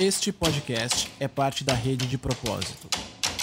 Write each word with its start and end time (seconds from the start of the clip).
Este 0.00 0.32
podcast 0.32 1.12
é 1.20 1.28
parte 1.28 1.62
da 1.62 1.74
Rede 1.74 2.06
de 2.06 2.16
Propósito. 2.16 2.88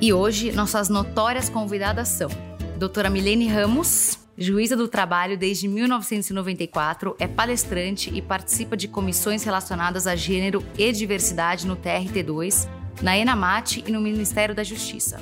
E 0.00 0.12
hoje, 0.12 0.52
nossas 0.52 0.88
notórias 0.88 1.48
convidadas 1.48 2.06
são 2.06 2.30
doutora 2.78 3.10
Milene 3.10 3.48
Ramos, 3.48 4.19
juíza 4.40 4.74
do 4.74 4.88
trabalho 4.88 5.36
desde 5.36 5.68
1994, 5.68 7.14
é 7.18 7.28
palestrante 7.28 8.10
e 8.12 8.22
participa 8.22 8.74
de 8.74 8.88
comissões 8.88 9.44
relacionadas 9.44 10.06
a 10.06 10.16
gênero 10.16 10.64
e 10.78 10.90
diversidade 10.90 11.66
no 11.66 11.76
TRT2, 11.76 12.66
na 13.02 13.18
ENAMAT 13.18 13.84
e 13.86 13.92
no 13.92 14.00
Ministério 14.00 14.54
da 14.54 14.64
Justiça. 14.64 15.20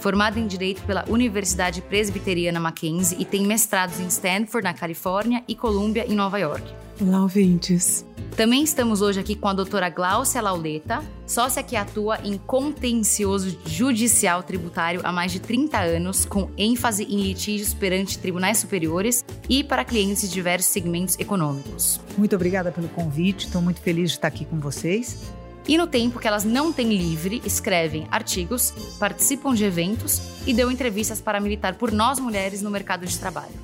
Formada 0.00 0.40
em 0.40 0.46
Direito 0.46 0.82
pela 0.82 1.04
Universidade 1.08 1.82
Presbiteriana 1.82 2.58
Mackenzie 2.58 3.18
e 3.20 3.24
tem 3.24 3.46
mestrados 3.46 4.00
em 4.00 4.06
Stanford, 4.06 4.64
na 4.64 4.72
Califórnia, 4.72 5.44
e 5.46 5.54
Columbia, 5.54 6.06
em 6.06 6.14
Nova 6.14 6.38
York. 6.38 6.64
Olá, 7.00 7.22
ouvintes. 7.22 8.04
Também 8.36 8.64
estamos 8.64 9.00
hoje 9.00 9.20
aqui 9.20 9.36
com 9.36 9.46
a 9.46 9.52
doutora 9.52 9.88
Gláucia 9.88 10.42
Lauleta, 10.42 11.04
sócia 11.24 11.62
que 11.62 11.76
atua 11.76 12.18
em 12.24 12.36
contencioso 12.36 13.56
judicial 13.64 14.42
tributário 14.42 15.00
há 15.04 15.12
mais 15.12 15.30
de 15.30 15.38
30 15.38 15.78
anos, 15.78 16.24
com 16.24 16.50
ênfase 16.58 17.04
em 17.04 17.22
litígios 17.22 17.72
perante 17.72 18.18
tribunais 18.18 18.58
superiores 18.58 19.24
e 19.48 19.62
para 19.62 19.84
clientes 19.84 20.22
de 20.22 20.30
diversos 20.30 20.72
segmentos 20.72 21.16
econômicos. 21.16 22.00
Muito 22.18 22.34
obrigada 22.34 22.72
pelo 22.72 22.88
convite, 22.88 23.46
estou 23.46 23.62
muito 23.62 23.80
feliz 23.80 24.10
de 24.10 24.16
estar 24.16 24.26
aqui 24.26 24.44
com 24.44 24.58
vocês. 24.58 25.32
E 25.68 25.78
no 25.78 25.86
tempo 25.86 26.18
que 26.18 26.26
elas 26.26 26.44
não 26.44 26.72
têm 26.72 26.88
livre, 26.88 27.40
escrevem 27.46 28.08
artigos, 28.10 28.72
participam 28.98 29.54
de 29.54 29.64
eventos 29.64 30.20
e 30.44 30.52
dão 30.52 30.72
entrevistas 30.72 31.20
para 31.20 31.38
militar 31.38 31.76
por 31.76 31.92
nós 31.92 32.18
mulheres 32.18 32.60
no 32.60 32.68
mercado 32.68 33.06
de 33.06 33.16
trabalho. 33.16 33.54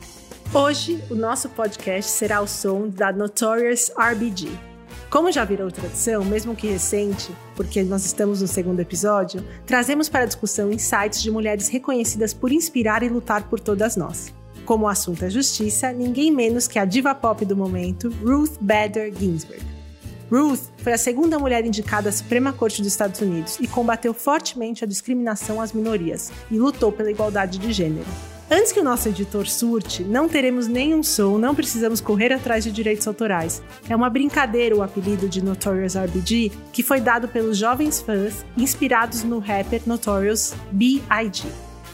Hoje, 0.53 1.01
o 1.09 1.15
nosso 1.15 1.49
podcast 1.49 2.11
será 2.11 2.41
o 2.41 2.47
som 2.49 2.89
da 2.89 3.13
Notorious 3.13 3.89
RBG. 3.97 4.49
Como 5.09 5.31
já 5.31 5.45
virou 5.45 5.71
tradição, 5.71 6.25
mesmo 6.25 6.57
que 6.57 6.67
recente, 6.67 7.31
porque 7.55 7.85
nós 7.85 8.05
estamos 8.05 8.43
no 8.43 8.49
segundo 8.49 8.81
episódio, 8.81 9.45
trazemos 9.65 10.09
para 10.09 10.27
discussão 10.27 10.73
insights 10.73 11.23
de 11.23 11.31
mulheres 11.31 11.69
reconhecidas 11.69 12.35
por 12.35 12.51
inspirar 12.51 13.05
e 13.05 13.09
lutar 13.09 13.45
por 13.45 13.61
todas 13.61 13.95
nós. 13.95 14.35
Como 14.65 14.87
o 14.87 14.89
assunto 14.89 15.25
é 15.25 15.31
justiça, 15.31 15.93
ninguém 15.93 16.33
menos 16.33 16.67
que 16.67 16.81
a 16.81 16.85
diva 16.85 17.15
pop 17.15 17.45
do 17.45 17.57
momento, 17.57 18.13
Ruth 18.21 18.59
Bader 18.61 19.15
Ginsburg. 19.17 19.63
Ruth 20.29 20.63
foi 20.79 20.95
a 20.95 20.99
segunda 20.99 21.39
mulher 21.39 21.65
indicada 21.65 22.09
à 22.09 22.13
Suprema 22.13 22.53
Corte 22.53 22.83
dos 22.83 22.91
Estados 22.91 23.21
Unidos 23.21 23.57
e 23.61 23.69
combateu 23.69 24.13
fortemente 24.13 24.83
a 24.83 24.89
discriminação 24.89 25.61
às 25.61 25.73
minorias 25.73 26.33
e 26.51 26.59
lutou 26.59 26.91
pela 26.91 27.11
igualdade 27.11 27.57
de 27.57 27.73
gênero. 27.73 28.09
Antes 28.53 28.73
que 28.73 28.81
o 28.81 28.85
nosso 28.85 29.09
editor 29.09 29.47
surte, 29.47 30.03
não 30.03 30.29
teremos 30.29 30.67
nenhum 30.67 31.05
som, 31.05 31.39
não 31.39 31.55
precisamos 31.55 32.01
correr 32.01 32.33
atrás 32.33 32.65
de 32.65 32.73
direitos 32.73 33.07
autorais. 33.07 33.63
É 33.89 33.95
uma 33.95 34.11
brincadeira 34.11 34.75
o 34.75 34.83
apelido 34.83 35.29
de 35.29 35.41
Notorious 35.41 35.95
RBG, 35.95 36.51
que 36.73 36.83
foi 36.83 37.01
dado 37.01 37.29
pelos 37.29 37.57
jovens 37.57 38.01
fãs 38.01 38.45
inspirados 38.57 39.23
no 39.23 39.39
rapper 39.39 39.83
Notorious 39.87 40.53
B.I.G. 40.73 41.47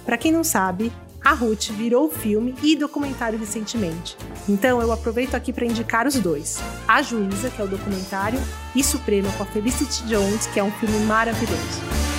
Para 0.06 0.16
quem 0.16 0.32
não 0.32 0.42
sabe, 0.42 0.90
a 1.22 1.34
Ruth 1.34 1.72
virou 1.72 2.08
filme 2.08 2.54
e 2.62 2.74
documentário 2.74 3.38
recentemente. 3.38 4.16
Então 4.48 4.80
eu 4.80 4.90
aproveito 4.90 5.34
aqui 5.34 5.52
para 5.52 5.66
indicar 5.66 6.06
os 6.06 6.14
dois: 6.14 6.58
A 6.88 7.02
Juíza, 7.02 7.50
que 7.50 7.60
é 7.60 7.64
o 7.66 7.68
documentário, 7.68 8.40
e 8.74 8.82
Suprema 8.82 9.30
com 9.32 9.42
a 9.42 9.46
Felicity 9.46 10.04
Jones, 10.06 10.46
que 10.46 10.58
é 10.58 10.64
um 10.64 10.70
filme 10.70 11.00
maravilhoso. 11.00 12.15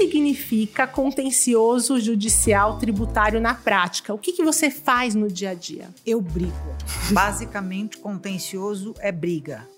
Significa 0.00 0.86
contencioso 0.86 2.00
judicial 2.00 2.78
tributário 2.78 3.38
na 3.38 3.52
prática? 3.52 4.14
O 4.14 4.18
que, 4.18 4.32
que 4.32 4.42
você 4.42 4.70
faz 4.70 5.14
no 5.14 5.28
dia 5.28 5.50
a 5.50 5.54
dia? 5.54 5.90
Eu 6.06 6.22
brigo. 6.22 6.54
Basicamente, 7.10 7.98
contencioso 7.98 8.94
é 9.00 9.12
briga. 9.12 9.68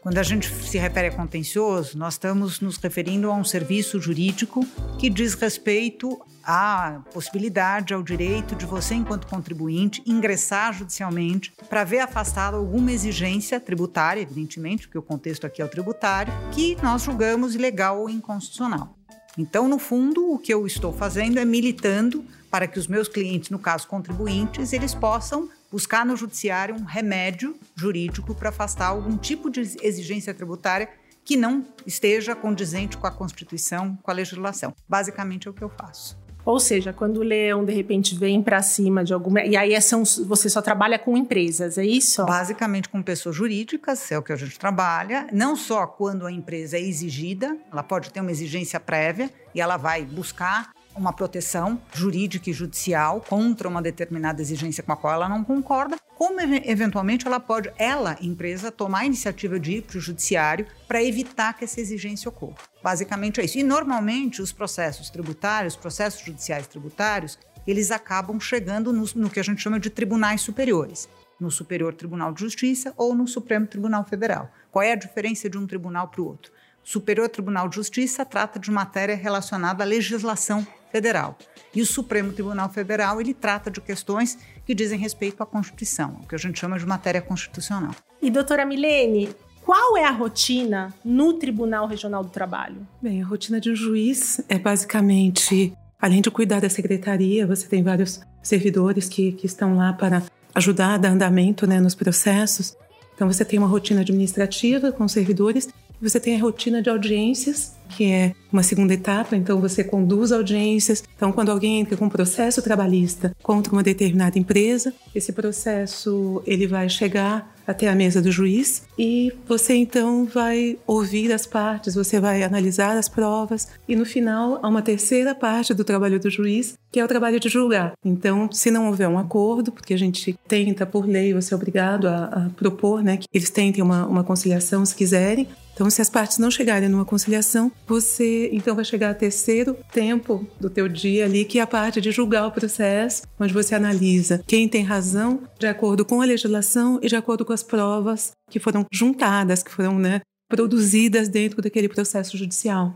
Quando 0.00 0.18
a 0.18 0.22
gente 0.22 0.48
se 0.48 0.78
refere 0.78 1.08
a 1.08 1.12
contencioso, 1.12 1.98
nós 1.98 2.14
estamos 2.14 2.60
nos 2.60 2.76
referindo 2.76 3.28
a 3.28 3.34
um 3.34 3.44
serviço 3.44 4.00
jurídico 4.00 4.64
que 4.98 5.10
diz 5.10 5.34
respeito 5.34 6.20
à 6.44 7.00
possibilidade, 7.12 7.94
ao 7.94 8.02
direito 8.02 8.54
de 8.54 8.66
você, 8.66 8.94
enquanto 8.94 9.26
contribuinte, 9.26 10.02
ingressar 10.06 10.72
judicialmente 10.72 11.52
para 11.68 11.84
ver 11.84 12.00
afastada 12.00 12.56
alguma 12.56 12.92
exigência 12.92 13.58
tributária, 13.60 14.20
evidentemente, 14.20 14.86
porque 14.86 14.98
o 14.98 15.02
contexto 15.02 15.46
aqui 15.46 15.62
é 15.62 15.64
o 15.64 15.68
tributário, 15.68 16.32
que 16.52 16.76
nós 16.82 17.02
julgamos 17.02 17.54
ilegal 17.54 18.00
ou 18.00 18.10
inconstitucional. 18.10 18.96
Então, 19.36 19.68
no 19.68 19.78
fundo, 19.78 20.32
o 20.32 20.38
que 20.38 20.52
eu 20.52 20.66
estou 20.66 20.92
fazendo 20.92 21.38
é 21.38 21.44
militando 21.44 22.24
para 22.50 22.66
que 22.66 22.78
os 22.78 22.86
meus 22.86 23.08
clientes, 23.08 23.48
no 23.48 23.58
caso 23.58 23.88
contribuintes, 23.88 24.72
eles 24.72 24.94
possam 24.94 25.48
buscar 25.70 26.04
no 26.04 26.16
judiciário 26.16 26.74
um 26.74 26.84
remédio 26.84 27.56
jurídico 27.74 28.34
para 28.34 28.50
afastar 28.50 28.88
algum 28.88 29.16
tipo 29.16 29.48
de 29.48 29.60
exigência 29.80 30.34
tributária 30.34 30.90
que 31.24 31.36
não 31.36 31.64
esteja 31.86 32.34
condizente 32.34 32.96
com 32.96 33.06
a 33.06 33.10
Constituição, 33.10 33.96
com 34.02 34.10
a 34.10 34.14
legislação. 34.14 34.74
Basicamente 34.86 35.48
é 35.48 35.50
o 35.50 35.54
que 35.54 35.62
eu 35.62 35.70
faço. 35.70 36.21
Ou 36.44 36.58
seja, 36.58 36.92
quando 36.92 37.18
o 37.18 37.22
leão 37.22 37.64
de 37.64 37.72
repente 37.72 38.14
vem 38.14 38.42
para 38.42 38.60
cima 38.62 39.04
de 39.04 39.14
alguma. 39.14 39.44
E 39.44 39.56
aí 39.56 39.80
são, 39.80 40.02
você 40.26 40.48
só 40.48 40.60
trabalha 40.60 40.98
com 40.98 41.16
empresas, 41.16 41.78
é 41.78 41.84
isso? 41.84 42.24
Basicamente 42.24 42.88
com 42.88 43.02
pessoas 43.02 43.36
jurídicas, 43.36 44.10
é 44.10 44.18
o 44.18 44.22
que 44.22 44.32
a 44.32 44.36
gente 44.36 44.58
trabalha. 44.58 45.28
Não 45.32 45.54
só 45.54 45.86
quando 45.86 46.26
a 46.26 46.32
empresa 46.32 46.76
é 46.76 46.80
exigida, 46.80 47.56
ela 47.70 47.82
pode 47.82 48.10
ter 48.10 48.20
uma 48.20 48.30
exigência 48.30 48.80
prévia 48.80 49.30
e 49.54 49.60
ela 49.60 49.76
vai 49.76 50.04
buscar 50.04 50.72
uma 50.96 51.12
proteção 51.12 51.80
jurídica 51.92 52.50
e 52.50 52.52
judicial 52.52 53.20
contra 53.20 53.68
uma 53.68 53.82
determinada 53.82 54.40
exigência 54.40 54.82
com 54.82 54.92
a 54.92 54.96
qual 54.96 55.14
ela 55.14 55.28
não 55.28 55.44
concorda, 55.44 55.96
como 56.16 56.40
eventualmente 56.40 57.26
ela 57.26 57.40
pode, 57.40 57.72
ela, 57.76 58.16
empresa, 58.20 58.70
tomar 58.70 59.00
a 59.00 59.06
iniciativa 59.06 59.58
de 59.58 59.72
ir 59.78 59.82
para 59.82 59.98
o 59.98 60.00
judiciário 60.00 60.66
para 60.86 61.02
evitar 61.02 61.54
que 61.54 61.64
essa 61.64 61.80
exigência 61.80 62.28
ocorra. 62.28 62.58
Basicamente 62.82 63.40
é 63.40 63.44
isso. 63.44 63.58
E 63.58 63.62
normalmente 63.62 64.40
os 64.40 64.52
processos 64.52 65.10
tributários, 65.10 65.76
processos 65.76 66.24
judiciais 66.24 66.66
tributários, 66.66 67.38
eles 67.66 67.90
acabam 67.90 68.38
chegando 68.40 68.92
no, 68.92 69.04
no 69.16 69.30
que 69.30 69.40
a 69.40 69.42
gente 69.42 69.60
chama 69.60 69.80
de 69.80 69.90
tribunais 69.90 70.40
superiores 70.40 71.08
no 71.40 71.50
Superior 71.50 71.92
Tribunal 71.92 72.32
de 72.32 72.40
Justiça 72.40 72.94
ou 72.96 73.14
no 73.14 73.26
Supremo 73.26 73.66
Tribunal 73.66 74.04
Federal. 74.04 74.48
Qual 74.70 74.82
é 74.82 74.92
a 74.92 74.96
diferença 74.96 75.50
de 75.50 75.58
um 75.58 75.66
tribunal 75.66 76.06
para 76.06 76.22
o 76.22 76.26
outro? 76.26 76.52
Superior 76.84 77.28
Tribunal 77.28 77.68
de 77.68 77.76
Justiça 77.76 78.24
trata 78.24 78.58
de 78.58 78.70
matéria 78.70 79.16
relacionada 79.16 79.82
à 79.82 79.86
legislação 79.86 80.66
Federal. 80.92 81.36
E 81.74 81.80
o 81.80 81.86
Supremo 81.86 82.32
Tribunal 82.32 82.68
Federal, 82.68 83.20
ele 83.20 83.32
trata 83.32 83.70
de 83.70 83.80
questões 83.80 84.38
que 84.66 84.74
dizem 84.74 84.98
respeito 84.98 85.42
à 85.42 85.46
Constituição, 85.46 86.18
o 86.22 86.28
que 86.28 86.34
a 86.34 86.38
gente 86.38 86.60
chama 86.60 86.78
de 86.78 86.86
matéria 86.86 87.22
constitucional. 87.22 87.94
E 88.20 88.30
doutora 88.30 88.66
Milene, 88.66 89.34
qual 89.64 89.96
é 89.96 90.04
a 90.04 90.10
rotina 90.10 90.92
no 91.04 91.32
Tribunal 91.32 91.86
Regional 91.86 92.22
do 92.22 92.30
Trabalho? 92.30 92.86
Bem, 93.00 93.22
a 93.22 93.26
rotina 93.26 93.58
de 93.58 93.70
um 93.70 93.74
juiz 93.74 94.40
é 94.48 94.58
basicamente, 94.58 95.72
além 96.00 96.20
de 96.20 96.30
cuidar 96.30 96.60
da 96.60 96.68
secretaria, 96.68 97.46
você 97.46 97.66
tem 97.66 97.82
vários 97.82 98.20
servidores 98.42 99.08
que, 99.08 99.32
que 99.32 99.46
estão 99.46 99.76
lá 99.76 99.92
para 99.92 100.22
ajudar 100.54 100.94
a 100.94 100.98
dar 100.98 101.10
andamento 101.10 101.66
né, 101.66 101.80
nos 101.80 101.94
processos. 101.94 102.76
Então 103.14 103.30
você 103.30 103.44
tem 103.44 103.58
uma 103.58 103.68
rotina 103.68 104.02
administrativa 104.02 104.92
com 104.92 105.04
os 105.04 105.12
servidores, 105.12 105.68
você 106.00 106.18
tem 106.18 106.36
a 106.36 106.42
rotina 106.42 106.82
de 106.82 106.90
audiências 106.90 107.76
que 107.96 108.10
é 108.10 108.34
uma 108.52 108.62
segunda 108.62 108.92
etapa, 108.92 109.34
então 109.36 109.60
você 109.60 109.82
conduz 109.82 110.30
audiências. 110.32 111.02
Então, 111.16 111.32
quando 111.32 111.50
alguém 111.50 111.80
entra 111.80 111.96
com 111.96 112.04
um 112.04 112.10
processo 112.10 112.60
trabalhista 112.62 113.34
contra 113.42 113.72
uma 113.72 113.82
determinada 113.82 114.38
empresa, 114.38 114.92
esse 115.14 115.32
processo 115.32 116.42
ele 116.46 116.66
vai 116.66 116.88
chegar 116.88 117.52
até 117.66 117.88
a 117.88 117.94
mesa 117.94 118.20
do 118.20 118.30
juiz 118.30 118.82
e 118.98 119.32
você 119.46 119.74
então 119.74 120.24
vai 120.24 120.76
ouvir 120.86 121.32
as 121.32 121.46
partes, 121.46 121.94
você 121.94 122.18
vai 122.18 122.42
analisar 122.42 122.96
as 122.96 123.08
provas 123.08 123.68
e 123.88 123.94
no 123.94 124.04
final 124.04 124.58
há 124.62 124.68
uma 124.68 124.82
terceira 124.82 125.34
parte 125.34 125.72
do 125.72 125.84
trabalho 125.84 126.18
do 126.18 126.28
juiz, 126.28 126.74
que 126.90 126.98
é 126.98 127.04
o 127.04 127.08
trabalho 127.08 127.38
de 127.38 127.48
julgar. 127.48 127.92
Então, 128.04 128.50
se 128.50 128.70
não 128.70 128.88
houver 128.88 129.08
um 129.08 129.18
acordo, 129.18 129.70
porque 129.70 129.94
a 129.94 129.98
gente 129.98 130.36
tenta 130.48 130.84
por 130.84 131.06
lei, 131.06 131.32
você 131.32 131.54
é 131.54 131.56
obrigado 131.56 132.08
a, 132.08 132.24
a 132.24 132.50
propor, 132.56 133.02
né, 133.02 133.16
que 133.16 133.26
eles 133.32 133.50
tentem 133.50 133.82
uma, 133.82 134.06
uma 134.06 134.24
conciliação 134.24 134.84
se 134.84 134.94
quiserem, 134.94 135.46
Então, 135.74 135.88
se 135.88 136.02
as 136.02 136.10
partes 136.10 136.38
não 136.38 136.50
chegarem 136.50 136.88
numa 136.88 137.04
conciliação, 137.04 137.72
você 137.86 138.50
então 138.52 138.74
vai 138.74 138.84
chegar 138.84 139.10
a 139.10 139.14
terceiro 139.14 139.76
tempo 139.90 140.46
do 140.60 140.68
teu 140.68 140.86
dia 140.86 141.24
ali, 141.24 141.44
que 141.44 141.58
é 141.58 141.62
a 141.62 141.66
parte 141.66 142.00
de 142.00 142.10
julgar 142.10 142.46
o 142.46 142.52
processo, 142.52 143.22
onde 143.40 143.54
você 143.54 143.74
analisa 143.74 144.42
quem 144.46 144.68
tem 144.68 144.84
razão 144.84 145.42
de 145.58 145.66
acordo 145.66 146.04
com 146.04 146.20
a 146.20 146.26
legislação 146.26 147.00
e 147.02 147.08
de 147.08 147.16
acordo 147.16 147.44
com 147.44 147.52
as 147.52 147.62
provas 147.62 148.32
que 148.50 148.60
foram 148.60 148.84
juntadas, 148.92 149.62
que 149.62 149.70
foram 149.70 149.98
né, 149.98 150.20
produzidas 150.48 151.28
dentro 151.28 151.62
daquele 151.62 151.88
processo 151.88 152.36
judicial. 152.36 152.94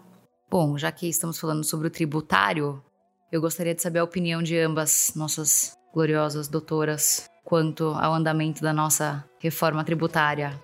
Bom, 0.51 0.77
já 0.77 0.93
que 0.93 1.09
estamos 1.09 1.41
falando 1.41 1.65
sobre 1.65 1.89
o 1.89 1.91
tributário, 1.91 2.83
eu 3.33 3.41
gostaria 3.41 3.75
de 3.75 3.83
saber 3.83 3.99
a 3.99 4.05
opinião 4.05 4.43
de 4.43 4.57
ambas 4.59 5.13
nossas 5.17 5.73
gloriosas 5.93 6.47
doutoras 6.47 7.29
quanto 7.45 7.85
ao 7.85 8.13
andamento 8.13 8.61
da 8.61 8.73
nossa 8.73 9.25
reforma 9.41 9.83
tributária. 9.83 10.61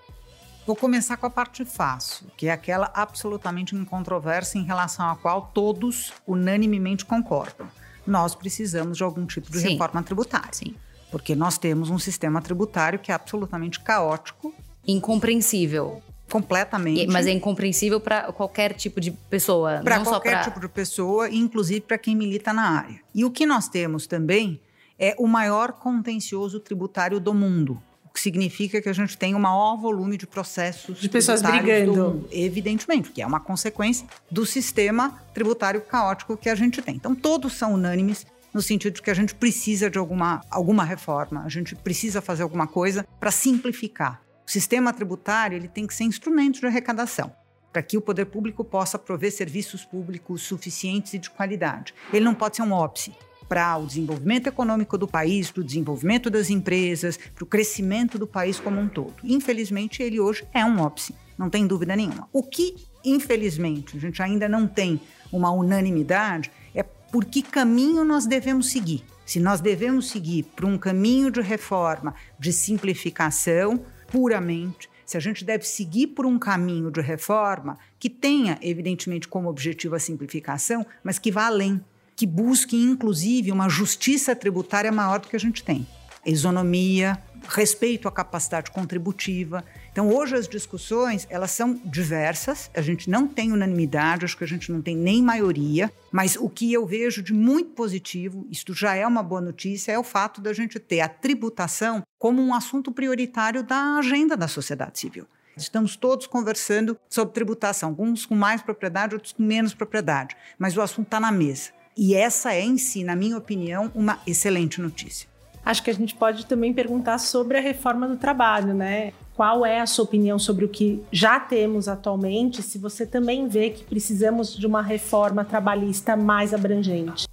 Vou 0.65 0.77
começar 0.77 1.17
com 1.17 1.27
a 1.27 1.31
parte 1.31 1.65
fácil, 1.65 2.27
que 2.37 2.47
é 2.47 2.53
aquela 2.53 2.89
absolutamente 2.95 3.75
incontroversa 3.75 4.59
em 4.59 4.63
relação 4.63 5.09
à 5.09 5.17
qual 5.17 5.51
todos 5.53 6.13
unanimemente 6.25 7.05
concordam. 7.05 7.67
Nós 8.07 8.35
precisamos 8.35 8.97
de 8.97 9.03
algum 9.03 9.27
tipo 9.27 9.51
de 9.51 9.59
Sim. 9.59 9.71
reforma 9.71 10.03
tributária. 10.05 10.53
Sim. 10.53 10.77
Porque 11.11 11.35
nós 11.35 11.59
temos 11.59 11.91
um 11.91 11.99
sistema 11.99 12.41
tributário 12.41 12.99
que 12.99 13.11
é 13.11 13.15
absolutamente 13.15 13.81
caótico, 13.81 14.55
Incompreensível. 14.87 16.01
completamente. 16.31 17.09
Mas 17.09 17.27
é 17.27 17.33
incompreensível 17.33 18.01
para 18.01 18.33
qualquer 18.33 18.73
tipo 18.73 19.01
de 19.01 19.11
pessoa, 19.11 19.81
para 19.83 19.99
não 19.99 20.05
só 20.05 20.13
qualquer 20.13 20.35
para 20.35 20.45
tipo 20.45 20.61
de 20.61 20.69
pessoa, 20.69 21.29
inclusive 21.29 21.81
para 21.81 21.99
quem 21.99 22.15
milita 22.17 22.53
na 22.53 22.79
área. 22.79 23.01
E 23.15 23.25
o 23.25 23.31
que 23.31 23.45
nós 23.45 23.69
temos 23.69 24.07
também 24.07 24.61
é 24.99 25.15
o 25.19 25.27
maior 25.27 25.73
contencioso 25.73 26.61
tributário 26.61 27.19
do 27.19 27.35
mundo. 27.35 27.83
O 28.13 28.15
que 28.15 28.21
significa 28.21 28.83
que 28.83 28.91
a 28.91 28.93
gente 28.93 29.17
tem 29.17 29.35
o 29.35 29.41
maior 29.41 29.79
volume 29.79 30.19
de 30.19 30.27
processos 30.27 31.01
De 31.01 31.09
pessoas 31.09 31.41
brigando. 31.41 32.29
evidentemente, 32.31 33.11
que 33.11 33.23
é 33.23 33.27
uma 33.27 33.41
consequência 33.41 34.07
do 34.31 34.45
sistema 34.45 35.19
tributário 35.33 35.81
caótico 35.81 36.37
que 36.37 36.51
a 36.51 36.55
gente 36.55 36.83
tem. 36.83 36.97
Então, 36.97 37.15
todos 37.15 37.55
são 37.55 37.73
unânimes 37.73 38.27
no 38.53 38.61
sentido 38.61 38.97
de 38.97 39.01
que 39.01 39.11
a 39.11 39.15
gente 39.15 39.35
precisa 39.35 39.89
de 39.89 39.97
alguma, 39.97 40.43
alguma 40.51 40.85
reforma, 40.85 41.43
a 41.43 41.49
gente 41.49 41.75
precisa 41.75 42.21
fazer 42.21 42.43
alguma 42.43 42.67
coisa 42.67 43.07
para 43.19 43.31
simplificar. 43.31 44.21
O 44.47 44.51
sistema 44.51 44.93
tributário 44.93 45.57
ele 45.57 45.69
tem 45.69 45.87
que 45.87 45.95
ser 45.95 46.05
instrumento 46.05 46.61
de 46.61 46.67
arrecadação 46.67 47.33
para 47.73 47.83
que 47.83 47.97
o 47.97 48.03
poder 48.03 48.27
público 48.27 48.63
possa 48.63 48.99
prover 48.99 49.33
serviços 49.33 49.87
públicos 49.87 50.43
suficientes 50.43 51.15
e 51.15 51.19
de 51.19 51.31
qualidade. 51.31 51.95
Ele 52.13 52.27
não 52.27 52.35
pode 52.35 52.57
ser 52.57 52.63
um 52.63 52.73
óbice 52.73 53.15
para 53.53 53.77
o 53.77 53.85
desenvolvimento 53.85 54.47
econômico 54.47 54.97
do 54.97 55.07
país, 55.07 55.51
para 55.51 55.61
o 55.61 55.65
desenvolvimento 55.65 56.31
das 56.31 56.49
empresas, 56.49 57.19
para 57.35 57.45
o 57.45 57.47
crescimento 57.47 58.19
do 58.19 58.27
país 58.27 58.59
como 58.59 58.81
um 58.81 58.89
todo. 58.89 59.13
Infelizmente, 59.23 60.03
ele 60.03 60.19
hoje 60.19 60.43
é 60.55 60.65
um 60.65 60.81
óbice, 60.81 61.15
não 61.37 61.51
tem 61.51 61.67
dúvida 61.67 61.95
nenhuma. 61.95 62.27
O 62.33 62.43
que, 62.43 62.75
infelizmente, 63.05 63.95
a 63.95 64.01
gente 64.01 64.23
ainda 64.23 64.49
não 64.49 64.67
tem 64.67 64.99
uma 65.31 65.51
unanimidade 65.51 66.51
é 66.75 66.83
por 66.83 67.27
que 67.27 67.43
caminho 67.43 68.07
nós 68.07 68.25
devemos 68.25 68.71
seguir. 68.71 69.05
Se 69.27 69.39
nós 69.39 69.61
devemos 69.61 70.09
seguir 70.09 70.45
por 70.57 70.65
um 70.65 70.79
caminho 70.79 71.31
de 71.31 71.43
reforma, 71.43 72.15
de 72.39 72.55
simplificação, 72.55 73.85
puramente, 74.11 74.89
se 75.05 75.19
a 75.19 75.21
gente 75.21 75.45
deve 75.45 75.65
seguir 75.65 76.07
por 76.07 76.25
um 76.25 76.39
caminho 76.39 76.91
de 76.91 77.03
reforma 77.03 77.79
que 77.99 78.09
tenha, 78.09 78.59
evidentemente, 78.63 79.29
como 79.29 79.51
objetivo 79.51 79.95
a 79.95 79.99
simplificação, 79.99 80.87
mas 81.05 81.19
que 81.19 81.31
vá 81.31 81.49
além, 81.49 81.85
que 82.23 82.27
busque, 82.29 82.77
inclusive, 82.77 83.51
uma 83.51 83.69
justiça 83.69 84.37
tributária 84.37 84.93
maior 84.93 85.19
do 85.19 85.27
que 85.27 85.35
a 85.35 85.41
gente 85.41 85.65
tem. 85.65 85.85
Isonomia, 86.25 87.21
respeito 87.49 88.07
à 88.07 88.13
capacidade 88.13 88.71
contributiva. 88.71 89.65
Então, 89.91 90.09
hoje 90.09 90.37
as 90.37 90.47
discussões, 90.47 91.27
elas 91.29 91.51
são 91.51 91.75
diversas, 91.85 92.71
a 92.77 92.81
gente 92.81 93.11
não 93.11 93.27
tem 93.27 93.51
unanimidade, 93.51 94.25
acho 94.25 94.37
que 94.37 94.45
a 94.45 94.47
gente 94.47 94.71
não 94.71 94.81
tem 94.81 94.95
nem 94.97 95.21
maioria, 95.21 95.93
mas 96.13 96.37
o 96.37 96.49
que 96.49 96.73
eu 96.73 96.87
vejo 96.87 97.25
de 97.25 97.33
muito 97.35 97.71
positivo, 97.71 98.47
isto 98.49 98.73
já 98.73 98.95
é 98.95 99.05
uma 99.05 99.21
boa 99.25 99.41
notícia, 99.41 99.91
é 99.91 99.99
o 99.99 100.05
fato 100.05 100.41
da 100.41 100.53
gente 100.53 100.79
ter 100.79 101.01
a 101.01 101.09
tributação 101.09 102.05
como 102.21 102.41
um 102.41 102.55
assunto 102.55 102.93
prioritário 102.93 103.65
da 103.65 103.97
agenda 103.99 104.37
da 104.37 104.47
sociedade 104.47 105.01
civil. 105.01 105.27
Estamos 105.57 105.97
todos 105.97 106.29
conversando 106.29 106.97
sobre 107.11 107.35
tributação, 107.35 107.89
alguns 107.89 108.25
com 108.25 108.37
mais 108.37 108.63
propriedade, 108.63 109.17
outros 109.17 109.33
com 109.33 109.43
menos 109.43 109.75
propriedade, 109.75 110.37
mas 110.57 110.77
o 110.77 110.81
assunto 110.81 111.07
está 111.07 111.19
na 111.19 111.33
mesa. 111.33 111.82
E 111.97 112.15
essa 112.15 112.55
é, 112.55 112.63
em 112.63 112.79
si, 112.79 113.05
na 113.05 113.15
minha 113.15 113.37
opinião, 113.37 113.91
uma 113.95 114.19
excelente 114.27 114.81
notícia. 114.81 115.29
Acho 115.65 115.83
que 115.83 115.91
a 115.91 115.95
gente 115.95 116.15
pode 116.15 116.47
também 116.47 116.73
perguntar 116.73 117.19
sobre 117.19 117.59
a 117.59 117.61
reforma 117.61 118.09
do 118.09 118.17
trabalho, 118.17 118.75
né? 118.75 119.13
Qual 119.35 119.65
é 119.65 119.81
a 119.81 119.87
sua 119.87 120.05
opinião 120.05 120.39
sobre 120.39 120.65
o 120.65 120.69
que 120.69 121.03
já 121.13 121.39
temos 121.39 121.89
atualmente? 121.89 122.63
Se 122.63 122.79
você 122.79 123.07
também 123.07 123.47
vê 123.47 123.71
que 123.71 123.85
precisamos 123.85 124.57
de 124.57 124.67
uma 124.67 124.83
reforma 124.83 125.45
trabalhista 125.45 126.17
mais 126.17 126.53
abrangente. 126.53 127.29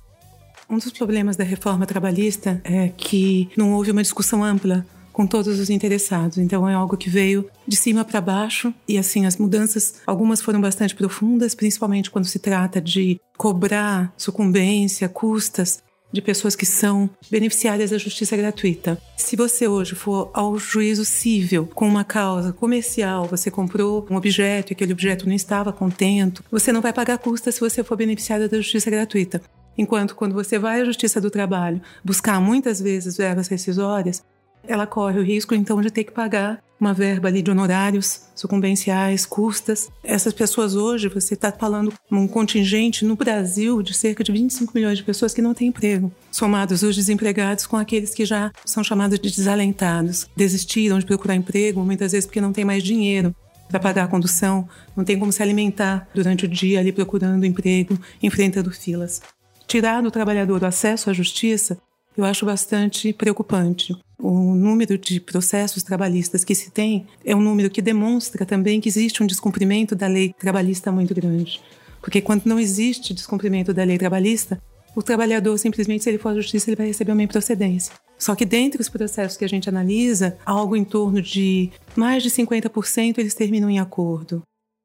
Um 0.70 0.78
dos 0.78 0.92
problemas 0.92 1.36
da 1.36 1.44
reforma 1.44 1.88
trabalhista 1.88 2.62
é 2.64 2.90
que 2.90 3.50
não 3.58 3.74
houve 3.74 3.90
uma 3.90 4.04
discussão 4.04 4.44
ampla 4.44 4.86
com 5.19 5.27
todos 5.27 5.60
os 5.60 5.69
interessados. 5.69 6.38
Então 6.38 6.69
é 6.69 6.74
algo 6.74 6.95
que 6.95 7.10
veio 7.10 7.45
de 7.68 7.75
cima 7.75 8.06
para 8.06 8.21
baixo 8.21 8.74
e 8.88 8.98
assim 8.98 9.25
as 9.25 9.36
mudanças, 9.36 9.95
algumas 10.07 10.42
foram 10.42 10.62
bastante 10.62 10.95
profundas, 10.95 11.54
principalmente 11.54 12.10
quando 12.10 12.24
se 12.24 12.39
trata 12.39 12.80
de 12.80 13.19
cobrar 13.38 14.13
sucumbência, 14.16 15.10
custas 15.10 15.83
de 16.10 16.21
pessoas 16.21 16.56
que 16.56 16.66
são 16.66 17.10
beneficiárias 17.30 17.89
da 17.92 17.98
justiça 17.98 18.38
gratuita. 18.38 18.98
Se 19.18 19.36
você 19.36 19.68
hoje 19.68 19.94
for 19.94 20.31
ao 20.33 20.57
juízo 20.57 21.04
civil 21.04 21.68
com 21.75 21.86
uma 21.86 22.06
causa 22.06 22.54
comercial, 22.54 23.25
você 23.25 23.51
comprou 23.51 24.07
um 24.10 24.16
objeto 24.16 24.71
e 24.71 24.74
aquele 24.74 24.94
objeto 24.94 25.27
não 25.27 25.36
estava 25.36 25.74
contento, 25.74 26.45
você 26.50 26.71
não 26.71 26.80
vai 26.80 26.94
pagar 26.94 27.18
custas 27.18 27.56
se 27.56 27.60
você 27.60 27.83
for 27.83 27.98
beneficiária 27.98 28.48
da 28.48 28.56
justiça 28.56 28.89
gratuita. 28.89 29.42
Enquanto 29.77 30.16
quando 30.16 30.33
você 30.33 30.57
vai 30.57 30.81
à 30.81 30.86
Justiça 30.86 31.21
do 31.21 31.30
Trabalho 31.30 31.81
buscar 32.04 32.39
muitas 32.42 32.81
vezes 32.81 33.16
verbas 33.16 33.48
rescisórias, 33.48 34.24
ela 34.68 34.88
corre 34.88 35.20
o 35.20 35.24
risco 35.24 35.56
então 35.56 35.82
de 35.82 35.92
ter 35.92 36.04
que 36.04 36.12
pagar 36.12 36.62
uma 36.80 36.94
verba 36.94 37.28
ali 37.28 37.42
de 37.42 37.52
honorários 37.52 38.22
sucumbenciais, 38.34 39.26
custas. 39.26 39.90
Essas 40.04 40.32
pessoas 40.32 40.76
hoje, 40.76 41.10
você 41.10 41.34
está 41.34 41.52
falando 41.52 41.92
um 42.10 42.28
contingente 42.28 43.04
no 43.04 43.16
Brasil 43.16 43.82
de 43.84 43.94
cerca 43.94 44.24
de 44.24 44.32
25 44.32 44.72
milhões 44.74 44.98
de 44.98 45.04
pessoas 45.04 45.34
que 45.34 45.42
não 45.42 45.54
têm 45.54 45.68
emprego, 45.68 46.12
somados 46.32 46.82
os 46.82 46.96
desempregados 46.96 47.66
com 47.66 47.76
aqueles 47.76 48.14
que 48.14 48.26
já 48.26 48.52
são 48.64 48.84
chamados 48.84 49.20
de 49.20 49.30
desalentados, 49.30 50.28
desistiram 50.36 50.98
de 51.00 51.06
procurar 51.06 51.36
emprego, 51.36 51.84
muitas 51.84 52.14
vezes 52.14 52.26
porque 52.26 52.42
não 52.42 52.54
tem 52.54 52.64
mais 52.64 52.82
dinheiro 52.82 53.36
para 53.68 53.80
pagar 53.80 54.06
a 54.06 54.08
condução, 54.08 54.68
não 54.96 55.04
tem 55.04 55.20
como 55.20 55.31
se 55.31 55.44
alimentar 55.44 56.07
durante 56.14 56.45
o 56.45 56.48
dia 56.48 56.80
ali 56.80 56.92
procurando 56.92 57.45
emprego, 57.45 58.00
enfrentando 58.24 58.72
filas. 58.72 59.22
Tirar 59.68 60.02
do 60.02 60.10
trabalhador 60.10 60.64
o 60.64 60.66
acesso 60.66 61.10
à 61.10 61.14
justiça, 61.14 61.78
eu 62.18 62.26
acho 62.26 62.45
bastante 62.45 63.14
preocupante. 63.14 63.95
O 64.21 64.54
número 64.54 64.97
de 64.97 65.21
processos 65.21 65.81
trabalhistas 65.81 66.44
que 66.44 66.54
se 66.54 66.69
tem 66.71 67.07
é 67.23 67.33
um 67.33 67.40
número 67.40 67.69
que 67.69 67.81
demonstra 67.81 68.45
também 68.45 68.81
que 68.81 68.90
existe 68.90 69.23
um 69.23 69.26
descumprimento 69.26 69.95
da 69.95 70.07
lei 70.07 70.35
trabalhista 70.38 70.92
muito 70.92 71.16
grande. 71.16 71.61
Porque 72.02 72.19
quando 72.19 72.45
não 72.45 72.59
existe 72.59 73.14
descumprimento 73.14 73.73
da 73.73 73.83
lei 73.83 73.97
trabalhista, 73.97 74.61
o 74.94 75.02
trabalhador 75.02 75.57
simplesmente, 75.57 76.04
se 76.04 76.09
ele 76.09 76.18
for 76.18 76.30
à 76.30 76.35
justiça, 76.35 76.69
ele 76.69 76.76
vai 76.76 76.88
receber 76.88 77.14
uma 77.14 77.23
improcedência. 77.23 77.94
Só 78.18 78.35
que 78.35 78.44
dentre 78.44 78.81
os 78.81 78.90
processos 78.90 79.38
que 79.38 79.45
a 79.45 79.49
gente 79.49 79.69
analisa, 79.69 80.38
algo 80.45 80.76
em 80.76 80.83
torno 80.83 81.21
de 81.21 81.71
mais 81.95 82.21
de 82.21 82.30
50% 82.30 83.19
eles 83.19 83.33
terminam 83.33 83.69
em 83.69 83.80
acordo. 83.80 84.42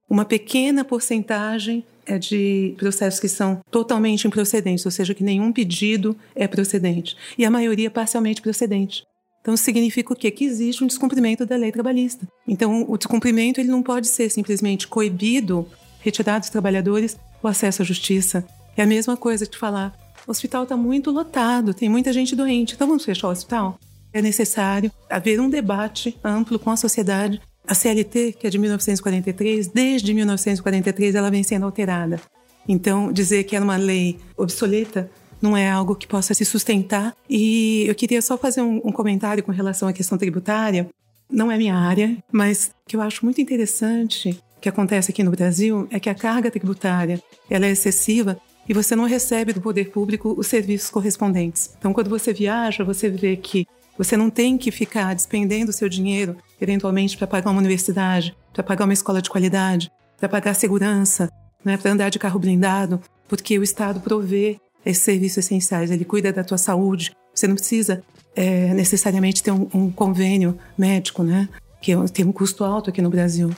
Uma 0.09 0.25
pequena 0.25 0.85
porcentagem 0.85 1.85
é 2.07 2.19
de 2.19 2.75
processos 2.79 3.19
que 3.19 3.29
são 3.29 3.61
totalmente 3.69 4.29
improcedentes, 4.29 4.85
ou 4.85 4.93
seja, 4.93 5.15
que 5.15 5.25
nenhum 5.25 5.53
pedido 5.53 6.17
é 6.37 6.47
procedente. 6.47 7.17
E 7.37 7.45
a 7.45 7.51
maioria 7.51 7.91
parcialmente 7.91 8.41
procedente. 8.41 9.03
Então 9.45 9.59
significa 9.59 10.11
o 10.11 10.17
quê? 10.17 10.31
Que 10.31 10.47
existe 10.47 10.83
um 10.83 10.87
descumprimento 10.87 11.45
da 11.45 11.55
lei 11.55 11.71
trabalhista. 11.71 12.27
Então 12.49 12.87
o 12.89 12.97
descumprimento 12.97 13.61
ele 13.61 13.69
não 13.69 13.83
pode 13.83 14.09
ser 14.09 14.31
simplesmente 14.31 14.89
coibido, 14.89 15.69
retirar 16.01 16.39
dos 16.39 16.49
trabalhadores 16.49 17.19
o 17.43 17.47
acesso 17.47 17.83
à 17.83 17.85
justiça. 17.85 18.43
É 18.75 18.83
a 18.83 18.87
mesma 18.87 19.19
coisa 19.19 19.47
de 19.47 19.59
falar, 19.59 19.95
o 20.27 20.31
hospital 20.31 20.63
está 20.63 20.79
muito 20.79 21.11
lotado, 21.11 21.75
tem 21.75 21.91
muita 21.91 22.11
gente 22.11 22.35
doente, 22.35 22.75
então 22.75 22.89
vamos 22.89 23.05
fechar 23.05 23.29
o 23.29 23.33
hospital? 23.33 23.79
É 24.15 24.23
necessário 24.23 24.91
haver 25.11 25.39
um 25.39 25.51
debate 25.51 26.19
amplo 26.25 26.59
com 26.59 26.71
a 26.71 26.77
sociedade. 26.77 27.39
A 27.67 27.75
CLT, 27.75 28.37
que 28.39 28.47
é 28.47 28.51
de 28.51 28.59
1943, 28.59 29.67
desde 29.67 30.15
1943 30.15 31.15
ela 31.15 31.31
vem 31.31 31.43
sendo 31.43 31.67
alterada. 31.67 32.19
Então, 32.67 33.13
dizer 33.13 33.45
que 33.45 33.55
era 33.55 33.65
uma 33.65 33.77
lei 33.77 34.19
obsoleta 34.39 35.11
não 35.45 35.57
é 35.57 35.71
algo 35.71 35.95
que 35.95 36.07
possa 36.07 36.33
se 36.33 36.45
sustentar. 36.45 37.15
E 37.29 37.85
eu 37.87 37.95
queria 37.95 38.23
só 38.23 38.37
fazer 38.39 38.63
um, 38.63 38.81
um 38.85 38.91
comentário 38.91 39.45
com 39.45 39.53
relação 39.53 39.87
à 39.87 39.93
questão 39.93 40.17
tributária. 40.17 40.89
Não 41.31 41.53
é 41.53 41.59
minha 41.59 41.77
área, 41.77 42.17
mas 42.33 42.73
que 42.87 42.97
eu 42.97 43.01
acho 43.01 43.25
muito 43.25 43.41
interessante 43.41 44.43
que 44.61 44.69
acontece 44.69 45.11
aqui 45.11 45.23
no 45.23 45.31
Brasil 45.31 45.87
é 45.91 46.01
que 46.01 46.09
a 46.09 46.15
carga 46.15 46.51
tributária 46.51 47.23
ela 47.51 47.67
é 47.67 47.71
excessiva 47.71 48.39
e 48.67 48.73
você 48.73 48.97
não 48.97 49.05
recebe 49.05 49.53
do 49.53 49.61
poder 49.61 49.91
público 49.91 50.35
os 50.39 50.47
serviços 50.47 50.89
correspondentes. 50.89 51.75
Então, 51.79 51.93
quando 51.93 52.09
você 52.09 52.33
viaja, 52.33 52.83
você 52.83 53.11
vê 53.11 53.37
que 53.37 53.67
você 53.99 54.17
não 54.17 54.31
tem 54.31 54.57
que 54.57 54.71
ficar 54.71 55.15
despendendo 55.15 55.71
o 55.71 55.75
seu 55.75 55.89
dinheiro, 55.89 56.37
eventualmente, 56.59 57.17
para 57.17 57.27
pagar 57.27 57.51
uma 57.51 57.61
universidade 57.61 58.35
para 58.55 58.63
pagar 58.63 58.85
uma 58.85 58.93
escola 58.93 59.21
de 59.21 59.29
qualidade, 59.29 59.91
para 60.17 60.29
pagar 60.29 60.55
segurança, 60.55 61.29
né, 61.65 61.77
para 61.77 61.91
andar 61.91 62.09
de 62.09 62.19
carro 62.19 62.39
blindado, 62.39 63.01
porque 63.29 63.59
o 63.59 63.65
Estado 63.65 64.01
provê 64.01 64.59
esses 64.85 65.03
serviços 65.03 65.39
essenciais, 65.39 65.91
ele 65.91 66.05
cuida 66.05 66.33
da 66.33 66.45
tua 66.45 66.59
saúde. 66.59 67.13
Você 67.35 67.47
não 67.47 67.55
precisa 67.55 68.03
é, 68.35 68.73
necessariamente 68.75 69.43
ter 69.43 69.51
um, 69.51 69.69
um, 69.73 69.91
convênio 69.91 70.59
médico, 70.77 71.23
né, 71.23 71.49
que 71.81 71.93
é 71.93 71.97
tem 72.13 72.25
um 72.25 72.33
custo 72.33 72.65
alto 72.65 72.91
aqui 72.91 73.01
no 73.01 73.11
Brasil. 73.11 73.51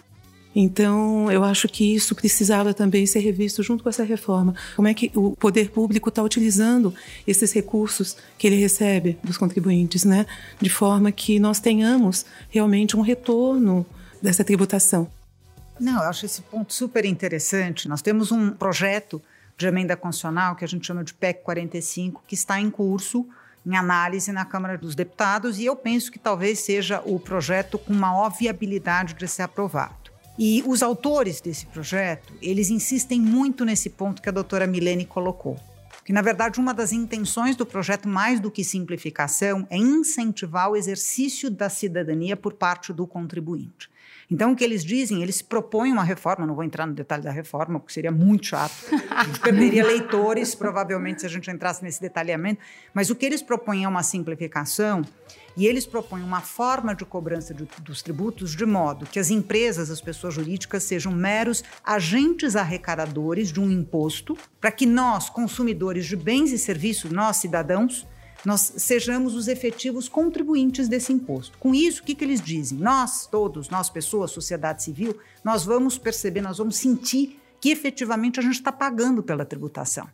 Então, 0.59 1.31
eu 1.31 1.45
acho 1.45 1.69
que 1.69 1.95
isso 1.95 2.15
precisava 2.15 2.73
também 2.73 3.05
ser 3.05 3.19
revisto 3.19 3.63
junto 3.63 3.83
com 3.83 3.91
essa 3.91 4.03
reforma. 4.03 4.55
Como 4.75 4.89
é 4.89 4.95
que 4.95 5.13
o 5.15 5.37
poder 5.37 5.71
público 5.71 6.09
está 6.09 6.23
utilizando 6.23 6.95
esses 7.27 7.53
recursos 7.53 8.17
que 8.39 8.47
ele 8.47 8.57
recebe 8.57 9.19
dos 9.23 9.37
contribuintes, 9.37 10.07
né? 10.07 10.25
De 10.59 10.71
forma 10.71 11.13
que 11.13 11.39
nós 11.39 11.61
tenhamos 11.61 12.25
realmente 12.49 12.97
um 12.97 13.03
retorno 13.03 13.85
dessa 14.23 14.43
tributação. 14.43 15.11
Não, 15.79 16.03
eu 16.03 16.09
acho 16.09 16.25
esse 16.25 16.41
ponto 16.41 16.73
super 16.73 17.05
interessante. 17.05 17.87
Nós 17.87 18.01
temos 18.01 18.33
um 18.33 18.51
projeto 18.51 19.21
de 19.57 19.67
emenda 19.67 19.97
constitucional 19.97 20.55
que 20.55 20.65
a 20.65 20.69
gente 20.69 20.87
chama 20.87 21.03
de 21.03 21.15
PEC 21.15 21.43
45, 21.43 22.23
que 22.27 22.35
está 22.35 22.61
em 22.61 22.71
curso, 22.71 23.27
em 23.65 23.77
análise 23.77 24.31
na 24.31 24.45
Câmara 24.45 24.79
dos 24.79 24.95
Deputados, 24.95 25.59
e 25.59 25.65
eu 25.65 25.75
penso 25.75 26.13
que 26.13 26.19
talvez 26.19 26.61
seja 26.61 27.03
o 27.05 27.19
projeto 27.19 27.79
com 27.79 27.93
maior 27.93 28.31
viabilidade 28.31 29.15
de 29.15 29.27
ser 29.27 29.43
aprovado. 29.43 30.13
E 30.39 30.63
os 30.67 30.83
autores 30.83 31.41
desse 31.41 31.67
projeto, 31.67 32.33
eles 32.43 32.69
insistem 32.69 33.21
muito 33.21 33.65
nesse 33.65 33.89
ponto 33.89 34.21
que 34.21 34.29
a 34.29 34.33
doutora 34.33 34.67
Milene 34.67 35.07
colocou. 35.07 35.59
Que, 36.05 36.13
na 36.13 36.23
verdade, 36.23 36.61
uma 36.61 36.75
das 36.75 36.93
intenções 36.93 37.57
do 37.57 37.67
projeto, 37.67 38.07
mais 38.07 38.39
do 38.39 38.51
que 38.51 38.63
simplificação, 38.63 39.67
é 39.71 39.77
incentivar 39.77 40.71
o 40.71 40.77
exercício 40.77 41.51
da 41.51 41.69
cidadania 41.69 42.37
por 42.37 42.53
parte 42.53 42.93
do 42.93 43.07
contribuinte. 43.07 43.91
Então, 44.31 44.53
o 44.53 44.57
que 44.57 44.65
eles 44.65 44.85
dizem, 44.85 45.23
eles 45.23 45.41
propõem 45.41 45.93
uma 45.93 46.03
reforma, 46.03 46.47
não 46.47 46.55
vou 46.55 46.65
entrar 46.65 46.85
no 46.87 46.95
detalhe 46.95 47.23
da 47.23 47.31
reforma, 47.31 47.79
porque 47.79 47.93
seria 47.93 48.11
muito 48.11 48.47
chato, 48.47 48.75
a 49.11 49.25
gente 49.25 49.41
perderia 49.41 49.85
leitores, 49.85 50.55
provavelmente, 50.55 51.21
se 51.21 51.27
a 51.27 51.31
gente 51.31 51.51
entrasse 51.51 51.83
nesse 51.83 52.01
detalhamento, 52.01 52.61
mas 52.93 53.09
o 53.09 53.15
que 53.15 53.25
eles 53.25 53.41
propõem 53.41 53.85
é 53.85 53.89
uma 53.89 54.03
simplificação 54.03 55.03
e 55.57 55.67
eles 55.67 55.87
propõem 55.87 56.23
uma 56.23 56.41
forma 56.41 56.95
de 56.95 57.05
cobrança 57.05 57.55
de, 57.55 57.67
dos 57.81 58.03
tributos 58.03 58.55
de 58.55 58.67
modo 58.67 59.07
que 59.07 59.19
as 59.19 59.31
empresas, 59.31 59.91
as 59.91 60.01
pessoas 60.01 60.35
jurídicas, 60.35 60.83
sejam 60.83 61.13
meros 61.13 61.65
agentes 61.83 62.57
arrecadadores 62.57 63.51
de 63.51 63.61
um 63.61 63.71
imposto, 63.71 64.37
para 64.61 64.71
que 64.71 64.85
nós, 64.85 65.31
consumidores 65.31 66.05
de 66.05 66.17
bens 66.17 66.53
e 66.53 66.59
serviços, 66.59 67.11
nós, 67.11 67.37
cidadãos, 67.37 68.07
nós 68.47 68.75
sejamos 68.77 69.35
os 69.35 69.49
efetivos 69.49 70.09
contribuintes 70.09 70.87
desse 70.87 71.13
imposto. 71.13 71.59
Com 71.59 71.75
isso, 71.75 72.01
o 72.01 72.05
que, 72.05 72.15
que 72.15 72.25
eles 72.25 72.41
dizem? 72.41 72.79
Nós, 72.79 73.27
todos, 73.27 73.69
nós, 73.69 73.91
pessoas, 73.91 74.31
sociedade 74.31 74.85
civil, 74.85 75.19
nós 75.43 75.65
vamos 75.65 75.99
perceber, 75.99 76.41
nós 76.43 76.59
vamos 76.59 76.77
sentir 76.77 77.41
que 77.61 77.71
efetivamente 77.71 78.39
a 78.39 78.43
gente 78.45 78.55
está 78.55 78.71
pagando 78.71 79.21
pela 79.21 79.45
tributação. 79.45 80.07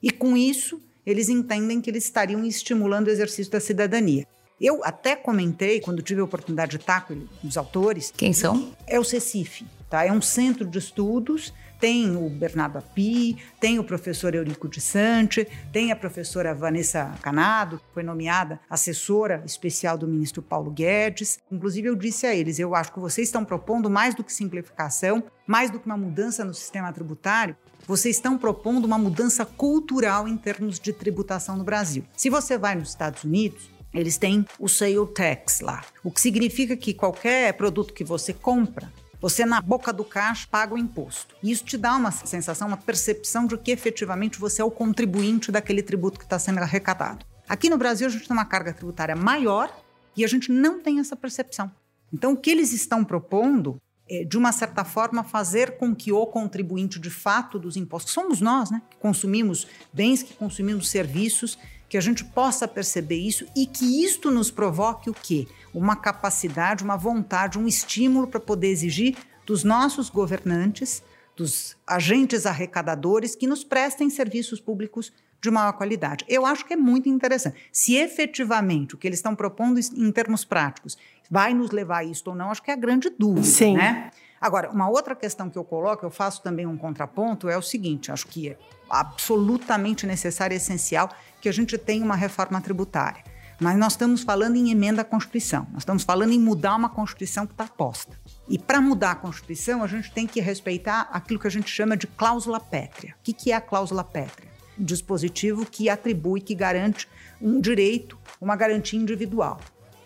E 0.00 0.08
com 0.12 0.36
isso, 0.36 0.80
eles 1.04 1.28
entendem 1.28 1.80
que 1.80 1.90
eles 1.90 2.04
estariam 2.04 2.44
estimulando 2.44 3.08
o 3.08 3.10
exercício 3.10 3.50
da 3.50 3.58
cidadania. 3.58 4.24
Eu 4.60 4.84
até 4.84 5.16
comentei, 5.16 5.80
quando 5.80 6.00
tive 6.00 6.20
a 6.20 6.24
oportunidade 6.24 6.70
de 6.70 6.76
estar 6.76 7.08
com 7.08 7.26
os 7.42 7.56
autores. 7.56 8.12
Quem 8.16 8.32
são? 8.32 8.72
É 8.86 9.00
o 9.00 9.04
CECIF, 9.04 9.64
tá? 9.88 10.04
É 10.04 10.12
um 10.12 10.22
centro 10.22 10.64
de 10.64 10.78
estudos 10.78 11.52
tem 11.80 12.14
o 12.14 12.28
Bernardo 12.28 12.78
Api, 12.78 13.36
tem 13.58 13.78
o 13.78 13.84
professor 13.84 14.34
Eurico 14.34 14.68
de 14.68 14.80
Sante, 14.80 15.48
tem 15.72 15.90
a 15.90 15.96
professora 15.96 16.54
Vanessa 16.54 17.12
Canado, 17.22 17.78
que 17.78 17.94
foi 17.94 18.02
nomeada 18.02 18.60
assessora 18.68 19.42
especial 19.46 19.96
do 19.96 20.06
ministro 20.06 20.42
Paulo 20.42 20.70
Guedes. 20.70 21.38
Inclusive, 21.50 21.88
eu 21.88 21.96
disse 21.96 22.26
a 22.26 22.34
eles: 22.34 22.58
eu 22.58 22.74
acho 22.74 22.92
que 22.92 23.00
vocês 23.00 23.28
estão 23.28 23.44
propondo 23.44 23.88
mais 23.88 24.14
do 24.14 24.22
que 24.22 24.32
simplificação, 24.32 25.24
mais 25.46 25.70
do 25.70 25.80
que 25.80 25.86
uma 25.86 25.96
mudança 25.96 26.44
no 26.44 26.52
sistema 26.52 26.92
tributário, 26.92 27.56
vocês 27.86 28.16
estão 28.16 28.36
propondo 28.38 28.84
uma 28.84 28.98
mudança 28.98 29.44
cultural 29.44 30.28
em 30.28 30.36
termos 30.36 30.78
de 30.78 30.92
tributação 30.92 31.56
no 31.56 31.64
Brasil. 31.64 32.04
Se 32.16 32.28
você 32.28 32.58
vai 32.58 32.74
nos 32.74 32.90
Estados 32.90 33.24
Unidos, 33.24 33.70
eles 33.92 34.16
têm 34.16 34.46
o 34.58 34.68
sale 34.68 35.06
tax 35.14 35.60
lá, 35.60 35.82
o 36.04 36.10
que 36.10 36.20
significa 36.20 36.76
que 36.76 36.94
qualquer 36.94 37.54
produto 37.54 37.92
que 37.92 38.04
você 38.04 38.32
compra, 38.32 38.92
você, 39.20 39.44
na 39.44 39.60
boca 39.60 39.92
do 39.92 40.04
caixa, 40.04 40.46
paga 40.50 40.74
o 40.74 40.78
imposto. 40.78 41.34
E 41.42 41.50
isso 41.50 41.64
te 41.64 41.76
dá 41.76 41.94
uma 41.96 42.10
sensação, 42.10 42.68
uma 42.68 42.76
percepção 42.76 43.46
de 43.46 43.56
que 43.58 43.70
efetivamente 43.70 44.38
você 44.38 44.62
é 44.62 44.64
o 44.64 44.70
contribuinte 44.70 45.52
daquele 45.52 45.82
tributo 45.82 46.18
que 46.18 46.24
está 46.24 46.38
sendo 46.38 46.58
arrecadado. 46.58 47.26
Aqui 47.48 47.68
no 47.68 47.76
Brasil, 47.76 48.06
a 48.06 48.10
gente 48.10 48.26
tem 48.26 48.36
uma 48.36 48.44
carga 48.44 48.72
tributária 48.72 49.14
maior 49.14 49.70
e 50.16 50.24
a 50.24 50.28
gente 50.28 50.50
não 50.50 50.80
tem 50.80 51.00
essa 51.00 51.16
percepção. 51.16 51.70
Então, 52.12 52.32
o 52.32 52.36
que 52.36 52.50
eles 52.50 52.72
estão 52.72 53.04
propondo 53.04 53.80
é, 54.10 54.24
de 54.24 54.36
uma 54.36 54.50
certa 54.50 54.84
forma, 54.84 55.22
fazer 55.22 55.76
com 55.76 55.94
que 55.94 56.10
o 56.10 56.26
contribuinte 56.26 56.98
de 56.98 57.10
fato 57.10 57.60
dos 57.60 57.76
impostos, 57.76 58.12
somos 58.12 58.40
nós, 58.40 58.68
né, 58.68 58.82
que 58.90 58.96
consumimos 58.96 59.68
bens, 59.92 60.20
que 60.20 60.34
consumimos 60.34 60.88
serviços, 60.88 61.56
que 61.90 61.98
a 61.98 62.00
gente 62.00 62.24
possa 62.24 62.68
perceber 62.68 63.16
isso 63.16 63.44
e 63.54 63.66
que 63.66 64.04
isto 64.04 64.30
nos 64.30 64.48
provoque 64.48 65.10
o 65.10 65.12
quê? 65.12 65.48
Uma 65.74 65.96
capacidade, 65.96 66.84
uma 66.84 66.96
vontade, 66.96 67.58
um 67.58 67.66
estímulo 67.66 68.28
para 68.28 68.38
poder 68.38 68.68
exigir 68.68 69.16
dos 69.44 69.64
nossos 69.64 70.08
governantes, 70.08 71.02
dos 71.36 71.76
agentes 71.84 72.46
arrecadadores 72.46 73.34
que 73.34 73.44
nos 73.44 73.64
prestem 73.64 74.08
serviços 74.08 74.60
públicos 74.60 75.12
de 75.42 75.50
maior 75.50 75.72
qualidade. 75.72 76.24
Eu 76.28 76.46
acho 76.46 76.64
que 76.64 76.74
é 76.74 76.76
muito 76.76 77.08
interessante. 77.08 77.56
Se 77.72 77.96
efetivamente 77.96 78.94
o 78.94 78.98
que 78.98 79.08
eles 79.08 79.18
estão 79.18 79.34
propondo 79.34 79.80
em 79.80 80.12
termos 80.12 80.44
práticos 80.44 80.96
vai 81.28 81.52
nos 81.52 81.72
levar 81.72 81.98
a 81.98 82.04
isto 82.04 82.28
ou 82.28 82.36
não, 82.36 82.52
acho 82.52 82.62
que 82.62 82.70
é 82.70 82.74
a 82.74 82.76
grande 82.76 83.10
dúvida. 83.10 83.46
Sim. 83.46 83.76
Né? 83.76 84.12
Agora, 84.40 84.70
uma 84.70 84.88
outra 84.88 85.14
questão 85.14 85.50
que 85.50 85.58
eu 85.58 85.64
coloco, 85.64 86.06
eu 86.06 86.10
faço 86.10 86.42
também 86.42 86.66
um 86.66 86.76
contraponto, 86.76 87.48
é 87.48 87.58
o 87.58 87.62
seguinte: 87.62 88.10
acho 88.10 88.26
que 88.26 88.50
é 88.50 88.58
absolutamente 88.88 90.06
necessário 90.06 90.56
essencial 90.56 91.10
que 91.40 91.48
a 91.48 91.52
gente 91.52 91.76
tenha 91.76 92.04
uma 92.04 92.16
reforma 92.16 92.60
tributária. 92.60 93.22
Mas 93.60 93.76
nós 93.76 93.92
estamos 93.92 94.22
falando 94.22 94.56
em 94.56 94.70
emenda 94.70 95.02
à 95.02 95.04
Constituição, 95.04 95.66
nós 95.70 95.82
estamos 95.82 96.02
falando 96.02 96.32
em 96.32 96.40
mudar 96.40 96.74
uma 96.74 96.88
Constituição 96.88 97.46
que 97.46 97.52
está 97.52 97.66
posta. 97.66 98.18
E 98.48 98.58
para 98.58 98.80
mudar 98.80 99.10
a 99.10 99.14
Constituição, 99.14 99.82
a 99.82 99.86
gente 99.86 100.10
tem 100.10 100.26
que 100.26 100.40
respeitar 100.40 101.10
aquilo 101.12 101.38
que 101.38 101.46
a 101.46 101.50
gente 101.50 101.68
chama 101.68 101.94
de 101.94 102.06
cláusula 102.06 102.58
pétrea. 102.58 103.14
O 103.20 103.22
que 103.22 103.52
é 103.52 103.54
a 103.54 103.60
cláusula 103.60 104.02
pétrea? 104.02 104.48
Um 104.78 104.84
dispositivo 104.84 105.66
que 105.66 105.90
atribui, 105.90 106.40
que 106.40 106.54
garante 106.54 107.06
um 107.38 107.60
direito, 107.60 108.18
uma 108.40 108.56
garantia 108.56 108.98
individual. 108.98 109.60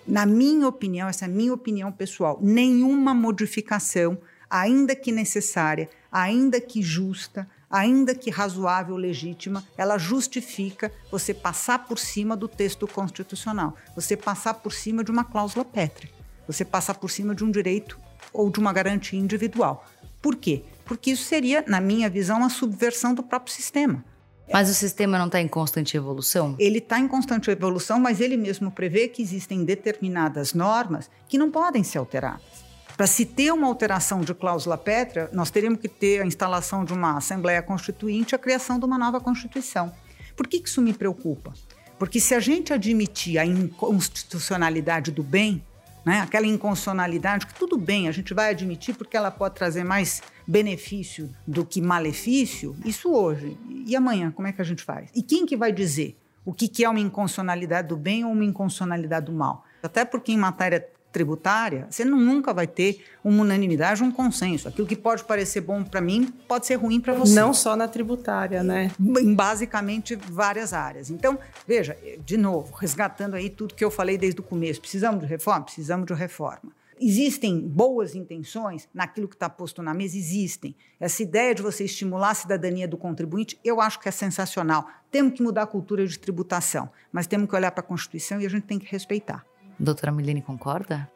Na 0.06 0.26
minha 0.26 0.68
opinião, 0.68 1.08
essa 1.08 1.25
é 1.25 1.28
a 1.28 1.30
minha 1.30 1.54
opinião 1.54 1.90
pessoal, 1.90 2.38
nenhuma 2.42 3.14
modificação, 3.14 4.18
ainda 4.50 4.94
que 4.94 5.11
necessária, 5.11 5.88
ainda 6.12 6.61
que 6.61 6.82
justa, 6.82 7.49
ainda 7.70 8.14
que 8.14 8.30
razoável, 8.30 8.96
legítima, 8.96 9.64
ela 9.76 9.99
justifica 9.99 10.92
você 11.11 11.32
passar 11.32 11.87
por 11.87 11.99
cima 11.99 12.37
do 12.37 12.46
texto 12.46 12.87
constitucional, 12.87 13.75
você 13.96 14.16
passar 14.16 14.54
por 14.54 14.73
cima 14.73 15.02
de 15.02 15.11
uma 15.11 15.25
cláusula 15.25 15.64
pétrea, 15.64 16.11
você 16.46 16.64
passar 16.64 16.94
por 16.94 17.11
cima 17.11 17.34
de 17.34 17.42
um 17.42 17.50
direito 17.50 17.99
ou 18.32 18.50
de 18.50 18.61
uma 18.61 18.73
garantia 18.73 19.18
individual. 19.18 19.84
Por 20.20 20.37
quê? 20.37 20.64
Porque 20.84 21.11
isso 21.12 21.25
seria, 21.25 21.64
na 21.66 21.80
minha 21.80 22.08
visão, 22.08 22.38
uma 22.38 22.50
subversão 22.50 23.14
do 23.14 23.23
próprio 23.23 23.52
sistema. 23.52 24.04
Mas 24.53 24.69
o 24.69 24.75
sistema 24.75 25.19
não 25.19 25.27
está 25.27 25.41
em 25.41 25.49
constante 25.49 25.97
evolução? 25.97 26.55
Ele 26.59 26.79
está 26.79 26.99
em 26.99 27.09
constante 27.09 27.51
evolução, 27.51 27.99
mas 27.99 28.21
ele 28.21 28.37
mesmo 28.37 28.71
prevê 28.71 29.09
que 29.09 29.23
existem 29.23 29.65
determinadas 29.65 30.53
normas 30.53 31.11
que 31.29 31.39
não 31.39 31.51
podem 31.51 31.83
ser 31.83 31.99
alteradas. 31.99 32.65
Para 32.97 33.07
se 33.07 33.25
ter 33.25 33.53
uma 33.53 33.67
alteração 33.67 34.21
de 34.21 34.33
cláusula 34.33 34.79
pétrea, 34.79 35.29
nós 35.33 35.51
teríamos 35.51 35.81
que 35.81 35.89
ter 35.89 36.23
a 36.23 36.27
instalação 36.27 36.85
de 36.85 36.93
uma 36.93 37.17
Assembleia 37.17 37.61
Constituinte 37.61 38.35
e 38.35 38.37
a 38.37 38.39
criação 38.39 38.79
de 38.79 38.85
uma 38.85 38.97
nova 38.97 39.21
Constituição. 39.21 39.93
Por 40.37 40.47
que 40.47 40.63
isso 40.65 40.81
me 40.81 40.93
preocupa? 40.93 41.53
Porque 41.99 42.21
se 42.21 42.35
a 42.35 42.41
gente 42.41 42.73
admitir 42.73 43.39
a 43.39 43.45
inconstitucionalidade 43.45 45.11
do 45.11 45.25
bem, 45.25 45.65
né, 46.05 46.21
aquela 46.21 46.47
inconstitucionalidade 46.47 47.47
que 47.47 47.55
tudo 47.55 47.77
bem, 47.77 48.09
a 48.09 48.13
gente 48.13 48.35
vai 48.35 48.51
admitir 48.51 48.95
porque 48.95 49.17
ela 49.17 49.31
pode 49.31 49.55
trazer 49.55 49.83
mais 49.85 50.23
benefício 50.47 51.31
do 51.47 51.65
que 51.65 51.81
malefício, 51.81 52.77
isso 52.85 53.11
hoje. 53.13 53.57
E 53.87 53.97
amanhã, 53.97 54.31
como 54.31 54.49
é 54.49 54.53
que 54.53 54.61
a 54.61 54.65
gente 54.65 54.83
faz? 54.83 55.11
E 55.15 55.23
quem 55.23 55.47
que 55.47 55.57
vai 55.57 55.73
dizer 55.73 56.17
o 56.45 56.53
que, 56.53 56.69
que 56.69 56.85
é 56.85 56.89
uma 56.89 57.01
inconstitucionalidade 57.01 57.89
do 57.89 57.97
bem 57.97 58.25
ou 58.25 58.33
uma 58.33 58.45
inconstitucionalidade 58.45 59.27
do 59.27 59.33
mal? 59.33 59.65
Até 59.83 60.05
porque 60.05 60.33
em 60.33 60.37
matéria 60.37 60.87
tributária, 61.11 61.87
você 61.89 62.05
nunca 62.05 62.53
vai 62.53 62.67
ter 62.67 63.05
uma 63.23 63.43
unanimidade, 63.43 64.03
um 64.03 64.11
consenso. 64.11 64.67
Aquilo 64.67 64.85
que 64.85 64.97
pode 64.97 65.23
parecer 65.23 65.61
bom 65.61 65.85
para 65.85 66.01
mim 66.01 66.27
pode 66.49 66.67
ser 66.67 66.75
ruim 66.75 67.01
para 67.01 67.15
você. 67.15 67.35
Não 67.37 67.55
só 67.55 67.77
na 67.77 67.87
tributária, 67.87 68.65
né? 68.65 68.91
Em 68.99 69.33
basicamente 69.33 70.17
várias 70.17 70.73
áreas. 70.73 71.11
Então, 71.11 71.39
veja, 71.69 71.97
de 72.27 72.37
novo, 72.37 72.75
resgatando 72.75 73.37
aí 73.37 73.49
tudo 73.49 73.75
que 73.75 73.85
eu 73.85 73.93
falei 73.93 74.19
desde 74.19 74.41
o 74.41 74.43
começo. 74.43 74.81
Precisamos 74.81 75.21
de 75.21 75.27
reforma? 75.27 75.65
Precisamos 75.65 76.05
de 76.05 76.15
reforma. 76.15 76.73
Existem 77.06 77.61
boas 77.61 78.14
intenções 78.14 78.88
naquilo 78.94 79.28
que 79.28 79.34
está 79.34 79.46
posto 79.46 79.82
na 79.82 79.92
mesa? 79.92 80.16
Existem. 80.16 80.75
Essa 80.99 81.23
ideia 81.23 81.54
de 81.54 81.61
você 81.61 81.84
estimular 81.84 82.30
a 82.30 82.34
cidadania 82.34 82.88
do 82.88 82.96
contribuinte, 82.96 83.61
eu 83.62 83.78
acho 83.78 84.00
que 84.00 84.08
é 84.08 84.11
sensacional. 84.11 84.88
Temos 85.11 85.34
que 85.34 85.42
mudar 85.42 85.64
a 85.64 85.66
cultura 85.66 86.06
de 86.06 86.18
tributação, 86.18 86.88
mas 87.12 87.26
temos 87.26 87.46
que 87.46 87.54
olhar 87.54 87.70
para 87.73 87.84
a 87.84 87.87
Constituição 87.87 88.40
e 88.40 88.46
a 88.46 88.49
gente 88.49 88.62
tem 88.62 88.78
que 88.78 88.90
respeitar. 88.90 89.44
Doutora 89.78 90.11
Milene 90.11 90.40
concorda? 90.40 91.06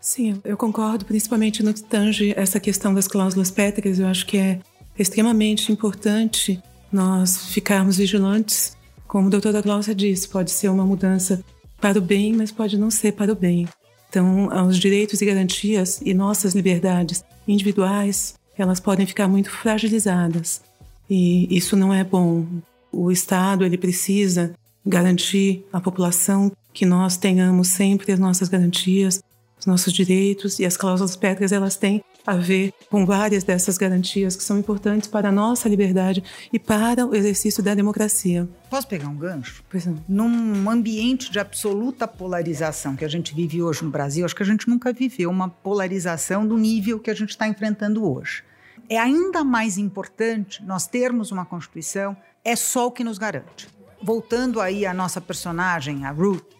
Sim, 0.00 0.40
eu 0.42 0.56
concordo, 0.56 1.04
principalmente 1.04 1.62
no 1.62 1.74
que 1.74 1.82
tange 1.82 2.32
essa 2.34 2.58
questão 2.58 2.94
das 2.94 3.06
cláusulas 3.06 3.50
pétreas. 3.50 3.98
Eu 3.98 4.06
acho 4.06 4.24
que 4.24 4.38
é 4.38 4.60
extremamente 4.98 5.70
importante 5.70 6.62
nós 6.90 7.48
ficarmos 7.48 7.98
vigilantes. 7.98 8.74
Como 9.06 9.26
a 9.26 9.30
doutora 9.30 9.60
Glaucia 9.60 9.94
disse, 9.94 10.26
pode 10.30 10.50
ser 10.50 10.70
uma 10.70 10.86
mudança 10.86 11.44
para 11.78 11.98
o 11.98 12.02
bem, 12.02 12.32
mas 12.32 12.50
pode 12.50 12.78
não 12.78 12.90
ser 12.90 13.12
para 13.12 13.30
o 13.30 13.36
bem. 13.36 13.68
Então, 14.16 14.48
os 14.66 14.78
direitos 14.78 15.20
e 15.20 15.26
garantias 15.26 16.00
e 16.02 16.14
nossas 16.14 16.54
liberdades 16.54 17.22
individuais, 17.46 18.34
elas 18.56 18.80
podem 18.80 19.04
ficar 19.04 19.28
muito 19.28 19.50
fragilizadas. 19.50 20.62
E 21.08 21.54
isso 21.54 21.76
não 21.76 21.92
é 21.92 22.02
bom. 22.02 22.46
O 22.90 23.12
Estado, 23.12 23.62
ele 23.62 23.76
precisa 23.76 24.54
garantir 24.86 25.66
à 25.70 25.82
população 25.82 26.50
que 26.72 26.86
nós 26.86 27.18
tenhamos 27.18 27.68
sempre 27.68 28.10
as 28.10 28.18
nossas 28.18 28.48
garantias, 28.48 29.22
os 29.58 29.66
nossos 29.66 29.92
direitos 29.92 30.58
e 30.58 30.66
as 30.66 30.76
cláusulas 30.76 31.16
pétreas 31.16 31.52
elas 31.52 31.76
têm 31.76 32.04
a 32.26 32.36
ver 32.36 32.72
com 32.90 33.06
várias 33.06 33.44
dessas 33.44 33.78
garantias 33.78 34.34
que 34.34 34.42
são 34.42 34.58
importantes 34.58 35.08
para 35.08 35.28
a 35.28 35.32
nossa 35.32 35.68
liberdade 35.68 36.22
e 36.52 36.58
para 36.58 37.06
o 37.06 37.14
exercício 37.14 37.62
da 37.62 37.74
democracia. 37.74 38.48
Posso 38.68 38.88
pegar 38.88 39.08
um 39.08 39.16
gancho? 39.16 39.62
Pois 39.70 39.86
não. 39.86 39.96
Num 40.08 40.68
ambiente 40.68 41.30
de 41.30 41.38
absoluta 41.38 42.08
polarização 42.08 42.96
que 42.96 43.04
a 43.04 43.08
gente 43.08 43.34
vive 43.34 43.62
hoje 43.62 43.84
no 43.84 43.90
Brasil, 43.90 44.24
acho 44.24 44.34
que 44.34 44.42
a 44.42 44.46
gente 44.46 44.68
nunca 44.68 44.92
viveu 44.92 45.30
uma 45.30 45.48
polarização 45.48 46.46
do 46.46 46.58
nível 46.58 46.98
que 46.98 47.10
a 47.10 47.14
gente 47.14 47.30
está 47.30 47.46
enfrentando 47.46 48.10
hoje. 48.10 48.42
É 48.88 48.98
ainda 48.98 49.42
mais 49.44 49.78
importante 49.78 50.62
nós 50.64 50.86
termos 50.86 51.30
uma 51.30 51.44
Constituição, 51.44 52.16
é 52.44 52.54
só 52.54 52.86
o 52.86 52.92
que 52.92 53.02
nos 53.04 53.18
garante. 53.18 53.68
Voltando 54.02 54.60
aí 54.60 54.84
à 54.84 54.92
nossa 54.92 55.20
personagem, 55.20 56.04
a 56.04 56.10
Ruth, 56.10 56.55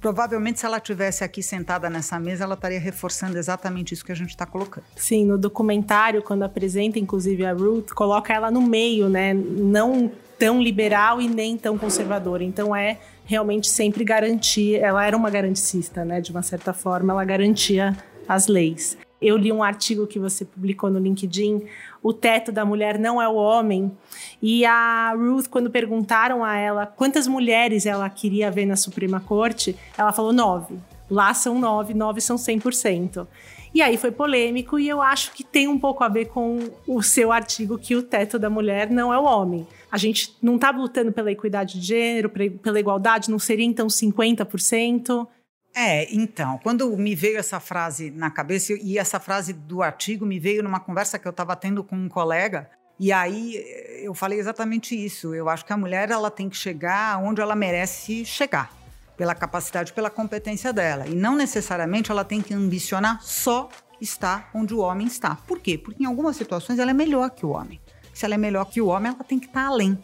Provavelmente, 0.00 0.60
se 0.60 0.66
ela 0.66 0.80
tivesse 0.80 1.22
aqui 1.22 1.42
sentada 1.42 1.90
nessa 1.90 2.18
mesa, 2.18 2.44
ela 2.44 2.54
estaria 2.54 2.80
reforçando 2.80 3.36
exatamente 3.36 3.92
isso 3.92 4.04
que 4.04 4.12
a 4.12 4.14
gente 4.14 4.30
está 4.30 4.46
colocando. 4.46 4.84
Sim, 4.96 5.26
no 5.26 5.36
documentário, 5.36 6.22
quando 6.22 6.42
apresenta, 6.42 6.98
inclusive, 6.98 7.44
a 7.44 7.52
Ruth, 7.52 7.90
coloca 7.90 8.32
ela 8.32 8.50
no 8.50 8.62
meio, 8.62 9.08
né? 9.10 9.34
Não 9.34 10.10
tão 10.38 10.62
liberal 10.62 11.20
e 11.20 11.28
nem 11.28 11.58
tão 11.58 11.76
conservadora. 11.76 12.42
Então, 12.42 12.74
é 12.74 12.98
realmente 13.26 13.68
sempre 13.68 14.02
garantir. 14.02 14.76
Ela 14.76 15.04
era 15.04 15.14
uma 15.14 15.28
garanticista, 15.28 16.02
né? 16.02 16.20
De 16.20 16.30
uma 16.30 16.42
certa 16.42 16.72
forma, 16.72 17.12
ela 17.12 17.24
garantia 17.24 17.94
as 18.26 18.46
leis. 18.46 18.96
Eu 19.20 19.36
li 19.36 19.52
um 19.52 19.62
artigo 19.62 20.06
que 20.06 20.18
você 20.18 20.44
publicou 20.44 20.90
no 20.90 20.98
LinkedIn, 20.98 21.62
O 22.02 22.12
Teto 22.12 22.50
da 22.50 22.64
Mulher 22.64 22.98
Não 22.98 23.20
é 23.20 23.28
o 23.28 23.34
Homem. 23.34 23.92
E 24.40 24.64
a 24.64 25.12
Ruth, 25.14 25.48
quando 25.48 25.70
perguntaram 25.70 26.44
a 26.44 26.56
ela 26.56 26.86
quantas 26.86 27.26
mulheres 27.26 27.84
ela 27.84 28.08
queria 28.08 28.50
ver 28.50 28.64
na 28.64 28.76
Suprema 28.76 29.20
Corte, 29.20 29.76
ela 29.96 30.12
falou 30.12 30.32
nove. 30.32 30.78
Lá 31.10 31.34
são 31.34 31.58
nove, 31.58 31.92
nove 31.92 32.20
são 32.20 32.36
100%. 32.36 33.26
E 33.72 33.82
aí 33.82 33.96
foi 33.96 34.10
polêmico 34.10 34.78
e 34.78 34.88
eu 34.88 35.00
acho 35.00 35.32
que 35.32 35.44
tem 35.44 35.68
um 35.68 35.78
pouco 35.78 36.02
a 36.02 36.08
ver 36.08 36.26
com 36.26 36.58
o 36.86 37.02
seu 37.02 37.30
artigo 37.30 37.78
que 37.78 37.94
o 37.94 38.02
teto 38.02 38.38
da 38.38 38.50
mulher 38.50 38.90
não 38.90 39.12
é 39.12 39.18
o 39.18 39.24
homem. 39.24 39.66
A 39.90 39.96
gente 39.96 40.36
não 40.42 40.56
está 40.56 40.70
lutando 40.70 41.12
pela 41.12 41.30
equidade 41.30 41.78
de 41.78 41.86
gênero, 41.86 42.28
pela 42.28 42.80
igualdade, 42.80 43.30
não 43.30 43.38
seria 43.38 43.64
então 43.64 43.86
50%? 43.86 45.26
É, 45.74 46.12
então, 46.12 46.58
quando 46.62 46.96
me 46.96 47.14
veio 47.14 47.38
essa 47.38 47.60
frase 47.60 48.10
na 48.10 48.30
cabeça, 48.30 48.72
e 48.72 48.98
essa 48.98 49.20
frase 49.20 49.52
do 49.52 49.82
artigo 49.82 50.26
me 50.26 50.38
veio 50.38 50.62
numa 50.62 50.80
conversa 50.80 51.18
que 51.18 51.26
eu 51.26 51.30
estava 51.30 51.54
tendo 51.54 51.84
com 51.84 51.96
um 51.96 52.08
colega, 52.08 52.68
e 52.98 53.12
aí 53.12 53.56
eh, 53.56 54.00
eu 54.02 54.12
falei 54.12 54.38
exatamente 54.38 54.94
isso. 54.94 55.34
Eu 55.34 55.48
acho 55.48 55.64
que 55.64 55.72
a 55.72 55.76
mulher 55.76 56.10
ela 56.10 56.30
tem 56.30 56.48
que 56.48 56.56
chegar 56.56 57.18
onde 57.22 57.40
ela 57.40 57.54
merece 57.54 58.24
chegar, 58.24 58.70
pela 59.16 59.34
capacidade, 59.34 59.92
pela 59.92 60.10
competência 60.10 60.72
dela, 60.72 61.06
e 61.06 61.14
não 61.14 61.36
necessariamente 61.36 62.10
ela 62.10 62.24
tem 62.24 62.42
que 62.42 62.52
ambicionar 62.52 63.22
só 63.22 63.68
estar 64.00 64.50
onde 64.54 64.74
o 64.74 64.80
homem 64.80 65.06
está. 65.06 65.36
Por 65.46 65.60
quê? 65.60 65.78
Porque 65.78 66.02
em 66.02 66.06
algumas 66.06 66.36
situações 66.36 66.78
ela 66.78 66.90
é 66.90 66.94
melhor 66.94 67.30
que 67.30 67.46
o 67.46 67.50
homem. 67.50 67.80
Se 68.12 68.24
ela 68.24 68.34
é 68.34 68.38
melhor 68.38 68.64
que 68.64 68.80
o 68.80 68.86
homem, 68.88 69.12
ela 69.12 69.24
tem 69.24 69.38
que 69.38 69.46
estar 69.46 69.66
além. 69.66 69.98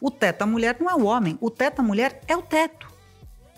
O 0.00 0.10
teto 0.10 0.40
da 0.40 0.46
mulher 0.46 0.76
não 0.80 0.90
é 0.90 0.94
o 0.94 1.04
homem, 1.04 1.38
o 1.40 1.48
teto 1.48 1.76
da 1.76 1.82
mulher 1.82 2.20
é 2.26 2.36
o 2.36 2.42
teto. 2.42 2.90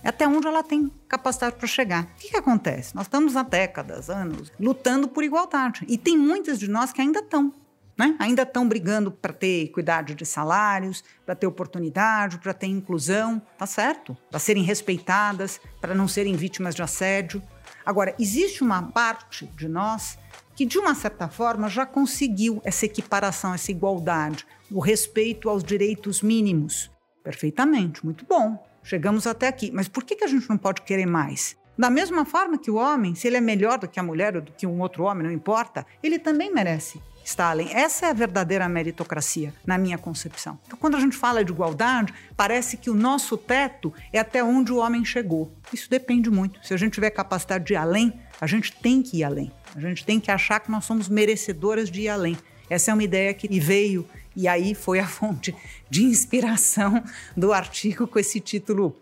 É 0.02 0.10
até 0.10 0.28
onde 0.28 0.46
ela 0.46 0.62
tem 0.62 0.92
capacidade 1.14 1.56
para 1.56 1.66
chegar. 1.66 2.04
O 2.04 2.06
que, 2.16 2.30
que 2.30 2.36
acontece? 2.36 2.94
Nós 2.94 3.06
estamos 3.06 3.36
há 3.36 3.42
décadas, 3.42 4.10
anos, 4.10 4.52
lutando 4.58 5.06
por 5.06 5.22
igualdade. 5.22 5.84
E 5.88 5.96
tem 5.96 6.18
muitas 6.18 6.58
de 6.58 6.68
nós 6.68 6.92
que 6.92 7.00
ainda 7.00 7.20
estão. 7.20 7.52
Né? 7.96 8.16
Ainda 8.18 8.42
estão 8.42 8.66
brigando 8.66 9.12
para 9.12 9.32
ter 9.32 9.66
equidade 9.66 10.16
de 10.16 10.26
salários, 10.26 11.04
para 11.24 11.36
ter 11.36 11.46
oportunidade, 11.46 12.38
para 12.38 12.52
ter 12.52 12.66
inclusão, 12.66 13.40
tá 13.56 13.66
certo? 13.66 14.16
Para 14.28 14.40
serem 14.40 14.64
respeitadas, 14.64 15.60
para 15.80 15.94
não 15.94 16.08
serem 16.08 16.34
vítimas 16.34 16.74
de 16.74 16.82
assédio. 16.82 17.40
Agora, 17.86 18.12
existe 18.18 18.64
uma 18.64 18.82
parte 18.82 19.46
de 19.46 19.68
nós 19.68 20.18
que, 20.56 20.66
de 20.66 20.76
uma 20.76 20.94
certa 20.94 21.28
forma, 21.28 21.68
já 21.68 21.86
conseguiu 21.86 22.60
essa 22.64 22.84
equiparação, 22.84 23.54
essa 23.54 23.70
igualdade, 23.70 24.44
o 24.70 24.80
respeito 24.80 25.48
aos 25.48 25.62
direitos 25.62 26.20
mínimos. 26.20 26.90
Perfeitamente, 27.22 28.04
muito 28.04 28.26
bom. 28.26 28.66
Chegamos 28.84 29.26
até 29.26 29.48
aqui. 29.48 29.72
Mas 29.72 29.88
por 29.88 30.04
que, 30.04 30.14
que 30.14 30.24
a 30.24 30.28
gente 30.28 30.48
não 30.48 30.56
pode 30.56 30.82
querer 30.82 31.06
mais? 31.06 31.56
Da 31.76 31.90
mesma 31.90 32.24
forma 32.24 32.56
que 32.56 32.70
o 32.70 32.76
homem, 32.76 33.16
se 33.16 33.26
ele 33.26 33.36
é 33.36 33.40
melhor 33.40 33.78
do 33.78 33.88
que 33.88 33.98
a 33.98 34.02
mulher 34.02 34.36
ou 34.36 34.42
do 34.42 34.52
que 34.52 34.66
um 34.66 34.80
outro 34.80 35.02
homem, 35.04 35.24
não 35.24 35.32
importa, 35.32 35.84
ele 36.02 36.20
também 36.20 36.52
merece 36.52 37.02
além. 37.38 37.74
Essa 37.74 38.06
é 38.06 38.10
a 38.10 38.12
verdadeira 38.12 38.68
meritocracia, 38.68 39.52
na 39.66 39.78
minha 39.78 39.96
concepção. 39.96 40.58
Então, 40.66 40.78
quando 40.78 40.96
a 40.96 41.00
gente 41.00 41.16
fala 41.16 41.44
de 41.44 41.52
igualdade, 41.52 42.12
parece 42.36 42.76
que 42.76 42.90
o 42.90 42.94
nosso 42.94 43.36
teto 43.36 43.92
é 44.12 44.18
até 44.18 44.44
onde 44.44 44.72
o 44.72 44.76
homem 44.76 45.04
chegou. 45.04 45.52
Isso 45.72 45.88
depende 45.88 46.30
muito. 46.30 46.64
Se 46.64 46.74
a 46.74 46.76
gente 46.76 46.92
tiver 46.92 47.10
capacidade 47.10 47.64
de 47.64 47.72
ir 47.72 47.76
além, 47.76 48.12
a 48.40 48.46
gente 48.46 48.72
tem 48.72 49.02
que 49.02 49.18
ir 49.18 49.24
além. 49.24 49.50
A 49.74 49.80
gente 49.80 50.04
tem 50.04 50.20
que 50.20 50.30
achar 50.30 50.60
que 50.60 50.70
nós 50.70 50.84
somos 50.84 51.08
merecedoras 51.08 51.90
de 51.90 52.02
ir 52.02 52.08
além. 52.08 52.36
Essa 52.68 52.90
é 52.90 52.94
uma 52.94 53.02
ideia 53.02 53.32
que 53.34 53.48
veio 53.58 54.06
e 54.36 54.48
aí 54.48 54.74
foi 54.74 54.98
a 54.98 55.06
fonte 55.06 55.54
de 55.88 56.04
inspiração 56.04 57.02
do 57.36 57.52
artigo 57.52 58.06
com 58.06 58.18
esse 58.18 58.40
título 58.40 58.96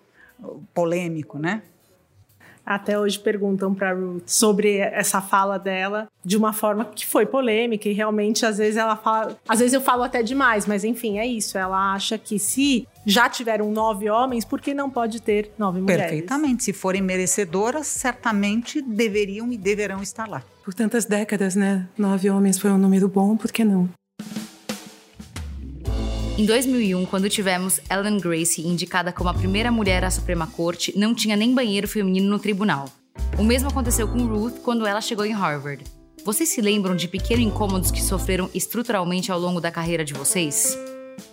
polêmico, 0.74 1.38
né? 1.38 1.62
Até 2.64 2.96
hoje 2.96 3.18
perguntam 3.18 3.74
para 3.74 3.92
Ruth 3.92 4.28
sobre 4.28 4.76
essa 4.76 5.20
fala 5.20 5.58
dela 5.58 6.08
de 6.24 6.36
uma 6.36 6.52
forma 6.52 6.84
que 6.84 7.04
foi 7.04 7.26
polêmica 7.26 7.88
e 7.88 7.92
realmente 7.92 8.46
às 8.46 8.58
vezes 8.58 8.76
ela 8.76 8.96
fala, 8.96 9.36
às 9.48 9.58
vezes 9.58 9.74
eu 9.74 9.80
falo 9.80 10.04
até 10.04 10.22
demais, 10.22 10.64
mas 10.64 10.84
enfim, 10.84 11.18
é 11.18 11.26
isso. 11.26 11.58
Ela 11.58 11.92
acha 11.92 12.16
que 12.16 12.38
se 12.38 12.86
já 13.04 13.28
tiveram 13.28 13.72
nove 13.72 14.08
homens, 14.08 14.44
por 14.44 14.60
que 14.60 14.72
não 14.72 14.88
pode 14.88 15.20
ter 15.20 15.50
nove 15.58 15.80
mulheres? 15.80 16.04
Perfeitamente. 16.04 16.62
Se 16.62 16.72
forem 16.72 17.02
merecedoras, 17.02 17.88
certamente 17.88 18.80
deveriam 18.80 19.52
e 19.52 19.58
deverão 19.58 20.00
estar 20.00 20.28
lá. 20.28 20.44
Por 20.64 20.72
tantas 20.72 21.04
décadas, 21.04 21.56
né? 21.56 21.88
Nove 21.98 22.30
homens 22.30 22.60
foi 22.60 22.70
um 22.70 22.78
número 22.78 23.08
bom, 23.08 23.36
por 23.36 23.50
que 23.50 23.64
não? 23.64 23.88
Em 26.42 26.44
2001, 26.44 27.06
quando 27.06 27.30
tivemos 27.30 27.80
Ellen 27.88 28.18
Gracie 28.18 28.66
indicada 28.66 29.12
como 29.12 29.30
a 29.30 29.34
primeira 29.34 29.70
mulher 29.70 30.02
à 30.02 30.10
Suprema 30.10 30.44
Corte, 30.44 30.92
não 30.98 31.14
tinha 31.14 31.36
nem 31.36 31.54
banheiro 31.54 31.86
feminino 31.86 32.28
no 32.28 32.36
tribunal. 32.36 32.88
O 33.38 33.44
mesmo 33.44 33.68
aconteceu 33.68 34.08
com 34.08 34.26
Ruth 34.26 34.56
quando 34.60 34.84
ela 34.84 35.00
chegou 35.00 35.24
em 35.24 35.30
Harvard. 35.30 35.84
Vocês 36.24 36.48
se 36.48 36.60
lembram 36.60 36.96
de 36.96 37.06
pequenos 37.06 37.44
incômodos 37.44 37.92
que 37.92 38.02
sofreram 38.02 38.50
estruturalmente 38.52 39.30
ao 39.30 39.38
longo 39.38 39.60
da 39.60 39.70
carreira 39.70 40.04
de 40.04 40.14
vocês? 40.14 40.76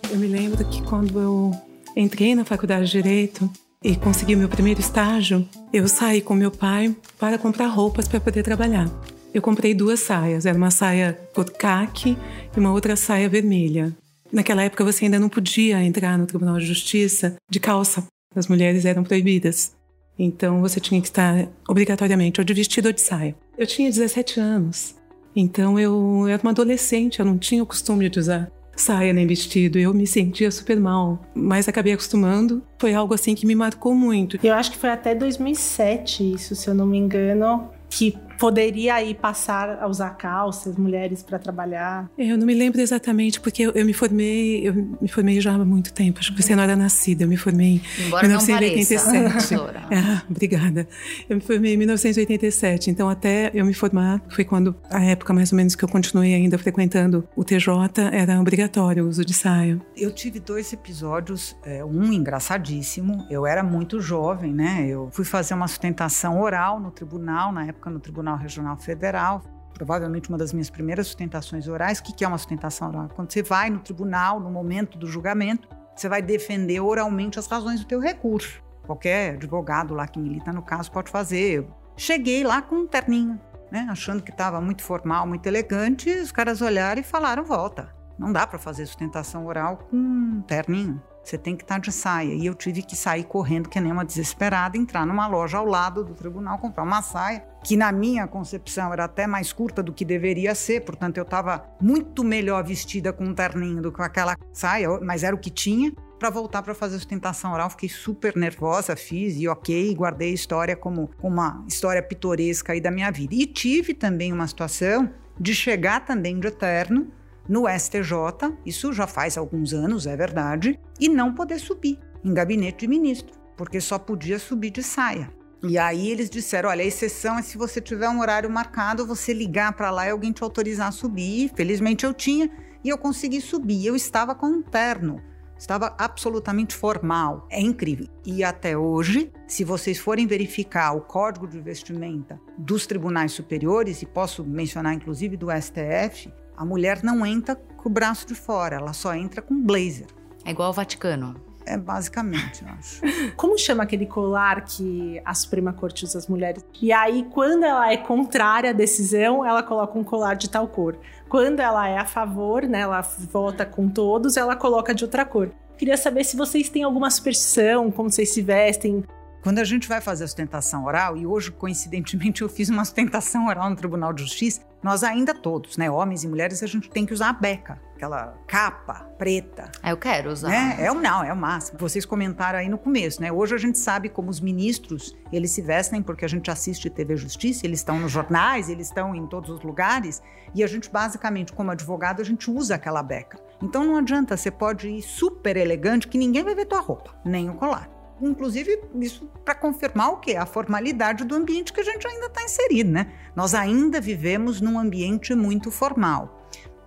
Eu 0.08 0.16
me 0.16 0.28
lembro 0.28 0.64
que 0.64 0.80
quando 0.84 1.18
eu 1.18 1.50
entrei 1.96 2.36
na 2.36 2.44
faculdade 2.44 2.86
de 2.86 2.92
Direito 2.92 3.50
e 3.82 3.96
consegui 3.96 4.36
meu 4.36 4.48
primeiro 4.48 4.78
estágio, 4.78 5.44
eu 5.72 5.88
saí 5.88 6.20
com 6.20 6.36
meu 6.36 6.52
pai 6.52 6.94
para 7.18 7.36
comprar 7.36 7.66
roupas 7.66 8.06
para 8.06 8.20
poder 8.20 8.44
trabalhar. 8.44 8.88
Eu 9.34 9.42
comprei 9.42 9.74
duas 9.74 9.98
saias, 9.98 10.46
era 10.46 10.56
uma 10.56 10.70
saia 10.70 11.18
cor 11.34 11.50
caque 11.50 12.16
e 12.56 12.60
uma 12.60 12.72
outra 12.72 12.94
saia 12.94 13.28
vermelha. 13.28 13.92
Naquela 14.32 14.62
época 14.62 14.84
você 14.84 15.04
ainda 15.04 15.18
não 15.18 15.28
podia 15.28 15.82
entrar 15.82 16.16
no 16.16 16.26
Tribunal 16.26 16.58
de 16.58 16.66
Justiça 16.66 17.36
de 17.50 17.58
calça. 17.58 18.06
As 18.34 18.46
mulheres 18.46 18.84
eram 18.84 19.02
proibidas. 19.02 19.74
Então 20.18 20.60
você 20.60 20.78
tinha 20.78 21.00
que 21.00 21.08
estar 21.08 21.48
obrigatoriamente 21.68 22.40
ou 22.40 22.44
de 22.44 22.54
vestido 22.54 22.86
ou 22.86 22.92
de 22.92 23.00
saia. 23.00 23.34
Eu 23.58 23.66
tinha 23.66 23.90
17 23.90 24.38
anos. 24.38 24.94
Então 25.34 25.78
eu, 25.78 26.26
era 26.28 26.42
uma 26.42 26.50
adolescente, 26.50 27.20
eu 27.20 27.24
não 27.24 27.38
tinha 27.38 27.62
o 27.62 27.66
costume 27.66 28.08
de 28.08 28.18
usar 28.18 28.50
saia 28.76 29.12
nem 29.12 29.26
vestido. 29.26 29.78
Eu 29.78 29.92
me 29.92 30.06
sentia 30.06 30.50
super 30.50 30.78
mal, 30.80 31.20
mas 31.34 31.68
acabei 31.68 31.92
acostumando. 31.92 32.62
Foi 32.78 32.94
algo 32.94 33.14
assim 33.14 33.34
que 33.34 33.46
me 33.46 33.54
marcou 33.54 33.94
muito. 33.94 34.38
Eu 34.42 34.54
acho 34.54 34.72
que 34.72 34.78
foi 34.78 34.90
até 34.90 35.14
2007 35.14 36.34
isso, 36.34 36.56
se 36.56 36.68
eu 36.68 36.74
não 36.74 36.86
me 36.86 36.98
engano, 36.98 37.68
que 37.88 38.16
poderia 38.40 38.94
aí 38.94 39.14
passar 39.14 39.82
a 39.82 39.86
usar 39.86 40.10
calças, 40.16 40.74
mulheres 40.74 41.22
para 41.22 41.38
trabalhar? 41.38 42.10
Eu 42.16 42.38
não 42.38 42.46
me 42.46 42.54
lembro 42.54 42.80
exatamente, 42.80 43.38
porque 43.38 43.64
eu, 43.64 43.72
eu, 43.72 43.84
me 43.84 43.92
formei, 43.92 44.66
eu 44.66 44.72
me 44.98 45.08
formei 45.08 45.38
já 45.42 45.52
há 45.52 45.58
muito 45.58 45.92
tempo. 45.92 46.18
Acho 46.18 46.34
que 46.34 46.42
você 46.42 46.56
não 46.56 46.62
era 46.62 46.74
nascida. 46.74 47.24
Eu 47.24 47.28
me 47.28 47.36
formei 47.36 47.82
Embora 48.06 48.24
em 48.24 48.28
1987. 48.30 49.54
Não 49.54 49.66
ah, 49.66 50.22
obrigada. 50.28 50.88
Eu 51.28 51.36
me 51.36 51.42
formei 51.42 51.74
em 51.74 51.76
1987. 51.76 52.90
Então, 52.90 53.10
até 53.10 53.50
eu 53.52 53.66
me 53.66 53.74
formar, 53.74 54.22
foi 54.30 54.44
quando 54.44 54.74
a 54.88 55.04
época 55.04 55.34
mais 55.34 55.52
ou 55.52 55.56
menos 55.56 55.74
que 55.74 55.84
eu 55.84 55.88
continuei 55.88 56.34
ainda 56.34 56.56
frequentando 56.56 57.28
o 57.36 57.44
TJ, 57.44 58.00
era 58.10 58.40
obrigatório 58.40 59.04
o 59.04 59.08
uso 59.08 59.22
de 59.22 59.34
saia. 59.34 59.78
Eu 59.94 60.10
tive 60.10 60.40
dois 60.40 60.72
episódios, 60.72 61.54
é, 61.62 61.84
um 61.84 62.10
engraçadíssimo. 62.10 63.26
Eu 63.28 63.46
era 63.46 63.62
muito 63.62 64.00
jovem, 64.00 64.54
né? 64.54 64.86
Eu 64.88 65.10
fui 65.12 65.26
fazer 65.26 65.52
uma 65.52 65.68
sustentação 65.68 66.40
oral 66.40 66.80
no 66.80 66.90
tribunal, 66.90 67.52
na 67.52 67.66
época 67.66 67.90
no 67.90 68.00
Tribunal 68.00 68.29
Tribunal 68.30 68.36
Regional 68.36 68.76
Federal, 68.76 69.42
provavelmente 69.74 70.28
uma 70.28 70.38
das 70.38 70.52
minhas 70.52 70.70
primeiras 70.70 71.06
sustentações 71.06 71.66
orais. 71.66 71.98
O 71.98 72.02
que 72.02 72.24
é 72.24 72.28
uma 72.28 72.38
sustentação 72.38 72.88
oral? 72.88 73.08
Quando 73.14 73.32
você 73.32 73.42
vai 73.42 73.70
no 73.70 73.80
tribunal, 73.80 74.38
no 74.38 74.50
momento 74.50 74.98
do 74.98 75.06
julgamento, 75.06 75.68
você 75.94 76.08
vai 76.08 76.22
defender 76.22 76.80
oralmente 76.80 77.38
as 77.38 77.46
razões 77.46 77.80
do 77.80 77.86
teu 77.86 78.00
recurso. 78.00 78.62
Qualquer 78.86 79.34
advogado 79.34 79.94
lá 79.94 80.06
que 80.06 80.18
milita 80.18 80.52
no 80.52 80.62
caso 80.62 80.90
pode 80.90 81.10
fazer. 81.10 81.66
Cheguei 81.96 82.44
lá 82.44 82.62
com 82.62 82.76
um 82.76 82.86
terninho, 82.86 83.40
né, 83.70 83.86
achando 83.90 84.22
que 84.22 84.30
estava 84.30 84.60
muito 84.60 84.82
formal, 84.82 85.26
muito 85.26 85.46
elegante, 85.46 86.10
os 86.10 86.32
caras 86.32 86.60
olharam 86.60 87.00
e 87.00 87.04
falaram: 87.04 87.44
volta. 87.44 87.94
Não 88.18 88.32
dá 88.32 88.46
para 88.46 88.58
fazer 88.58 88.84
sustentação 88.86 89.46
oral 89.46 89.78
com 89.90 89.96
um 89.96 90.42
terninho. 90.42 91.02
Você 91.22 91.38
tem 91.38 91.56
que 91.56 91.62
estar 91.62 91.76
tá 91.76 91.80
de 91.80 91.92
saia. 91.92 92.34
E 92.34 92.46
eu 92.46 92.54
tive 92.54 92.82
que 92.82 92.96
sair 92.96 93.24
correndo, 93.24 93.68
que 93.68 93.80
nem 93.80 93.92
uma 93.92 94.04
desesperada, 94.04 94.76
entrar 94.76 95.06
numa 95.06 95.26
loja 95.26 95.58
ao 95.58 95.66
lado 95.66 96.04
do 96.04 96.14
tribunal, 96.14 96.58
comprar 96.58 96.82
uma 96.82 97.02
saia, 97.02 97.44
que 97.62 97.76
na 97.76 97.92
minha 97.92 98.26
concepção 98.26 98.92
era 98.92 99.04
até 99.04 99.26
mais 99.26 99.52
curta 99.52 99.82
do 99.82 99.92
que 99.92 100.04
deveria 100.04 100.54
ser, 100.54 100.80
portanto 100.80 101.18
eu 101.18 101.22
estava 101.22 101.64
muito 101.80 102.24
melhor 102.24 102.64
vestida 102.64 103.12
com 103.12 103.24
um 103.24 103.34
terninho 103.34 103.82
do 103.82 103.92
que 103.92 103.98
com 103.98 104.02
aquela 104.02 104.34
saia, 104.52 104.88
mas 105.02 105.22
era 105.22 105.36
o 105.36 105.38
que 105.38 105.50
tinha. 105.50 105.92
Para 106.18 106.30
voltar 106.30 106.62
para 106.62 106.74
fazer 106.74 106.96
sustentação 106.96 107.52
oral, 107.52 107.70
fiquei 107.70 107.88
super 107.88 108.36
nervosa, 108.36 108.94
fiz 108.94 109.36
e 109.36 109.48
ok, 109.48 109.94
guardei 109.94 110.30
a 110.30 110.34
história 110.34 110.76
como 110.76 111.10
uma 111.22 111.64
história 111.66 112.02
pitoresca 112.02 112.72
aí 112.72 112.80
da 112.80 112.90
minha 112.90 113.10
vida. 113.10 113.34
E 113.34 113.46
tive 113.46 113.94
também 113.94 114.32
uma 114.32 114.46
situação 114.46 115.10
de 115.38 115.54
chegar 115.54 116.04
também 116.04 116.38
de 116.38 116.46
eterno 116.46 117.10
no 117.50 117.64
STJ, 117.68 118.56
isso 118.64 118.92
já 118.92 119.08
faz 119.08 119.36
alguns 119.36 119.74
anos, 119.74 120.06
é 120.06 120.16
verdade, 120.16 120.78
e 121.00 121.08
não 121.08 121.34
poder 121.34 121.58
subir 121.58 121.98
em 122.24 122.32
gabinete 122.32 122.78
de 122.78 122.86
ministro, 122.86 123.36
porque 123.56 123.80
só 123.80 123.98
podia 123.98 124.38
subir 124.38 124.70
de 124.70 124.84
saia. 124.84 125.32
E 125.60 125.76
aí 125.76 126.10
eles 126.10 126.30
disseram: 126.30 126.68
olha, 126.68 126.84
a 126.84 126.86
exceção 126.86 127.36
é 127.36 127.42
se 127.42 127.58
você 127.58 127.80
tiver 127.80 128.08
um 128.08 128.20
horário 128.20 128.48
marcado, 128.48 129.04
você 129.04 129.32
ligar 129.32 129.72
para 129.72 129.90
lá 129.90 130.06
e 130.06 130.10
alguém 130.10 130.30
te 130.30 130.44
autorizar 130.44 130.86
a 130.86 130.92
subir. 130.92 131.50
Felizmente 131.56 132.06
eu 132.06 132.14
tinha 132.14 132.48
e 132.84 132.88
eu 132.88 132.96
consegui 132.96 133.40
subir. 133.40 133.84
Eu 133.84 133.96
estava 133.96 134.32
com 134.32 134.46
um 134.46 134.62
terno, 134.62 135.20
estava 135.58 135.92
absolutamente 135.98 136.76
formal. 136.76 137.48
É 137.50 137.60
incrível. 137.60 138.06
E 138.24 138.44
até 138.44 138.78
hoje, 138.78 139.32
se 139.48 139.64
vocês 139.64 139.98
forem 139.98 140.24
verificar 140.24 140.92
o 140.92 141.00
código 141.00 141.48
de 141.48 141.60
vestimenta 141.60 142.40
dos 142.56 142.86
tribunais 142.86 143.32
superiores, 143.32 144.02
e 144.02 144.06
posso 144.06 144.44
mencionar 144.44 144.94
inclusive 144.94 145.36
do 145.36 145.48
STF, 145.50 146.32
a 146.60 146.64
mulher 146.66 147.02
não 147.02 147.24
entra 147.24 147.56
com 147.56 147.88
o 147.88 147.90
braço 147.90 148.26
de 148.26 148.34
fora, 148.34 148.76
ela 148.76 148.92
só 148.92 149.14
entra 149.14 149.40
com 149.40 149.58
blazer. 149.62 150.04
É 150.44 150.50
igual 150.50 150.66
ao 150.66 150.74
Vaticano. 150.74 151.34
É 151.64 151.78
basicamente, 151.78 152.62
eu 152.62 152.68
acho. 152.68 153.00
Como 153.34 153.56
chama 153.56 153.84
aquele 153.84 154.04
colar 154.04 154.62
que 154.66 155.22
a 155.24 155.32
Suprema 155.32 155.72
Corte 155.72 156.04
usa 156.04 156.18
as 156.18 156.26
mulheres? 156.26 156.62
E 156.82 156.92
aí, 156.92 157.26
quando 157.30 157.64
ela 157.64 157.90
é 157.90 157.96
contrária 157.96 158.70
à 158.70 158.72
decisão, 158.74 159.42
ela 159.42 159.62
coloca 159.62 159.98
um 159.98 160.04
colar 160.04 160.34
de 160.34 160.50
tal 160.50 160.68
cor. 160.68 160.98
Quando 161.30 161.60
ela 161.60 161.88
é 161.88 161.96
a 161.96 162.04
favor, 162.04 162.64
né, 162.64 162.80
ela 162.80 163.00
vota 163.00 163.64
com 163.64 163.88
todos, 163.88 164.36
ela 164.36 164.54
coloca 164.54 164.94
de 164.94 165.02
outra 165.02 165.24
cor. 165.24 165.50
Queria 165.78 165.96
saber 165.96 166.24
se 166.24 166.36
vocês 166.36 166.68
têm 166.68 166.82
alguma 166.82 167.10
superstição, 167.10 167.90
como 167.90 168.10
vocês 168.10 168.34
se 168.34 168.42
vestem, 168.42 169.02
quando 169.42 169.58
a 169.58 169.64
gente 169.64 169.88
vai 169.88 170.00
fazer 170.00 170.24
a 170.24 170.26
sustentação 170.26 170.84
oral, 170.84 171.16
e 171.16 171.26
hoje, 171.26 171.50
coincidentemente, 171.50 172.42
eu 172.42 172.48
fiz 172.48 172.68
uma 172.68 172.84
sustentação 172.84 173.46
oral 173.46 173.70
no 173.70 173.76
Tribunal 173.76 174.12
de 174.12 174.22
Justiça, 174.22 174.62
nós 174.82 175.04
ainda 175.04 175.34
todos, 175.34 175.76
né, 175.76 175.90
homens 175.90 176.24
e 176.24 176.28
mulheres, 176.28 176.62
a 176.62 176.66
gente 176.66 176.88
tem 176.88 177.04
que 177.04 177.12
usar 177.12 177.28
a 177.28 177.32
beca, 177.34 177.78
aquela 177.94 178.34
capa 178.46 179.06
preta. 179.18 179.70
Ah, 179.82 179.90
eu 179.90 179.96
quero 179.98 180.30
usar. 180.30 180.48
Né? 180.48 180.76
É 180.78 180.90
o 180.90 180.94
não, 180.94 181.22
é 181.22 181.30
o 181.30 181.36
máximo. 181.36 181.78
Vocês 181.78 182.06
comentaram 182.06 182.58
aí 182.58 182.68
no 182.68 182.78
começo, 182.78 183.20
né? 183.20 183.30
Hoje 183.30 183.54
a 183.54 183.58
gente 183.58 183.78
sabe 183.78 184.08
como 184.08 184.30
os 184.30 184.40
ministros, 184.40 185.14
eles 185.30 185.50
se 185.50 185.60
vestem 185.60 186.02
porque 186.02 186.24
a 186.24 186.28
gente 186.28 186.50
assiste 186.50 186.88
TV 186.88 187.14
Justiça, 187.14 187.66
eles 187.66 187.80
estão 187.80 188.00
nos 188.00 188.10
jornais, 188.10 188.70
eles 188.70 188.86
estão 188.86 189.14
em 189.14 189.26
todos 189.26 189.50
os 189.50 189.60
lugares, 189.60 190.22
e 190.54 190.64
a 190.64 190.66
gente 190.66 190.90
basicamente, 190.90 191.52
como 191.52 191.70
advogado, 191.70 192.22
a 192.22 192.24
gente 192.24 192.50
usa 192.50 192.76
aquela 192.76 193.02
beca. 193.02 193.38
Então 193.62 193.84
não 193.84 193.98
adianta, 193.98 194.34
você 194.34 194.50
pode 194.50 194.88
ir 194.88 195.02
super 195.02 195.58
elegante 195.58 196.08
que 196.08 196.16
ninguém 196.16 196.42
vai 196.42 196.54
ver 196.54 196.64
tua 196.64 196.80
roupa, 196.80 197.14
nem 197.22 197.50
o 197.50 197.54
colar 197.54 197.99
inclusive, 198.28 198.82
isso 198.94 199.30
para 199.44 199.54
confirmar 199.54 200.12
o 200.12 200.16
quê? 200.18 200.36
A 200.36 200.46
formalidade 200.46 201.24
do 201.24 201.34
ambiente 201.34 201.72
que 201.72 201.80
a 201.80 201.84
gente 201.84 202.06
ainda 202.06 202.26
está 202.26 202.42
inserido, 202.42 202.90
né? 202.90 203.12
Nós 203.34 203.54
ainda 203.54 204.00
vivemos 204.00 204.60
num 204.60 204.78
ambiente 204.78 205.34
muito 205.34 205.70
formal. 205.70 206.46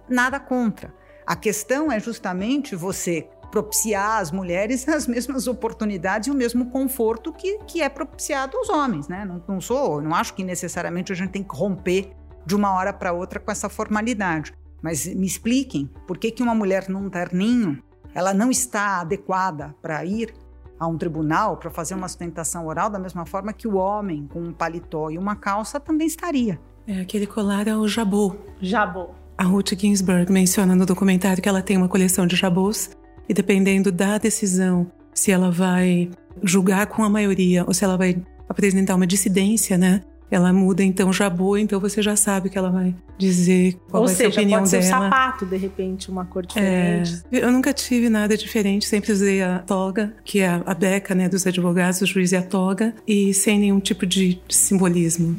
Nada 0.09 0.39
contra. 0.39 0.93
A 1.25 1.35
questão 1.35 1.91
é 1.91 1.99
justamente 1.99 2.75
você 2.75 3.27
propiciar 3.51 4.19
às 4.19 4.31
mulheres 4.31 4.87
as 4.89 5.07
mesmas 5.07 5.47
oportunidades 5.47 6.27
e 6.27 6.31
o 6.31 6.35
mesmo 6.35 6.71
conforto 6.71 7.31
que, 7.31 7.59
que 7.67 7.81
é 7.81 7.89
propiciado 7.89 8.57
aos 8.57 8.69
homens, 8.69 9.07
né? 9.07 9.25
Não, 9.25 9.43
não 9.47 9.61
sou, 9.61 10.01
não 10.01 10.15
acho 10.15 10.33
que 10.33 10.43
necessariamente 10.43 11.11
a 11.11 11.15
gente 11.15 11.31
tem 11.31 11.43
que 11.43 11.55
romper 11.55 12.11
de 12.45 12.55
uma 12.55 12.73
hora 12.73 12.91
para 12.91 13.13
outra 13.13 13.39
com 13.39 13.51
essa 13.51 13.69
formalidade. 13.69 14.53
Mas 14.81 15.05
me 15.05 15.25
expliquem 15.25 15.89
por 16.05 16.17
que, 16.17 16.31
que 16.31 16.43
uma 16.43 16.53
mulher 16.53 16.89
num 16.89 17.09
terninho 17.09 17.81
ela 18.13 18.33
não 18.33 18.51
está 18.51 19.01
adequada 19.01 19.73
para 19.81 20.03
ir 20.05 20.33
a 20.79 20.87
um 20.87 20.97
tribunal 20.97 21.57
para 21.57 21.69
fazer 21.69 21.95
uma 21.95 22.07
sustentação 22.07 22.67
oral 22.67 22.89
da 22.89 22.99
mesma 22.99 23.25
forma 23.25 23.53
que 23.53 23.67
o 23.67 23.75
homem 23.75 24.27
com 24.27 24.39
um 24.39 24.53
paletó 24.53 25.09
e 25.09 25.17
uma 25.17 25.35
calça 25.35 25.79
também 25.79 26.07
estaria. 26.07 26.59
É, 26.87 27.01
aquele 27.01 27.25
colar 27.25 27.67
é 27.67 27.75
o 27.75 27.87
jabô. 27.87 28.35
Jabô. 28.61 29.09
A 29.37 29.43
Ruth 29.43 29.73
Ginsburg 29.77 30.31
menciona 30.31 30.75
no 30.75 30.85
documentário 30.85 31.41
que 31.41 31.49
ela 31.49 31.61
tem 31.61 31.77
uma 31.77 31.87
coleção 31.87 32.27
de 32.27 32.35
jabôs 32.35 32.91
e 33.27 33.33
dependendo 33.33 33.91
da 33.91 34.17
decisão, 34.17 34.91
se 35.13 35.31
ela 35.31 35.49
vai 35.49 36.09
julgar 36.43 36.87
com 36.87 37.03
a 37.03 37.09
maioria 37.09 37.63
ou 37.65 37.73
se 37.73 37.83
ela 37.83 37.97
vai 37.97 38.21
apresentar 38.49 38.95
uma 38.95 39.07
dissidência, 39.07 39.77
né? 39.77 40.01
Ela 40.33 40.51
muda 40.51 40.83
então 40.83 41.11
jabô, 41.13 41.57
então 41.57 41.79
você 41.79 42.01
já 42.01 42.15
sabe 42.15 42.49
que 42.49 42.57
ela 42.57 42.69
vai 42.69 42.95
dizer 43.17 43.77
qual 43.89 44.01
Ou 44.01 44.07
vai 44.07 44.15
seja, 44.15 44.31
ser 44.31 44.37
a 44.37 44.41
opinião 44.41 44.59
pode 44.59 44.69
ser 44.69 44.81
dela. 44.81 44.97
um 44.97 45.09
sapato, 45.09 45.45
de 45.45 45.57
repente, 45.57 46.09
uma 46.09 46.25
cor 46.25 46.45
diferente. 46.45 47.21
É, 47.31 47.37
eu 47.45 47.51
nunca 47.51 47.71
tive 47.73 48.09
nada 48.09 48.35
diferente, 48.35 48.85
sempre 48.85 49.11
usei 49.11 49.41
a 49.43 49.59
toga, 49.59 50.13
que 50.23 50.39
é 50.39 50.61
a 50.65 50.73
beca 50.73 51.13
né, 51.13 51.29
dos 51.29 51.45
advogados, 51.45 52.01
o 52.01 52.05
juiz 52.05 52.31
e 52.31 52.35
a 52.35 52.41
toga, 52.41 52.95
e 53.07 53.33
sem 53.33 53.59
nenhum 53.59 53.79
tipo 53.79 54.05
de 54.05 54.39
simbolismo. 54.49 55.35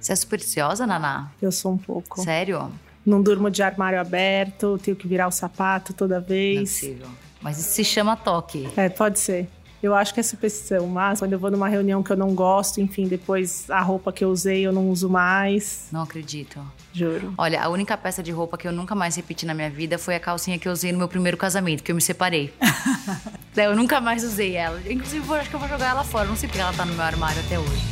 Você 0.00 0.12
é 0.12 0.16
supersticiosa, 0.16 0.86
Naná? 0.86 1.30
Eu 1.42 1.52
sou 1.52 1.72
um 1.72 1.78
pouco. 1.78 2.22
Sério? 2.22 2.70
Não 3.04 3.20
durmo 3.20 3.50
de 3.50 3.62
armário 3.62 4.00
aberto, 4.00 4.78
tenho 4.82 4.96
que 4.96 5.08
virar 5.08 5.26
o 5.26 5.30
sapato 5.30 5.92
toda 5.92 6.16
Não 6.16 6.22
é 6.24 6.28
vez. 6.28 6.60
possível. 6.60 7.06
Mas 7.42 7.58
isso 7.58 7.70
se 7.70 7.82
chama 7.84 8.16
toque. 8.16 8.68
É, 8.76 8.88
pode 8.88 9.18
ser. 9.18 9.48
Eu 9.82 9.94
acho 9.94 10.12
que 10.12 10.20
é 10.20 10.22
superstição, 10.22 10.86
mas 10.86 11.20
quando 11.20 11.32
eu 11.32 11.38
vou 11.38 11.50
numa 11.50 11.68
reunião 11.68 12.02
que 12.02 12.10
eu 12.10 12.16
não 12.16 12.34
gosto, 12.34 12.80
enfim, 12.80 13.08
depois 13.08 13.70
a 13.70 13.80
roupa 13.80 14.12
que 14.12 14.22
eu 14.22 14.30
usei 14.30 14.60
eu 14.60 14.72
não 14.72 14.90
uso 14.90 15.08
mais. 15.08 15.88
Não 15.90 16.02
acredito. 16.02 16.60
Juro. 16.92 17.32
Olha, 17.38 17.62
a 17.62 17.68
única 17.68 17.96
peça 17.96 18.22
de 18.22 18.30
roupa 18.30 18.58
que 18.58 18.68
eu 18.68 18.72
nunca 18.72 18.94
mais 18.94 19.16
repeti 19.16 19.46
na 19.46 19.54
minha 19.54 19.70
vida 19.70 19.96
foi 19.96 20.16
a 20.16 20.20
calcinha 20.20 20.58
que 20.58 20.68
eu 20.68 20.72
usei 20.72 20.92
no 20.92 20.98
meu 20.98 21.08
primeiro 21.08 21.36
casamento, 21.36 21.82
que 21.82 21.90
eu 21.90 21.96
me 21.96 22.02
separei. 22.02 22.52
Eu 23.56 23.76
nunca 23.76 24.00
mais 24.00 24.24
usei 24.24 24.56
ela. 24.56 24.80
Inclusive, 24.90 25.28
eu 25.28 25.34
acho 25.34 25.50
que 25.50 25.56
eu 25.56 25.60
vou 25.60 25.68
jogar 25.68 25.90
ela 25.90 26.02
fora. 26.02 26.26
Não 26.26 26.36
sei 26.36 26.48
porque 26.48 26.62
ela 26.62 26.72
tá 26.72 26.86
no 26.86 26.94
meu 26.94 27.04
armário 27.04 27.40
até 27.40 27.58
hoje. 27.58 27.82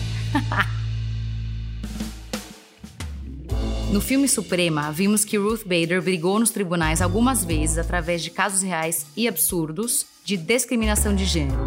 No 3.93 4.01
filme 4.01 4.29
Suprema, 4.29 4.93
vimos 4.93 5.25
que 5.25 5.39
Ruth 5.39 5.63
Bader 5.65 6.03
brigou 6.03 6.39
nos 6.39 6.51
tribunais 6.51 7.01
algumas 7.01 7.43
vezes 7.45 7.79
através 7.79 8.23
de 8.23 8.31
casos 8.31 8.63
reais 8.63 9.07
e 9.17 9.27
absurdos 9.27 10.07
de 10.25 10.37
discriminação 10.37 11.15
de 11.15 11.25
gênero. 11.25 11.59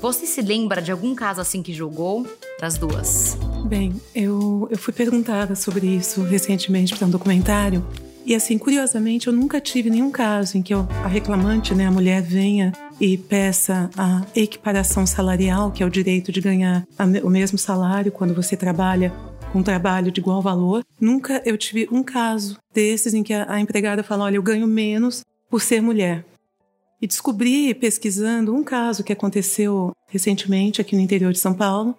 Você 0.00 0.26
se 0.26 0.42
lembra 0.42 0.80
de 0.82 0.92
algum 0.92 1.14
caso 1.14 1.40
assim 1.40 1.62
que 1.62 1.72
julgou? 1.72 2.26
Das 2.60 2.76
duas. 2.76 3.36
Bem, 3.64 3.94
eu, 4.14 4.68
eu 4.70 4.76
fui 4.78 4.92
perguntada 4.92 5.54
sobre 5.54 5.86
isso 5.86 6.22
recentemente 6.22 6.94
para 6.94 7.06
um 7.06 7.10
documentário. 7.10 7.84
E 8.26 8.34
assim, 8.34 8.58
curiosamente, 8.58 9.26
eu 9.28 9.32
nunca 9.32 9.58
tive 9.60 9.88
nenhum 9.88 10.10
caso 10.10 10.58
em 10.58 10.62
que 10.62 10.74
eu- 10.74 10.86
a 11.02 11.08
reclamante, 11.08 11.74
né, 11.74 11.86
a 11.86 11.90
mulher, 11.90 12.20
venha 12.22 12.72
e 13.00 13.16
peça 13.16 13.88
a 13.96 14.22
equiparação 14.36 15.06
salarial, 15.06 15.70
que 15.70 15.82
é 15.82 15.86
o 15.86 15.90
direito 15.90 16.30
de 16.30 16.40
ganhar 16.42 16.86
o 17.24 17.30
mesmo 17.30 17.56
salário 17.56 18.12
quando 18.12 18.34
você 18.34 18.54
trabalha 18.56 19.10
com 19.52 19.60
um 19.60 19.62
trabalho 19.62 20.10
de 20.10 20.20
igual 20.20 20.40
valor. 20.40 20.84
Nunca 21.00 21.42
eu 21.44 21.56
tive 21.56 21.88
um 21.90 22.02
caso 22.02 22.58
desses 22.72 23.14
em 23.14 23.22
que 23.22 23.34
a, 23.34 23.50
a 23.50 23.60
empregada 23.60 24.02
fala: 24.02 24.24
olha, 24.24 24.36
eu 24.36 24.42
ganho 24.42 24.66
menos 24.66 25.24
por 25.48 25.60
ser 25.60 25.80
mulher. 25.80 26.24
E 27.00 27.06
descobri, 27.06 27.74
pesquisando, 27.74 28.54
um 28.54 28.62
caso 28.62 29.02
que 29.02 29.12
aconteceu 29.12 29.92
recentemente 30.08 30.80
aqui 30.80 30.94
no 30.94 31.00
interior 31.00 31.32
de 31.32 31.38
São 31.38 31.54
Paulo, 31.54 31.96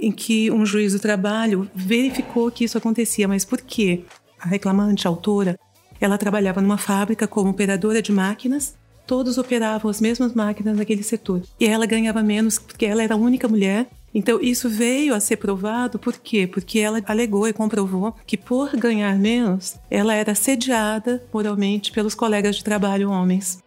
em 0.00 0.10
que 0.10 0.50
um 0.50 0.64
juiz 0.64 0.94
do 0.94 0.98
trabalho 0.98 1.70
verificou 1.74 2.50
que 2.50 2.64
isso 2.64 2.78
acontecia. 2.78 3.28
Mas 3.28 3.44
por 3.44 3.60
quê? 3.60 4.04
A 4.40 4.48
reclamante, 4.48 5.06
a 5.06 5.10
autora, 5.10 5.58
ela 6.00 6.16
trabalhava 6.16 6.62
numa 6.62 6.78
fábrica 6.78 7.26
como 7.26 7.50
operadora 7.50 8.00
de 8.00 8.10
máquinas, 8.10 8.74
todos 9.06 9.36
operavam 9.36 9.90
as 9.90 10.00
mesmas 10.00 10.32
máquinas 10.32 10.76
naquele 10.76 11.02
setor. 11.02 11.42
E 11.60 11.66
ela 11.66 11.86
ganhava 11.86 12.22
menos 12.22 12.58
porque 12.58 12.86
ela 12.86 13.02
era 13.02 13.14
a 13.14 13.18
única 13.18 13.48
mulher. 13.48 13.88
Então, 14.14 14.40
isso 14.40 14.68
veio 14.68 15.14
a 15.14 15.20
ser 15.20 15.36
provado 15.36 15.98
por 15.98 16.16
quê? 16.18 16.46
Porque 16.46 16.78
ela 16.78 17.02
alegou 17.06 17.46
e 17.46 17.52
comprovou 17.52 18.14
que, 18.26 18.36
por 18.36 18.74
ganhar 18.76 19.18
menos, 19.18 19.76
ela 19.90 20.14
era 20.14 20.32
assediada 20.32 21.22
moralmente 21.32 21.92
pelos 21.92 22.14
colegas 22.14 22.56
de 22.56 22.64
trabalho 22.64 23.10
homens 23.10 23.62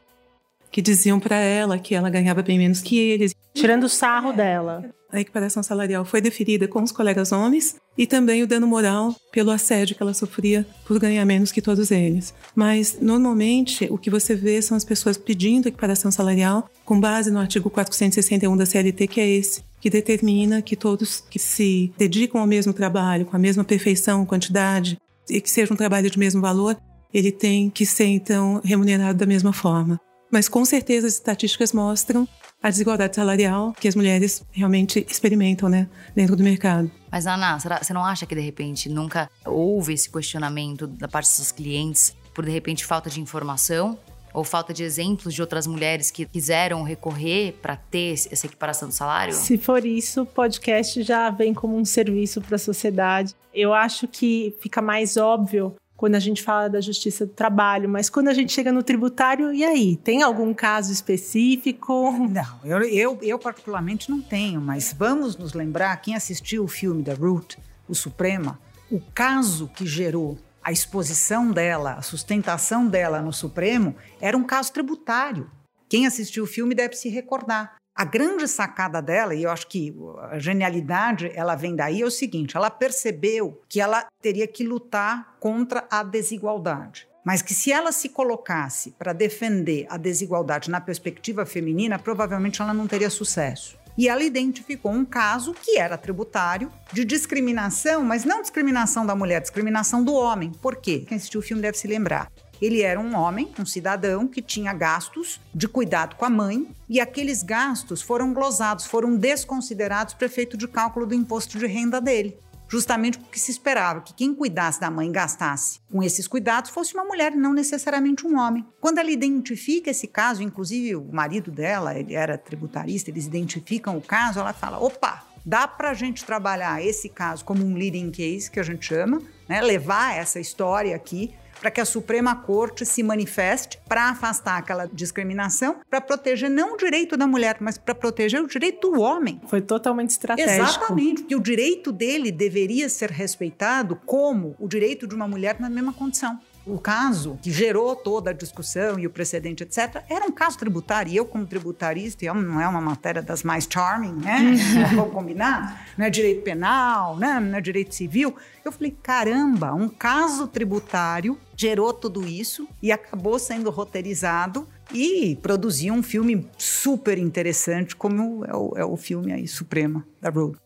que 0.71 0.81
diziam 0.81 1.19
para 1.19 1.35
ela 1.35 1.77
que 1.77 1.93
ela 1.93 2.09
ganhava 2.09 2.41
bem 2.41 2.57
menos 2.57 2.81
que 2.81 2.97
eles. 2.97 3.35
Tirando 3.53 3.83
o 3.83 3.89
sarro 3.89 4.31
dela. 4.31 4.85
A 5.11 5.19
equiparação 5.19 5.61
salarial 5.61 6.05
foi 6.05 6.21
deferida 6.21 6.69
com 6.69 6.81
os 6.81 6.91
colegas 6.91 7.33
homens 7.33 7.75
e 7.97 8.07
também 8.07 8.41
o 8.41 8.47
dano 8.47 8.65
moral 8.65 9.13
pelo 9.29 9.51
assédio 9.51 9.93
que 9.93 10.01
ela 10.01 10.13
sofria 10.13 10.65
por 10.85 10.97
ganhar 10.97 11.25
menos 11.25 11.51
que 11.51 11.61
todos 11.61 11.91
eles. 11.91 12.33
Mas, 12.55 12.97
normalmente, 13.01 13.87
o 13.91 13.97
que 13.97 14.09
você 14.09 14.33
vê 14.33 14.61
são 14.61 14.77
as 14.77 14.85
pessoas 14.85 15.17
pedindo 15.17 15.67
equiparação 15.67 16.09
salarial 16.09 16.69
com 16.85 16.97
base 16.97 17.29
no 17.29 17.39
artigo 17.39 17.69
461 17.69 18.55
da 18.55 18.65
CLT, 18.65 19.07
que 19.07 19.19
é 19.19 19.29
esse, 19.29 19.61
que 19.81 19.89
determina 19.89 20.61
que 20.61 20.75
todos 20.75 21.19
que 21.19 21.39
se 21.39 21.91
dedicam 21.97 22.39
ao 22.39 22.47
mesmo 22.47 22.71
trabalho, 22.71 23.25
com 23.25 23.35
a 23.35 23.39
mesma 23.39 23.63
perfeição, 23.63 24.25
quantidade, 24.25 24.97
e 25.27 25.41
que 25.41 25.49
seja 25.49 25.73
um 25.73 25.77
trabalho 25.77 26.09
de 26.09 26.19
mesmo 26.19 26.39
valor, 26.39 26.77
ele 27.13 27.31
tem 27.31 27.69
que 27.69 27.85
ser, 27.85 28.05
então, 28.05 28.61
remunerado 28.63 29.17
da 29.17 29.25
mesma 29.25 29.51
forma. 29.51 29.99
Mas, 30.31 30.47
com 30.47 30.63
certeza, 30.63 31.07
as 31.07 31.13
estatísticas 31.13 31.73
mostram 31.73 32.27
a 32.63 32.69
desigualdade 32.69 33.15
salarial 33.15 33.73
que 33.73 33.87
as 33.87 33.95
mulheres 33.95 34.43
realmente 34.51 35.05
experimentam, 35.09 35.67
né, 35.67 35.89
dentro 36.15 36.35
do 36.35 36.43
mercado. 36.43 36.89
Mas, 37.11 37.25
Ana, 37.25 37.57
você 37.59 37.91
não 37.91 38.05
acha 38.05 38.25
que 38.25 38.35
de 38.35 38.41
repente 38.41 38.87
nunca 38.87 39.29
houve 39.45 39.93
esse 39.93 40.09
questionamento 40.09 40.85
da 40.87 41.07
parte 41.07 41.35
dos 41.37 41.51
clientes 41.51 42.15
por 42.33 42.45
de 42.45 42.51
repente 42.51 42.85
falta 42.85 43.09
de 43.09 43.19
informação? 43.19 43.97
Ou 44.33 44.43
falta 44.43 44.73
de 44.73 44.83
exemplos 44.83 45.33
de 45.33 45.41
outras 45.41 45.67
mulheres 45.67 46.11
que 46.11 46.25
quiseram 46.25 46.83
recorrer 46.83 47.53
para 47.61 47.75
ter 47.75 48.13
essa 48.13 48.45
equiparação 48.45 48.87
do 48.87 48.93
salário? 48.93 49.33
Se 49.33 49.57
for 49.57 49.85
isso, 49.85 50.21
o 50.23 50.25
podcast 50.25 51.01
já 51.03 51.29
vem 51.29 51.53
como 51.53 51.77
um 51.77 51.85
serviço 51.85 52.41
para 52.41 52.55
a 52.55 52.59
sociedade. 52.59 53.35
Eu 53.53 53.73
acho 53.73 54.07
que 54.07 54.55
fica 54.59 54.81
mais 54.81 55.17
óbvio 55.17 55.75
quando 56.01 56.15
a 56.15 56.19
gente 56.19 56.41
fala 56.41 56.67
da 56.67 56.81
justiça 56.81 57.27
do 57.27 57.31
trabalho, 57.31 57.87
mas 57.87 58.09
quando 58.09 58.27
a 58.29 58.33
gente 58.33 58.51
chega 58.51 58.71
no 58.71 58.81
tributário, 58.81 59.53
e 59.53 59.63
aí? 59.63 59.95
Tem 59.97 60.23
algum 60.23 60.51
caso 60.51 60.91
específico? 60.91 62.11
Não, 62.27 62.59
eu, 62.63 62.81
eu, 62.81 63.19
eu 63.21 63.37
particularmente 63.37 64.09
não 64.09 64.19
tenho, 64.19 64.59
mas 64.59 64.95
vamos 64.97 65.37
nos 65.37 65.53
lembrar, 65.53 65.95
quem 65.97 66.15
assistiu 66.15 66.63
o 66.63 66.67
filme 66.67 67.03
da 67.03 67.13
Ruth, 67.13 67.53
o 67.87 67.93
Suprema, 67.93 68.57
o 68.89 68.99
caso 69.13 69.67
que 69.75 69.85
gerou 69.85 70.39
a 70.63 70.71
exposição 70.71 71.51
dela, 71.51 71.93
a 71.93 72.01
sustentação 72.01 72.87
dela 72.87 73.21
no 73.21 73.33
Supremo, 73.33 73.95
era 74.19 74.37
um 74.37 74.43
caso 74.43 74.71
tributário. 74.71 75.49
Quem 75.89 76.05
assistiu 76.05 76.43
o 76.43 76.47
filme 76.47 76.75
deve 76.75 76.95
se 76.95 77.09
recordar. 77.09 77.75
A 77.93 78.05
grande 78.05 78.47
sacada 78.47 79.01
dela, 79.01 79.35
e 79.35 79.43
eu 79.43 79.51
acho 79.51 79.67
que 79.67 79.93
a 80.29 80.39
genialidade 80.39 81.29
ela 81.35 81.55
vem 81.55 81.75
daí, 81.75 82.01
é 82.01 82.05
o 82.05 82.11
seguinte: 82.11 82.55
ela 82.55 82.69
percebeu 82.69 83.61
que 83.67 83.81
ela 83.81 84.07
teria 84.21 84.47
que 84.47 84.63
lutar 84.63 85.35
contra 85.39 85.85
a 85.91 86.01
desigualdade. 86.01 87.07
Mas 87.23 87.41
que 87.41 87.53
se 87.53 87.71
ela 87.71 87.91
se 87.91 88.09
colocasse 88.09 88.91
para 88.91 89.13
defender 89.13 89.85
a 89.89 89.97
desigualdade 89.97 90.71
na 90.71 90.81
perspectiva 90.81 91.45
feminina, 91.45 91.99
provavelmente 91.99 92.61
ela 92.61 92.73
não 92.73 92.87
teria 92.87 93.09
sucesso. 93.09 93.77
E 94.01 94.07
ela 94.07 94.23
identificou 94.23 94.91
um 94.91 95.05
caso 95.05 95.53
que 95.53 95.77
era 95.77 95.95
tributário 95.95 96.71
de 96.91 97.05
discriminação, 97.05 98.03
mas 98.03 98.25
não 98.25 98.41
discriminação 98.41 99.05
da 99.05 99.13
mulher, 99.13 99.39
discriminação 99.41 100.03
do 100.03 100.15
homem. 100.15 100.51
Por 100.59 100.77
quê? 100.77 101.05
Quem 101.07 101.17
assistiu 101.17 101.39
o 101.39 101.43
filme 101.43 101.61
deve 101.61 101.77
se 101.77 101.87
lembrar. 101.87 102.27
Ele 102.59 102.81
era 102.81 102.99
um 102.99 103.15
homem, 103.15 103.53
um 103.59 103.65
cidadão 103.65 104.27
que 104.27 104.41
tinha 104.41 104.73
gastos 104.73 105.39
de 105.53 105.67
cuidado 105.67 106.15
com 106.15 106.25
a 106.25 106.31
mãe 106.31 106.67
e 106.89 106.99
aqueles 106.99 107.43
gastos 107.43 108.01
foram 108.01 108.33
glosados, 108.33 108.87
foram 108.87 109.15
desconsiderados 109.15 110.15
para 110.15 110.25
efeito 110.25 110.57
de 110.57 110.67
cálculo 110.67 111.05
do 111.05 111.13
imposto 111.13 111.59
de 111.59 111.67
renda 111.67 112.01
dele 112.01 112.39
justamente 112.71 113.19
porque 113.19 113.37
se 113.37 113.51
esperava 113.51 113.99
que 113.99 114.13
quem 114.13 114.33
cuidasse 114.33 114.79
da 114.79 114.89
mãe 114.89 115.11
gastasse 115.11 115.81
com 115.91 116.01
esses 116.01 116.25
cuidados 116.25 116.71
fosse 116.71 116.93
uma 116.93 117.03
mulher, 117.03 117.35
não 117.35 117.53
necessariamente 117.53 118.25
um 118.25 118.39
homem. 118.39 118.65
Quando 118.79 118.99
ela 118.99 119.11
identifica 119.11 119.91
esse 119.91 120.07
caso, 120.07 120.41
inclusive 120.41 120.95
o 120.95 121.03
marido 121.11 121.51
dela, 121.51 121.99
ele 121.99 122.13
era 122.13 122.37
tributarista, 122.37 123.09
eles 123.09 123.25
identificam 123.25 123.97
o 123.97 124.01
caso, 124.01 124.39
ela 124.39 124.53
fala: 124.53 124.79
opa, 124.79 125.21
dá 125.45 125.67
para 125.67 125.89
a 125.89 125.93
gente 125.93 126.23
trabalhar 126.23 126.81
esse 126.81 127.09
caso 127.09 127.43
como 127.43 127.65
um 127.65 127.75
leading 127.75 128.09
case, 128.09 128.49
que 128.49 128.59
a 128.59 128.63
gente 128.63 128.85
chama, 128.85 129.21
né? 129.49 129.59
levar 129.61 130.15
essa 130.15 130.39
história 130.39 130.95
aqui 130.95 131.33
para 131.61 131.69
que 131.69 131.79
a 131.79 131.85
Suprema 131.85 132.35
Corte 132.35 132.85
se 132.87 133.03
manifeste 133.03 133.79
para 133.87 134.09
afastar 134.09 134.57
aquela 134.57 134.87
discriminação, 134.87 135.77
para 135.87 136.01
proteger 136.01 136.49
não 136.49 136.73
o 136.73 136.77
direito 136.77 137.15
da 137.15 137.27
mulher, 137.27 137.57
mas 137.59 137.77
para 137.77 137.93
proteger 137.93 138.41
o 138.41 138.47
direito 138.47 138.89
do 138.89 138.99
homem. 138.99 139.39
Foi 139.47 139.61
totalmente 139.61 140.09
estratégico. 140.09 140.53
Exatamente, 140.59 141.21
porque 141.21 141.35
o 141.35 141.39
direito 141.39 141.91
dele 141.91 142.31
deveria 142.31 142.89
ser 142.89 143.11
respeitado 143.11 143.95
como 144.05 144.55
o 144.59 144.67
direito 144.67 145.07
de 145.07 145.13
uma 145.13 145.27
mulher 145.27 145.59
na 145.59 145.69
mesma 145.69 145.93
condição 145.93 146.39
o 146.65 146.77
caso 146.77 147.39
que 147.41 147.51
gerou 147.51 147.95
toda 147.95 148.29
a 148.29 148.33
discussão 148.33 148.99
e 148.99 149.07
o 149.07 149.09
precedente, 149.09 149.63
etc., 149.63 150.03
era 150.09 150.25
um 150.25 150.31
caso 150.31 150.57
tributário. 150.57 151.11
E 151.11 151.15
eu, 151.15 151.25
como 151.25 151.45
tributarista, 151.45 152.31
não 152.33 152.61
é 152.61 152.67
uma 152.67 152.81
matéria 152.81 153.21
das 153.21 153.43
mais 153.43 153.67
charming, 153.69 154.13
né? 154.13 154.39
Uhum. 154.39 154.95
Vamos 154.95 155.13
combinar? 155.13 155.87
Não 155.97 156.05
é 156.05 156.09
direito 156.09 156.43
penal, 156.43 157.17
né? 157.17 157.39
não 157.39 157.57
é 157.57 157.61
direito 157.61 157.95
civil. 157.95 158.35
Eu 158.63 158.71
falei, 158.71 158.95
caramba, 159.01 159.73
um 159.73 159.89
caso 159.89 160.47
tributário 160.47 161.37
gerou 161.61 161.93
tudo 161.93 162.27
isso 162.27 162.67
e 162.81 162.91
acabou 162.91 163.37
sendo 163.37 163.69
roteirizado 163.69 164.67
e 164.91 165.35
produziu 165.43 165.93
um 165.93 166.01
filme 166.01 166.49
super 166.57 167.19
interessante, 167.19 167.95
como 167.95 168.43
é 168.45 168.55
o, 168.55 168.73
é 168.77 168.83
o 168.83 168.97
filme 168.97 169.31
aí, 169.31 169.47
Suprema, 169.47 170.03
da 170.19 170.31
Road. 170.31 170.57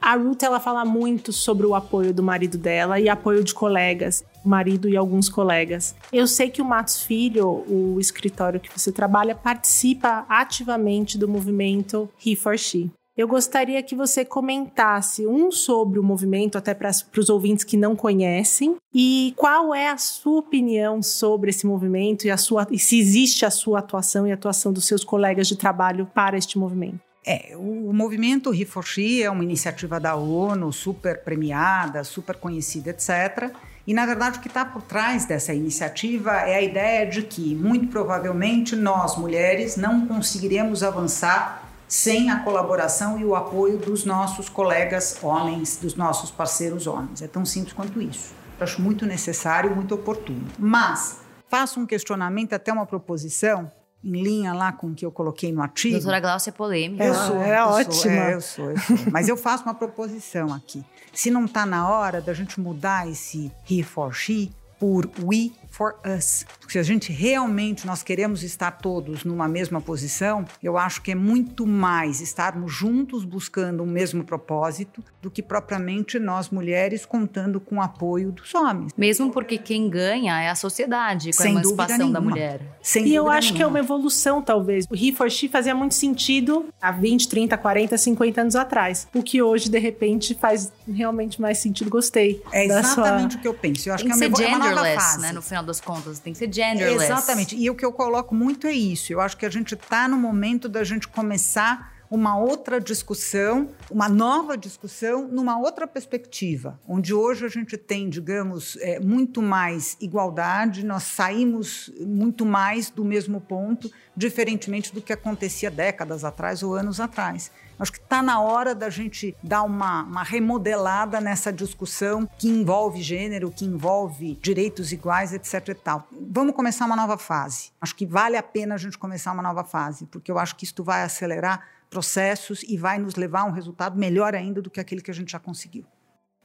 A 0.00 0.14
Ruth 0.14 0.42
ela 0.42 0.60
fala 0.60 0.84
muito 0.84 1.32
sobre 1.32 1.66
o 1.66 1.74
apoio 1.74 2.14
do 2.14 2.22
marido 2.22 2.56
dela 2.56 3.00
e 3.00 3.08
apoio 3.08 3.42
de 3.42 3.52
colegas, 3.52 4.24
marido 4.44 4.88
e 4.88 4.96
alguns 4.96 5.28
colegas. 5.28 5.94
Eu 6.12 6.28
sei 6.28 6.50
que 6.50 6.62
o 6.62 6.64
Matos 6.64 7.02
Filho, 7.02 7.64
o 7.68 7.98
escritório 8.00 8.60
que 8.60 8.70
você 8.76 8.92
trabalha, 8.92 9.34
participa 9.34 10.24
ativamente 10.28 11.18
do 11.18 11.28
movimento 11.28 12.08
He 12.24 12.36
for 12.36 12.56
She. 12.58 12.90
Eu 13.14 13.28
gostaria 13.28 13.82
que 13.82 13.94
você 13.94 14.24
comentasse 14.24 15.26
um 15.26 15.52
sobre 15.52 15.98
o 15.98 16.02
movimento, 16.02 16.56
até 16.56 16.72
para 16.72 16.90
os 17.18 17.28
ouvintes 17.28 17.62
que 17.62 17.76
não 17.76 17.94
conhecem, 17.94 18.76
e 18.94 19.34
qual 19.36 19.74
é 19.74 19.90
a 19.90 19.98
sua 19.98 20.38
opinião 20.38 21.02
sobre 21.02 21.50
esse 21.50 21.66
movimento 21.66 22.26
e, 22.26 22.30
a 22.30 22.38
sua, 22.38 22.66
e 22.70 22.78
se 22.78 22.98
existe 22.98 23.44
a 23.44 23.50
sua 23.50 23.80
atuação 23.80 24.26
e 24.26 24.30
a 24.30 24.34
atuação 24.34 24.72
dos 24.72 24.86
seus 24.86 25.04
colegas 25.04 25.46
de 25.46 25.56
trabalho 25.56 26.06
para 26.14 26.38
este 26.38 26.58
movimento. 26.58 27.00
É, 27.24 27.54
o 27.54 27.92
movimento 27.92 28.50
Rifoshi 28.50 29.22
é 29.22 29.30
uma 29.30 29.44
iniciativa 29.44 30.00
da 30.00 30.16
ONU 30.16 30.72
super 30.72 31.22
premiada, 31.22 32.02
super 32.04 32.36
conhecida, 32.36 32.90
etc. 32.90 33.54
E, 33.86 33.92
na 33.92 34.06
verdade, 34.06 34.38
o 34.38 34.40
que 34.40 34.48
está 34.48 34.64
por 34.64 34.80
trás 34.80 35.26
dessa 35.26 35.52
iniciativa 35.52 36.32
é 36.32 36.54
a 36.54 36.62
ideia 36.62 37.06
de 37.06 37.22
que, 37.22 37.54
muito 37.54 37.88
provavelmente, 37.88 38.74
nós, 38.74 39.18
mulheres, 39.18 39.76
não 39.76 40.06
conseguiremos 40.06 40.82
avançar 40.82 41.61
sem 41.92 42.30
a 42.30 42.38
colaboração 42.38 43.20
e 43.20 43.24
o 43.24 43.36
apoio 43.36 43.76
dos 43.76 44.06
nossos 44.06 44.48
colegas 44.48 45.18
homens, 45.22 45.76
dos 45.76 45.94
nossos 45.94 46.30
parceiros 46.30 46.86
homens. 46.86 47.20
É 47.20 47.28
tão 47.28 47.44
simples 47.44 47.74
quanto 47.74 48.00
isso. 48.00 48.32
Eu 48.58 48.64
acho 48.64 48.80
muito 48.80 49.04
necessário, 49.04 49.76
muito 49.76 49.94
oportuno. 49.94 50.42
Mas 50.58 51.20
faço 51.50 51.78
um 51.78 51.84
questionamento, 51.84 52.54
até 52.54 52.72
uma 52.72 52.86
proposição, 52.86 53.70
em 54.02 54.22
linha 54.22 54.54
lá 54.54 54.72
com 54.72 54.86
o 54.86 54.94
que 54.94 55.04
eu 55.04 55.12
coloquei 55.12 55.52
no 55.52 55.60
artigo. 55.60 55.92
Doutora 55.92 56.18
Glaucia 56.18 56.48
é 56.48 56.54
polêmica. 56.54 57.04
Eu 57.04 57.14
sou, 57.14 57.42
é 57.42 57.60
eu 57.60 57.64
ótima. 57.66 57.92
Sou, 57.92 58.10
é, 58.10 58.34
eu 58.34 58.40
sou, 58.40 58.70
eu 58.70 58.78
sou. 58.78 58.96
Mas 59.12 59.28
eu 59.28 59.36
faço 59.36 59.64
uma 59.64 59.74
proposição 59.74 60.50
aqui. 60.50 60.82
Se 61.12 61.30
não 61.30 61.44
está 61.44 61.66
na 61.66 61.90
hora 61.90 62.22
da 62.22 62.32
gente 62.32 62.58
mudar 62.58 63.06
esse 63.06 63.52
he 63.70 63.82
for 63.82 64.14
she 64.14 64.50
por 64.80 65.10
we 65.22 65.52
for 65.72 65.96
us. 66.06 66.46
Se 66.68 66.78
a 66.78 66.82
gente 66.82 67.10
realmente 67.12 67.86
nós 67.86 68.02
queremos 68.02 68.42
estar 68.42 68.70
todos 68.72 69.24
numa 69.24 69.48
mesma 69.48 69.80
posição, 69.80 70.44
eu 70.62 70.78
acho 70.78 71.02
que 71.02 71.10
é 71.10 71.14
muito 71.14 71.66
mais 71.66 72.20
estarmos 72.20 72.72
juntos 72.72 73.24
buscando 73.24 73.82
o 73.82 73.86
mesmo 73.86 74.22
propósito 74.22 75.02
do 75.20 75.30
que 75.30 75.42
propriamente 75.42 76.18
nós 76.18 76.50
mulheres 76.50 77.04
contando 77.04 77.58
com 77.60 77.76
o 77.76 77.82
apoio 77.82 78.30
dos 78.30 78.54
homens. 78.54 78.92
Mesmo 78.96 79.30
porque 79.30 79.58
quem 79.58 79.88
ganha 79.88 80.40
é 80.40 80.48
a 80.50 80.54
sociedade 80.54 81.30
com 81.30 81.42
Sem 81.42 81.48
a 81.48 81.60
emancipação 81.60 82.12
da 82.12 82.20
mulher. 82.20 82.60
Sem 82.82 83.06
e 83.06 83.14
eu 83.14 83.28
acho 83.28 83.48
nenhuma. 83.48 83.56
que 83.56 83.62
é 83.62 83.66
uma 83.66 83.78
evolução 83.78 84.42
talvez. 84.42 84.86
O 84.90 84.94
He 84.94 85.12
for 85.12 85.30
She 85.30 85.48
fazia 85.48 85.74
muito 85.74 85.94
sentido 85.94 86.66
há 86.80 86.92
20, 86.92 87.28
30, 87.28 87.56
40, 87.56 87.98
50 87.98 88.40
anos 88.40 88.56
atrás. 88.56 89.08
O 89.14 89.22
que 89.22 89.40
hoje 89.40 89.70
de 89.70 89.78
repente 89.78 90.34
faz 90.34 90.72
realmente 90.88 91.40
mais 91.40 91.58
sentido. 91.58 91.88
Gostei. 91.90 92.42
É 92.52 92.64
exatamente 92.64 93.32
sua... 93.32 93.38
o 93.38 93.42
que 93.42 93.48
eu 93.48 93.54
penso. 93.54 93.88
Eu 93.88 93.94
acho 93.94 94.04
Tem 94.04 94.12
que, 94.12 94.30
que 94.30 94.44
é 94.44 94.56
uma, 94.56 94.68
é 94.68 94.72
uma 94.72 95.00
fase. 95.00 95.20
né? 95.20 95.32
No 95.32 95.42
final 95.42 95.61
das 95.62 95.80
contas, 95.80 96.18
tem 96.18 96.32
que 96.32 96.38
ser 96.38 96.52
genderless. 96.52 97.04
Exatamente. 97.04 97.56
E 97.56 97.70
o 97.70 97.74
que 97.74 97.84
eu 97.84 97.92
coloco 97.92 98.34
muito 98.34 98.66
é 98.66 98.72
isso. 98.72 99.12
Eu 99.12 99.20
acho 99.20 99.36
que 99.36 99.46
a 99.46 99.50
gente 99.50 99.74
está 99.74 100.08
no 100.08 100.16
momento 100.16 100.68
da 100.68 100.84
gente 100.84 101.08
começar 101.08 101.92
uma 102.12 102.36
outra 102.36 102.78
discussão, 102.78 103.70
uma 103.90 104.06
nova 104.06 104.54
discussão, 104.54 105.26
numa 105.28 105.58
outra 105.58 105.86
perspectiva, 105.86 106.78
onde 106.86 107.14
hoje 107.14 107.46
a 107.46 107.48
gente 107.48 107.78
tem, 107.78 108.10
digamos, 108.10 108.76
é, 108.82 109.00
muito 109.00 109.40
mais 109.40 109.96
igualdade, 109.98 110.84
nós 110.84 111.04
saímos 111.04 111.90
muito 112.00 112.44
mais 112.44 112.90
do 112.90 113.02
mesmo 113.02 113.40
ponto, 113.40 113.90
diferentemente 114.14 114.92
do 114.92 115.00
que 115.00 115.10
acontecia 115.10 115.70
décadas 115.70 116.22
atrás 116.22 116.62
ou 116.62 116.74
anos 116.74 117.00
atrás. 117.00 117.50
Acho 117.82 117.90
que 117.90 117.98
está 117.98 118.22
na 118.22 118.40
hora 118.40 118.76
da 118.76 118.88
gente 118.88 119.34
dar 119.42 119.64
uma, 119.64 120.04
uma 120.04 120.22
remodelada 120.22 121.20
nessa 121.20 121.52
discussão 121.52 122.28
que 122.38 122.48
envolve 122.48 123.02
gênero, 123.02 123.50
que 123.50 123.64
envolve 123.64 124.38
direitos 124.40 124.92
iguais, 124.92 125.32
etc. 125.32 125.70
E 125.70 125.74
tal. 125.74 126.06
Vamos 126.30 126.54
começar 126.54 126.86
uma 126.86 126.94
nova 126.94 127.18
fase. 127.18 127.72
Acho 127.80 127.96
que 127.96 128.06
vale 128.06 128.36
a 128.36 128.42
pena 128.42 128.76
a 128.76 128.78
gente 128.78 128.96
começar 128.96 129.32
uma 129.32 129.42
nova 129.42 129.64
fase, 129.64 130.06
porque 130.06 130.30
eu 130.30 130.38
acho 130.38 130.54
que 130.54 130.64
isto 130.64 130.84
vai 130.84 131.02
acelerar 131.02 131.66
processos 131.90 132.62
e 132.62 132.76
vai 132.76 133.00
nos 133.00 133.16
levar 133.16 133.40
a 133.40 133.44
um 133.46 133.50
resultado 133.50 133.98
melhor 133.98 134.32
ainda 134.32 134.62
do 134.62 134.70
que 134.70 134.78
aquele 134.78 135.02
que 135.02 135.10
a 135.10 135.14
gente 135.14 135.32
já 135.32 135.40
conseguiu. 135.40 135.84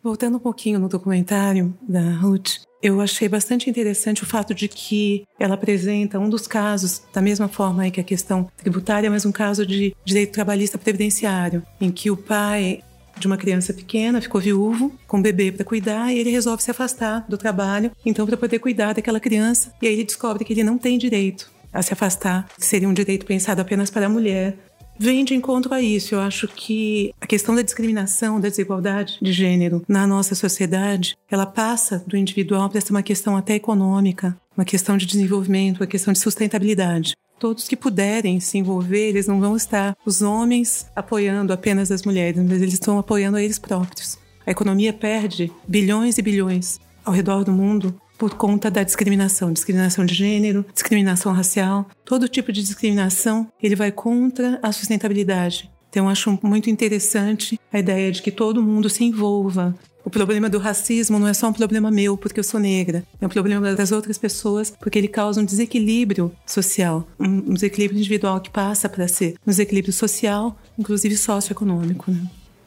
Voltando 0.03 0.37
um 0.37 0.39
pouquinho 0.39 0.79
no 0.79 0.87
documentário 0.87 1.75
da 1.81 2.01
Ruth, 2.01 2.61
eu 2.81 3.01
achei 3.01 3.27
bastante 3.27 3.69
interessante 3.69 4.23
o 4.23 4.25
fato 4.25 4.53
de 4.53 4.67
que 4.67 5.25
ela 5.39 5.55
apresenta 5.55 6.19
um 6.19 6.29
dos 6.29 6.45
casos, 6.47 7.01
da 7.11 7.21
mesma 7.21 7.47
forma 7.47 7.89
que 7.89 7.99
a 7.99 8.03
questão 8.03 8.47
tributária, 8.55 9.09
mas 9.09 9.25
um 9.25 9.31
caso 9.31 9.65
de 9.65 9.95
direito 10.05 10.33
trabalhista 10.33 10.77
previdenciário, 10.77 11.63
em 11.81 11.91
que 11.91 12.11
o 12.11 12.17
pai 12.17 12.83
de 13.17 13.25
uma 13.25 13.37
criança 13.37 13.73
pequena 13.73 14.21
ficou 14.21 14.39
viúvo, 14.39 14.93
com 15.07 15.17
um 15.17 15.21
bebê 15.21 15.51
para 15.51 15.65
cuidar, 15.65 16.13
e 16.13 16.19
ele 16.19 16.29
resolve 16.29 16.61
se 16.61 16.69
afastar 16.69 17.25
do 17.27 17.37
trabalho, 17.37 17.91
então 18.05 18.27
para 18.27 18.37
poder 18.37 18.59
cuidar 18.59 18.93
daquela 18.93 19.19
criança, 19.19 19.73
e 19.81 19.87
aí 19.87 19.93
ele 19.93 20.03
descobre 20.03 20.45
que 20.45 20.53
ele 20.53 20.63
não 20.63 20.77
tem 20.77 20.99
direito 20.99 21.51
a 21.73 21.81
se 21.81 21.93
afastar, 21.93 22.47
que 22.57 22.65
seria 22.65 22.87
um 22.87 22.93
direito 22.93 23.25
pensado 23.25 23.61
apenas 23.61 23.89
para 23.89 24.05
a 24.05 24.09
mulher, 24.09 24.55
vem 24.99 25.23
de 25.23 25.33
encontro 25.33 25.73
a 25.73 25.81
isso. 25.81 26.15
Eu 26.15 26.19
acho 26.19 26.47
que 26.47 27.13
a 27.19 27.27
questão 27.27 27.55
da 27.55 27.61
discriminação, 27.61 28.39
da 28.39 28.49
desigualdade 28.49 29.17
de 29.21 29.31
gênero 29.31 29.83
na 29.87 30.05
nossa 30.05 30.35
sociedade, 30.35 31.17
ela 31.29 31.45
passa 31.45 32.03
do 32.07 32.17
individual 32.17 32.69
para 32.69 32.81
ser 32.81 32.91
uma 32.91 33.03
questão 33.03 33.35
até 33.37 33.55
econômica, 33.55 34.37
uma 34.55 34.65
questão 34.65 34.97
de 34.97 35.05
desenvolvimento, 35.05 35.81
uma 35.81 35.87
questão 35.87 36.13
de 36.13 36.19
sustentabilidade. 36.19 37.15
Todos 37.39 37.67
que 37.67 37.75
puderem 37.75 38.39
se 38.39 38.57
envolver, 38.57 39.09
eles 39.09 39.27
não 39.27 39.39
vão 39.39 39.55
estar 39.55 39.95
os 40.03 40.23
homens 40.23 40.87
apoiando 40.95 41.53
apenas 41.53 41.91
as 41.91 42.03
mulheres, 42.03 42.43
mas 42.43 42.61
eles 42.61 42.73
estão 42.73 42.97
apoiando 42.97 43.37
a 43.37 43.43
eles 43.43 43.59
próprios. 43.59 44.17
A 44.45 44.51
economia 44.51 44.91
perde 44.91 45.51
bilhões 45.67 46.17
e 46.17 46.21
bilhões 46.21 46.79
ao 47.05 47.13
redor 47.13 47.43
do 47.43 47.51
mundo 47.51 47.99
por 48.17 48.33
conta 48.35 48.71
da 48.71 48.83
discriminação, 48.83 49.53
discriminação 49.53 50.05
de 50.05 50.13
gênero, 50.13 50.65
discriminação 50.73 51.31
racial, 51.31 51.87
todo 52.03 52.27
tipo 52.27 52.51
de 52.51 52.61
discriminação, 52.61 53.47
ele 53.61 53.75
vai 53.75 53.91
contra 53.91 54.59
a 54.61 54.71
sustentabilidade. 54.71 55.69
Então, 55.89 56.09
acho 56.09 56.37
muito 56.43 56.69
interessante 56.69 57.59
a 57.71 57.79
ideia 57.79 58.11
de 58.11 58.21
que 58.21 58.31
todo 58.31 58.61
mundo 58.61 58.89
se 58.89 59.03
envolva. 59.03 59.75
O 60.03 60.09
problema 60.09 60.49
do 60.49 60.57
racismo 60.57 61.19
não 61.19 61.27
é 61.27 61.33
só 61.33 61.49
um 61.49 61.53
problema 61.53 61.91
meu 61.91 62.15
porque 62.15 62.39
eu 62.39 62.43
sou 62.43 62.59
negra, 62.59 63.03
é 63.19 63.25
um 63.25 63.29
problema 63.29 63.75
das 63.75 63.91
outras 63.91 64.17
pessoas 64.17 64.71
porque 64.79 64.97
ele 64.97 65.07
causa 65.09 65.41
um 65.41 65.45
desequilíbrio 65.45 66.31
social, 66.45 67.05
um 67.19 67.53
desequilíbrio 67.53 67.99
individual 67.99 68.39
que 68.39 68.49
passa 68.49 68.87
para 68.87 69.07
ser 69.07 69.35
um 69.45 69.49
desequilíbrio 69.49 69.91
social, 69.91 70.57
inclusive 70.79 71.17
socioeconômico. 71.17 72.09
Né? 72.09 72.21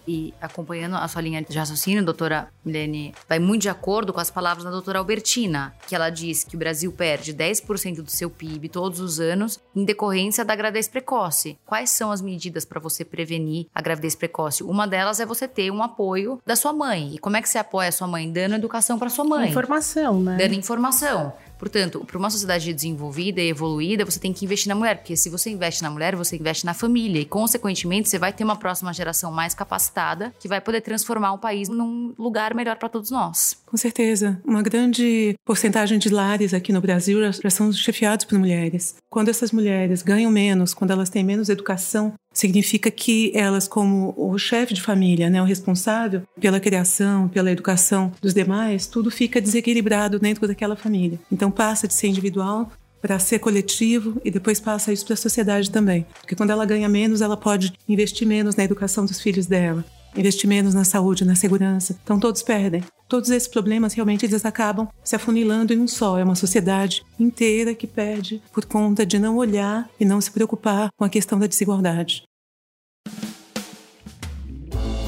E 0.07 0.35
acompanhando 0.41 0.97
a 0.97 1.07
sua 1.09 1.23
linha 1.23 1.43
de 1.43 1.59
raciocínio, 1.59 2.05
doutora 2.05 2.49
Milene, 2.65 3.15
vai 3.29 3.39
muito 3.39 3.63
de 3.63 3.69
acordo 3.69 4.13
com 4.13 4.21
as 4.21 4.31
palavras 4.31 4.65
da 4.65 4.71
doutora 4.71 4.99
Albertina, 4.99 5.75
que 5.87 5.95
ela 5.95 6.11
diz 6.11 6.45
que 6.45 6.57
o 6.57 6.59
Brasil 6.59 6.93
perde 6.93 7.35
10% 7.35 8.03
do 8.03 8.11
seu 8.11 8.31
PIB 8.31 8.69
todos 8.69 9.01
os 9.01 9.21
anos 9.21 9.61
em 9.75 9.85
decorrência 9.85 10.45
da 10.45 10.55
gravidez 10.55 10.89
precoce. 10.89 11.59
Quais 11.65 11.91
são 11.91 12.11
as 12.11 12.21
medidas 12.21 12.65
para 12.65 12.81
você 12.81 13.05
prevenir 13.05 13.67
a 13.75 13.81
gravidez 13.81 14.15
precoce? 14.15 14.63
Uma 14.63 14.87
delas 14.87 15.21
é 15.21 15.27
você 15.27 15.47
ter 15.47 15.71
um 15.71 15.83
apoio 15.83 16.41
da 16.47 16.57
sua 16.57 16.73
mãe. 16.73 17.15
E 17.15 17.19
como 17.19 17.37
é 17.37 17.43
que 17.43 17.49
você 17.49 17.59
apoia 17.59 17.89
a 17.89 17.93
sua 17.93 18.07
mãe? 18.07 18.31
Dando 18.31 18.55
educação 18.55 18.99
para 18.99 19.11
sua 19.11 19.25
mãe. 19.25 19.51
Informação, 19.51 20.21
né? 20.21 20.37
Dando 20.37 20.55
informação. 20.55 21.33
Portanto, 21.61 22.03
para 22.07 22.17
uma 22.17 22.31
sociedade 22.31 22.73
desenvolvida 22.73 23.39
e 23.39 23.51
evoluída, 23.51 24.03
você 24.03 24.19
tem 24.19 24.33
que 24.33 24.47
investir 24.47 24.71
na 24.71 24.75
mulher, 24.75 24.97
porque 24.97 25.15
se 25.15 25.29
você 25.29 25.51
investe 25.51 25.83
na 25.83 25.91
mulher, 25.91 26.17
você 26.17 26.37
investe 26.37 26.65
na 26.65 26.73
família 26.73 27.21
e, 27.21 27.27
consequentemente, 27.27 28.09
você 28.09 28.19
vai 28.19 28.33
ter 28.33 28.43
uma 28.43 28.57
próxima 28.57 28.95
geração 28.95 29.31
mais 29.31 29.53
capacitada 29.53 30.35
que 30.41 30.49
vai 30.49 30.59
poder 30.59 30.81
transformar 30.81 31.35
o 31.35 31.39
país 31.39 31.69
num 31.69 32.15
lugar 32.19 32.55
melhor 32.55 32.77
para 32.77 32.89
todos 32.89 33.11
nós. 33.11 33.60
Com 33.71 33.77
certeza. 33.77 34.43
Uma 34.45 34.63
grande 34.63 35.37
porcentagem 35.45 35.97
de 35.97 36.09
lares 36.09 36.53
aqui 36.53 36.73
no 36.73 36.81
Brasil 36.81 37.21
já 37.33 37.51
são 37.51 37.73
chefiados 37.73 38.25
por 38.25 38.37
mulheres. 38.37 38.97
Quando 39.09 39.29
essas 39.29 39.53
mulheres 39.53 40.03
ganham 40.03 40.29
menos, 40.29 40.75
quando 40.75 40.91
elas 40.91 41.09
têm 41.09 41.23
menos 41.23 41.49
educação, 41.49 42.13
significa 42.35 42.91
que 42.91 43.31
elas, 43.33 43.69
como 43.69 44.13
o 44.17 44.37
chefe 44.37 44.75
de 44.75 44.83
família, 44.83 45.31
né, 45.31 45.41
o 45.41 45.45
responsável 45.45 46.23
pela 46.41 46.59
criação, 46.59 47.29
pela 47.29 47.53
educação 47.53 48.11
dos 48.21 48.35
demais, 48.35 48.89
tudo 48.89 49.09
fica 49.09 49.41
desequilibrado 49.41 50.19
dentro 50.19 50.49
daquela 50.49 50.75
família. 50.75 51.21
Então 51.31 51.49
passa 51.49 51.87
de 51.87 51.95
ser 51.95 52.09
individual 52.09 52.73
para 53.01 53.21
ser 53.21 53.39
coletivo 53.39 54.21
e 54.25 54.33
depois 54.33 54.59
passa 54.59 54.93
isso 54.93 55.05
para 55.07 55.15
a 55.15 55.17
sociedade 55.17 55.71
também. 55.71 56.05
Porque 56.21 56.35
quando 56.35 56.51
ela 56.51 56.67
ganha 56.67 56.89
menos, 56.89 57.21
ela 57.21 57.37
pode 57.37 57.73
investir 57.89 58.27
menos 58.27 58.57
na 58.57 58.65
educação 58.65 59.07
dos 59.07 59.21
filhos 59.21 59.47
dela, 59.47 59.85
investir 60.17 60.49
menos 60.49 60.75
na 60.75 60.85
saúde, 60.85 61.25
na 61.25 61.35
segurança. 61.35 61.99
Então 62.03 62.19
todos 62.19 62.43
perdem. 62.43 62.83
Todos 63.09 63.31
esses 63.31 63.49
problemas 63.49 63.93
realmente 63.93 64.25
eles 64.25 64.45
acabam 64.45 64.89
se 65.03 65.17
afunilando 65.17 65.73
em 65.73 65.81
um 65.81 65.89
só. 65.89 66.19
É 66.19 66.25
uma 66.25 66.37
sociedade 66.37 67.03
inteira 67.19 67.75
que 67.75 67.87
perde 67.87 68.41
por 68.53 68.65
conta 68.65 69.05
de 69.05 69.19
não 69.19 69.37
olhar 69.37 69.89
e 69.99 70.05
não 70.05 70.21
se 70.21 70.31
preocupar 70.31 70.91
com 70.97 71.05
a 71.05 71.09
questão 71.09 71.39
da 71.39 71.47
desigualdade. 71.47 72.23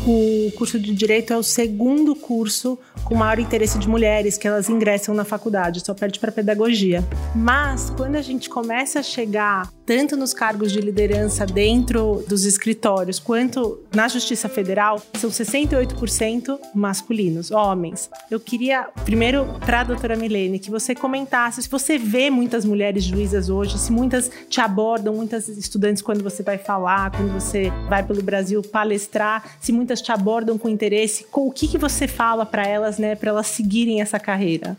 O 0.04 0.50
curso 0.56 0.80
de 0.80 0.92
Direito 0.92 1.32
é 1.32 1.36
o 1.36 1.44
segundo 1.44 2.16
curso 2.16 2.76
com 3.04 3.14
maior 3.14 3.38
interesse 3.38 3.78
de 3.78 3.88
mulheres 3.88 4.36
que 4.36 4.48
elas 4.48 4.68
ingressam 4.68 5.14
na 5.14 5.24
faculdade, 5.24 5.84
só 5.84 5.94
perde 5.94 6.18
para 6.18 6.32
pedagogia. 6.32 7.04
Mas 7.36 7.88
quando 7.90 8.16
a 8.16 8.22
gente 8.22 8.50
começa 8.50 8.98
a 8.98 9.02
chegar 9.02 9.70
tanto 9.84 10.16
nos 10.16 10.32
cargos 10.32 10.72
de 10.72 10.80
liderança 10.80 11.44
dentro 11.44 12.24
dos 12.28 12.44
escritórios 12.44 13.18
quanto 13.18 13.80
na 13.94 14.08
Justiça 14.08 14.48
Federal, 14.48 15.02
são 15.14 15.28
68% 15.28 16.58
masculinos, 16.74 17.50
homens. 17.50 18.08
Eu 18.30 18.38
queria 18.38 18.88
primeiro 19.04 19.44
para 19.60 19.80
a 19.80 19.84
doutora 19.84 20.16
Milene 20.16 20.58
que 20.58 20.70
você 20.70 20.94
comentasse 20.94 21.62
se 21.62 21.68
você 21.68 21.98
vê 21.98 22.30
muitas 22.30 22.64
mulheres 22.64 23.04
juízas 23.04 23.48
hoje, 23.48 23.78
se 23.78 23.92
muitas 23.92 24.30
te 24.48 24.60
abordam, 24.60 25.14
muitas 25.14 25.48
estudantes 25.48 26.02
quando 26.02 26.22
você 26.22 26.42
vai 26.42 26.58
falar, 26.58 27.10
quando 27.10 27.32
você 27.32 27.70
vai 27.88 28.02
pelo 28.02 28.22
Brasil 28.22 28.62
palestrar, 28.62 29.56
se 29.60 29.72
muitas 29.72 29.91
muitas 29.92 30.00
te 30.00 30.10
abordam 30.10 30.56
com 30.56 30.68
interesse. 30.68 31.26
Com 31.30 31.46
o 31.46 31.52
que, 31.52 31.68
que 31.68 31.76
você 31.76 32.08
fala 32.08 32.46
para 32.46 32.66
elas, 32.66 32.98
né, 32.98 33.14
para 33.14 33.30
elas 33.30 33.46
seguirem 33.46 34.00
essa 34.00 34.18
carreira? 34.18 34.76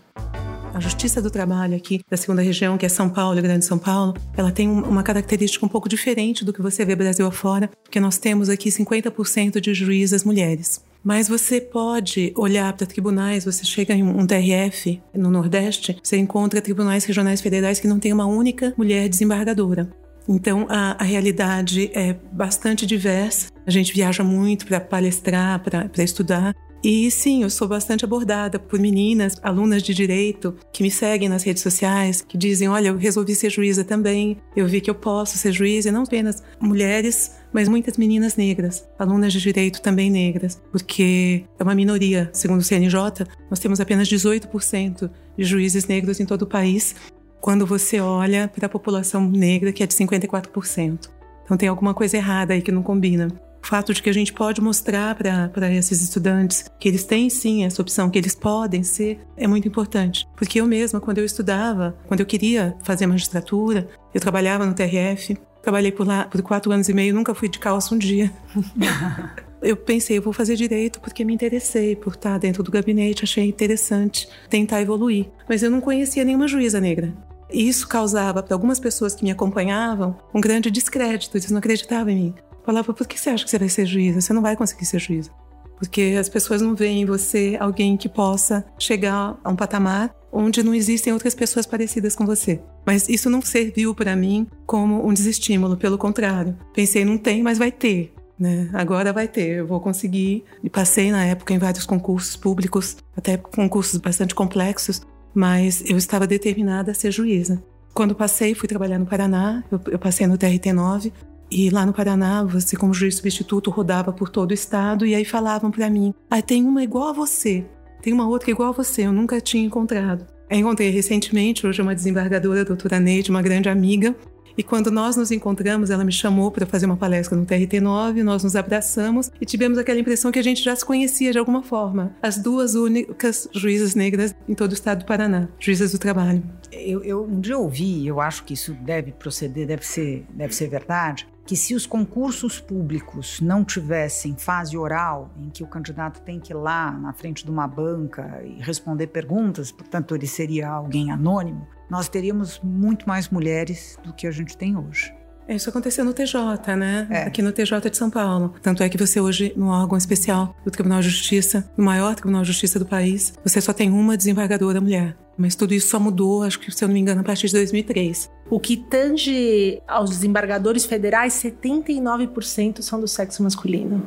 A 0.73 0.79
Justiça 0.79 1.21
do 1.21 1.29
Trabalho 1.29 1.75
aqui 1.75 2.01
da 2.09 2.17
segunda 2.17 2.41
região, 2.41 2.79
que 2.79 2.85
é 2.85 2.89
São 2.89 3.07
Paulo, 3.07 3.39
Grande 3.39 3.63
São 3.63 3.77
Paulo, 3.77 4.15
ela 4.35 4.51
tem 4.51 4.67
uma 4.67 5.03
característica 5.03 5.63
um 5.63 5.69
pouco 5.69 5.87
diferente 5.87 6.43
do 6.43 6.51
que 6.51 6.63
você 6.63 6.83
vê 6.83 6.95
Brasil 6.95 7.27
afora, 7.27 7.69
porque 7.83 7.99
nós 7.99 8.17
temos 8.17 8.49
aqui 8.49 8.69
50% 8.69 9.59
de 9.59 9.71
juízas 9.75 10.23
mulheres. 10.23 10.81
Mas 11.03 11.27
você 11.27 11.61
pode 11.61 12.33
olhar 12.35 12.73
para 12.73 12.87
tribunais, 12.87 13.45
você 13.45 13.63
chega 13.63 13.93
em 13.93 14.01
um 14.01 14.25
TRF 14.25 14.99
no 15.13 15.29
Nordeste, 15.29 15.95
você 16.01 16.17
encontra 16.17 16.61
tribunais 16.61 17.05
regionais 17.05 17.39
federais 17.39 17.79
que 17.79 17.87
não 17.87 17.99
tem 17.99 18.11
uma 18.11 18.25
única 18.25 18.73
mulher 18.75 19.07
desembargadora. 19.07 19.91
Então 20.27 20.65
a, 20.69 21.01
a, 21.01 21.03
realidade 21.03 21.91
é 21.93 22.13
bastante 22.31 22.85
diversa. 22.85 23.47
A 23.65 23.71
gente 23.71 23.93
viaja 23.93 24.23
muito 24.23 24.65
para 24.65 24.79
palestrar, 24.79 25.61
para 25.61 26.03
estudar. 26.03 26.53
E 26.83 27.09
sim, 27.09 27.43
eu 27.43 27.49
sou 27.49 27.65
bastante 27.65 28.03
abordada 28.03 28.59
por 28.59 28.77
meninas, 28.77 29.37
alunas 29.41 29.81
de 29.81 29.93
direito, 29.93 30.53
que 30.73 30.83
me 30.83 30.91
seguem 30.91 31.29
nas 31.29 31.41
redes 31.41 31.63
sociais, 31.63 32.21
que 32.27 32.37
dizem: 32.37 32.67
Olha, 32.67 32.89
eu 32.89 32.97
resolvi 32.97 33.33
ser 33.35 33.49
juíza 33.49 33.85
também, 33.85 34.35
eu 34.53 34.67
vi 34.67 34.81
que 34.81 34.89
eu 34.89 34.95
posso 34.95 35.37
ser 35.37 35.53
juíza, 35.53 35.87
e 35.87 35.91
não 35.93 36.03
apenas 36.03 36.43
mulheres, 36.59 37.37
mas 37.53 37.69
muitas 37.69 37.95
meninas 37.95 38.35
negras, 38.35 38.85
alunas 38.99 39.31
de 39.31 39.39
direito 39.39 39.81
também 39.81 40.11
negras, 40.11 40.61
porque 40.73 41.45
é 41.57 41.63
uma 41.63 41.73
minoria, 41.73 42.29
segundo 42.33 42.59
o 42.59 42.63
CNJ, 42.63 43.25
nós 43.49 43.59
temos 43.59 43.79
apenas 43.79 44.09
18% 44.09 45.09
de 45.37 45.43
juízes 45.45 45.87
negros 45.87 46.19
em 46.19 46.25
todo 46.25 46.41
o 46.41 46.47
país, 46.47 46.95
quando 47.43 47.65
você 47.65 47.99
olha 47.99 48.47
para 48.47 48.67
a 48.67 48.69
população 48.69 49.29
negra, 49.29 49.73
que 49.73 49.83
é 49.83 49.85
de 49.85 49.93
54%. 49.93 51.09
Então 51.43 51.57
tem 51.57 51.67
alguma 51.67 51.93
coisa 51.93 52.15
errada 52.15 52.53
aí 52.53 52.61
que 52.61 52.71
não 52.71 52.81
combina. 52.81 53.27
O 53.61 53.67
fato 53.67 53.93
de 53.93 54.01
que 54.01 54.09
a 54.09 54.13
gente 54.13 54.31
pode 54.31 54.61
mostrar 54.61 55.13
para 55.15 55.73
esses 55.73 56.01
estudantes 56.01 56.71
que 56.79 56.87
eles 56.87 57.03
têm 57.03 57.29
sim 57.29 57.65
essa 57.65 57.81
opção, 57.81 58.09
que 58.09 58.17
eles 58.17 58.33
podem 58.33 58.81
ser, 58.81 59.19
é 59.35 59.45
muito 59.45 59.67
importante. 59.67 60.25
Porque 60.37 60.61
eu 60.61 60.65
mesma, 60.65 61.01
quando 61.01 61.17
eu 61.17 61.25
estudava, 61.25 61.97
quando 62.07 62.21
eu 62.21 62.25
queria 62.25 62.77
fazer 62.81 63.07
magistratura, 63.07 63.89
eu 64.13 64.21
trabalhava 64.21 64.65
no 64.65 64.73
TRF, 64.73 65.37
trabalhei 65.61 65.91
por 65.91 66.07
lá 66.07 66.23
por 66.23 66.41
quatro 66.41 66.71
anos 66.71 66.87
e 66.87 66.93
meio, 66.93 67.13
nunca 67.13 67.35
fui 67.35 67.49
de 67.49 67.59
calça 67.59 67.93
um 67.93 67.97
dia. 67.97 68.31
eu 69.61 69.75
pensei, 69.75 70.17
eu 70.17 70.21
vou 70.21 70.31
fazer 70.31 70.55
direito 70.55 71.01
porque 71.01 71.25
me 71.25 71.33
interessei 71.33 71.93
por 71.93 72.13
estar 72.13 72.37
dentro 72.37 72.63
do 72.63 72.71
gabinete, 72.71 73.25
achei 73.25 73.45
interessante 73.45 74.29
tentar 74.49 74.81
evoluir. 74.81 75.25
Mas 75.49 75.61
eu 75.61 75.69
não 75.69 75.81
conhecia 75.81 76.23
nenhuma 76.23 76.47
juíza 76.47 76.79
negra. 76.79 77.13
E 77.53 77.69
isso 77.69 77.87
causava 77.87 78.41
para 78.41 78.55
algumas 78.55 78.79
pessoas 78.79 79.13
que 79.13 79.23
me 79.23 79.31
acompanhavam 79.31 80.17
um 80.33 80.41
grande 80.41 80.71
descrédito, 80.71 81.37
eles 81.37 81.51
não 81.51 81.59
acreditavam 81.59 82.09
em 82.09 82.15
mim. 82.15 82.35
Falava, 82.65 82.93
por 82.93 83.07
que 83.07 83.19
você 83.19 83.29
acha 83.29 83.43
que 83.43 83.49
você 83.49 83.59
vai 83.59 83.69
ser 83.69 83.85
juíza? 83.85 84.19
Você 84.19 84.33
não 84.33 84.41
vai 84.41 84.55
conseguir 84.55 84.85
ser 84.85 84.99
juíza. 84.99 85.29
Porque 85.77 86.15
as 86.19 86.29
pessoas 86.29 86.61
não 86.61 86.73
veem 86.73 87.01
em 87.01 87.05
você 87.05 87.57
alguém 87.59 87.95
que 87.97 88.09
possa 88.09 88.65
chegar 88.79 89.37
a 89.43 89.49
um 89.49 89.55
patamar 89.55 90.15
onde 90.31 90.63
não 90.63 90.73
existem 90.73 91.13
outras 91.13 91.35
pessoas 91.35 91.65
parecidas 91.65 92.15
com 92.15 92.25
você. 92.25 92.59
Mas 92.85 93.07
isso 93.07 93.29
não 93.29 93.41
serviu 93.41 93.93
para 93.93 94.15
mim 94.15 94.47
como 94.65 95.05
um 95.07 95.13
desestímulo, 95.13 95.77
pelo 95.77 95.97
contrário. 95.97 96.57
Pensei, 96.73 97.05
não 97.05 97.17
tem, 97.17 97.43
mas 97.43 97.57
vai 97.57 97.71
ter. 97.71 98.13
Né? 98.39 98.69
Agora 98.73 99.13
vai 99.13 99.27
ter, 99.27 99.59
eu 99.59 99.67
vou 99.67 99.79
conseguir. 99.79 100.43
E 100.63 100.69
passei 100.69 101.11
na 101.11 101.23
época 101.23 101.53
em 101.53 101.59
vários 101.59 101.85
concursos 101.85 102.35
públicos, 102.35 102.97
até 103.15 103.37
concursos 103.37 103.99
bastante 103.99 104.33
complexos, 104.33 105.01
mas 105.33 105.83
eu 105.85 105.97
estava 105.97 106.27
determinada 106.27 106.91
a 106.91 106.93
ser 106.93 107.11
juíza. 107.11 107.63
Quando 107.93 108.15
passei, 108.15 108.55
fui 108.55 108.67
trabalhar 108.67 108.97
no 108.97 109.05
Paraná, 109.05 109.63
eu, 109.71 109.79
eu 109.91 109.99
passei 109.99 110.25
no 110.25 110.37
TRT9, 110.37 111.11
e 111.51 111.69
lá 111.69 111.85
no 111.85 111.93
Paraná, 111.93 112.43
você 112.43 112.75
como 112.75 112.93
juiz 112.93 113.15
substituto 113.15 113.69
rodava 113.69 114.11
por 114.11 114.29
todo 114.29 114.51
o 114.51 114.53
estado 114.55 115.05
e 115.05 115.13
aí 115.13 115.23
falavam 115.23 115.69
para 115.69 115.89
mim: 115.89 116.13
"Ah, 116.29 116.41
tem 116.41 116.63
uma 116.63 116.83
igual 116.83 117.09
a 117.09 117.13
você. 117.13 117.63
Tem 118.01 118.11
uma 118.11 118.27
outra 118.27 118.49
igual 118.49 118.69
a 118.69 118.71
você, 118.71 119.03
eu 119.03 119.13
nunca 119.13 119.39
tinha 119.39 119.63
encontrado". 119.63 120.25
Encontrei 120.49 120.89
recentemente, 120.89 121.65
hoje 121.65 121.79
é 121.79 121.83
uma 121.83 121.95
desembargadora, 121.95 122.61
a 122.61 122.63
doutora 122.63 122.99
Neide, 122.99 123.29
uma 123.29 123.41
grande 123.41 123.69
amiga, 123.69 124.15
e 124.57 124.63
quando 124.63 124.91
nós 124.91 125.15
nos 125.15 125.31
encontramos, 125.31 125.89
ela 125.89 126.03
me 126.03 126.11
chamou 126.11 126.51
para 126.51 126.65
fazer 126.65 126.85
uma 126.85 126.97
palestra 126.97 127.37
no 127.37 127.45
TRT9, 127.45 128.23
nós 128.23 128.43
nos 128.43 128.55
abraçamos 128.55 129.31
e 129.39 129.45
tivemos 129.45 129.77
aquela 129.77 129.99
impressão 129.99 130.31
que 130.31 130.39
a 130.39 130.43
gente 130.43 130.63
já 130.63 130.75
se 130.75 130.85
conhecia 130.85 131.31
de 131.31 131.39
alguma 131.39 131.63
forma. 131.63 132.15
As 132.21 132.37
duas 132.37 132.75
únicas 132.75 133.47
juízas 133.51 133.95
negras 133.95 134.35
em 134.47 134.53
todo 134.53 134.71
o 134.71 134.75
estado 134.75 134.99
do 134.99 135.05
Paraná, 135.05 135.49
juízas 135.59 135.91
do 135.91 135.97
trabalho. 135.97 136.43
Eu, 136.71 137.03
eu 137.03 137.23
um 137.23 137.39
dia 137.39 137.57
ouvi, 137.57 138.05
eu 138.05 138.21
acho 138.21 138.43
que 138.43 138.53
isso 138.53 138.73
deve 138.73 139.11
proceder, 139.11 139.67
deve 139.67 139.85
ser, 139.85 140.25
deve 140.29 140.53
ser 140.53 140.67
verdade, 140.67 141.27
que 141.45 141.55
se 141.55 141.75
os 141.75 141.85
concursos 141.85 142.59
públicos 142.59 143.41
não 143.41 143.63
tivessem 143.63 144.35
fase 144.35 144.77
oral, 144.77 145.31
em 145.37 145.49
que 145.49 145.63
o 145.63 145.67
candidato 145.67 146.21
tem 146.21 146.39
que 146.39 146.53
ir 146.53 146.55
lá 146.55 146.91
na 146.91 147.13
frente 147.13 147.43
de 147.43 147.51
uma 147.51 147.67
banca 147.67 148.41
e 148.43 148.61
responder 148.61 149.07
perguntas, 149.07 149.71
portanto 149.71 150.15
ele 150.15 150.27
seria 150.27 150.69
alguém 150.69 151.11
anônimo, 151.11 151.67
nós 151.89 152.07
teríamos 152.07 152.59
muito 152.63 153.07
mais 153.07 153.29
mulheres 153.29 153.97
do 154.03 154.13
que 154.13 154.25
a 154.25 154.31
gente 154.31 154.57
tem 154.57 154.77
hoje. 154.77 155.13
Isso 155.47 155.69
aconteceu 155.69 156.05
no 156.05 156.13
TJ, 156.13 156.75
né? 156.77 157.07
É. 157.09 157.23
Aqui 157.23 157.41
no 157.41 157.51
TJ 157.51 157.89
de 157.89 157.97
São 157.97 158.09
Paulo. 158.09 158.53
Tanto 158.61 158.81
é 158.81 158.87
que 158.87 158.97
você 158.97 159.19
hoje, 159.19 159.53
no 159.57 159.67
órgão 159.67 159.97
especial 159.97 160.55
do 160.63 160.71
Tribunal 160.71 161.01
de 161.01 161.09
Justiça, 161.09 161.69
no 161.77 161.83
maior 161.83 162.15
Tribunal 162.15 162.43
de 162.43 162.47
Justiça 162.47 162.79
do 162.79 162.85
país, 162.85 163.33
você 163.43 163.59
só 163.59 163.73
tem 163.73 163.91
uma 163.91 164.15
desembargadora 164.15 164.79
mulher. 164.79 165.17
Mas 165.37 165.55
tudo 165.55 165.73
isso 165.73 165.89
só 165.89 165.99
mudou, 165.99 166.43
acho 166.43 166.59
que, 166.59 166.71
se 166.71 166.83
eu 166.83 166.87
não 166.87 166.93
me 166.93 166.99
engano, 166.99 167.21
a 167.21 167.23
partir 167.23 167.47
de 167.47 167.53
2003. 167.53 168.31
O 168.53 168.59
que 168.59 168.77
tange 168.77 169.81
aos 169.87 170.11
desembargadores 170.11 170.85
federais, 170.85 171.33
79% 171.33 172.83
são 172.83 172.99
do 172.99 173.07
sexo 173.07 173.41
masculino. 173.41 174.05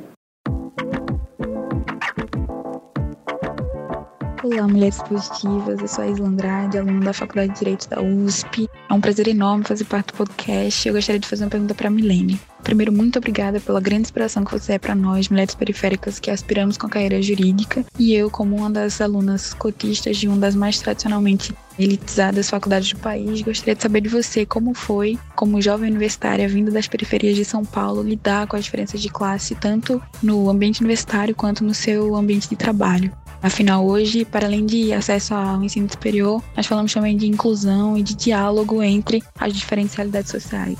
Olá, 4.46 4.68
mulheres 4.68 5.02
positivas. 5.02 5.80
Eu 5.80 5.88
sou 5.88 6.04
a 6.04 6.06
Isla 6.06 6.28
Andrade, 6.28 6.78
aluna 6.78 7.06
da 7.06 7.12
Faculdade 7.12 7.52
de 7.52 7.58
Direito 7.58 7.88
da 7.88 8.00
USP. 8.00 8.70
É 8.88 8.94
um 8.94 9.00
prazer 9.00 9.26
enorme 9.26 9.64
fazer 9.64 9.84
parte 9.86 10.12
do 10.12 10.18
podcast. 10.18 10.86
Eu 10.86 10.94
gostaria 10.94 11.18
de 11.18 11.26
fazer 11.26 11.42
uma 11.42 11.50
pergunta 11.50 11.74
para 11.74 11.88
a 11.88 11.90
Milene. 11.90 12.40
Primeiro, 12.62 12.92
muito 12.92 13.18
obrigada 13.18 13.58
pela 13.58 13.80
grande 13.80 14.02
inspiração 14.02 14.44
que 14.44 14.52
você 14.52 14.74
é 14.74 14.78
para 14.78 14.94
nós, 14.94 15.28
mulheres 15.28 15.56
periféricas 15.56 16.20
que 16.20 16.30
aspiramos 16.30 16.76
com 16.76 16.86
a 16.86 16.90
carreira 16.90 17.20
jurídica. 17.20 17.84
E 17.98 18.14
eu, 18.14 18.30
como 18.30 18.54
uma 18.54 18.70
das 18.70 19.00
alunas 19.00 19.52
cotistas 19.52 20.16
de 20.16 20.28
uma 20.28 20.36
das 20.36 20.54
mais 20.54 20.78
tradicionalmente 20.78 21.52
elitizadas 21.76 22.48
faculdades 22.48 22.92
do 22.92 23.00
país, 23.00 23.42
gostaria 23.42 23.74
de 23.74 23.82
saber 23.82 24.02
de 24.02 24.08
você 24.08 24.46
como 24.46 24.74
foi, 24.74 25.18
como 25.34 25.60
jovem 25.60 25.90
universitária 25.90 26.48
vinda 26.48 26.70
das 26.70 26.86
periferias 26.86 27.34
de 27.34 27.44
São 27.44 27.64
Paulo, 27.64 28.00
lidar 28.00 28.46
com 28.46 28.54
as 28.54 28.64
diferenças 28.64 29.00
de 29.02 29.08
classe, 29.08 29.56
tanto 29.56 30.00
no 30.22 30.48
ambiente 30.48 30.82
universitário 30.82 31.34
quanto 31.34 31.64
no 31.64 31.74
seu 31.74 32.14
ambiente 32.14 32.48
de 32.48 32.54
trabalho. 32.54 33.12
Afinal, 33.46 33.86
hoje, 33.86 34.24
para 34.24 34.44
além 34.44 34.66
de 34.66 34.92
acesso 34.92 35.32
ao 35.32 35.62
ensino 35.62 35.88
superior, 35.88 36.42
nós 36.56 36.66
falamos 36.66 36.92
também 36.92 37.16
de 37.16 37.28
inclusão 37.28 37.96
e 37.96 38.02
de 38.02 38.16
diálogo 38.16 38.82
entre 38.82 39.22
as 39.38 39.54
diferentes 39.54 39.94
realidades 39.94 40.32
sociais. 40.32 40.76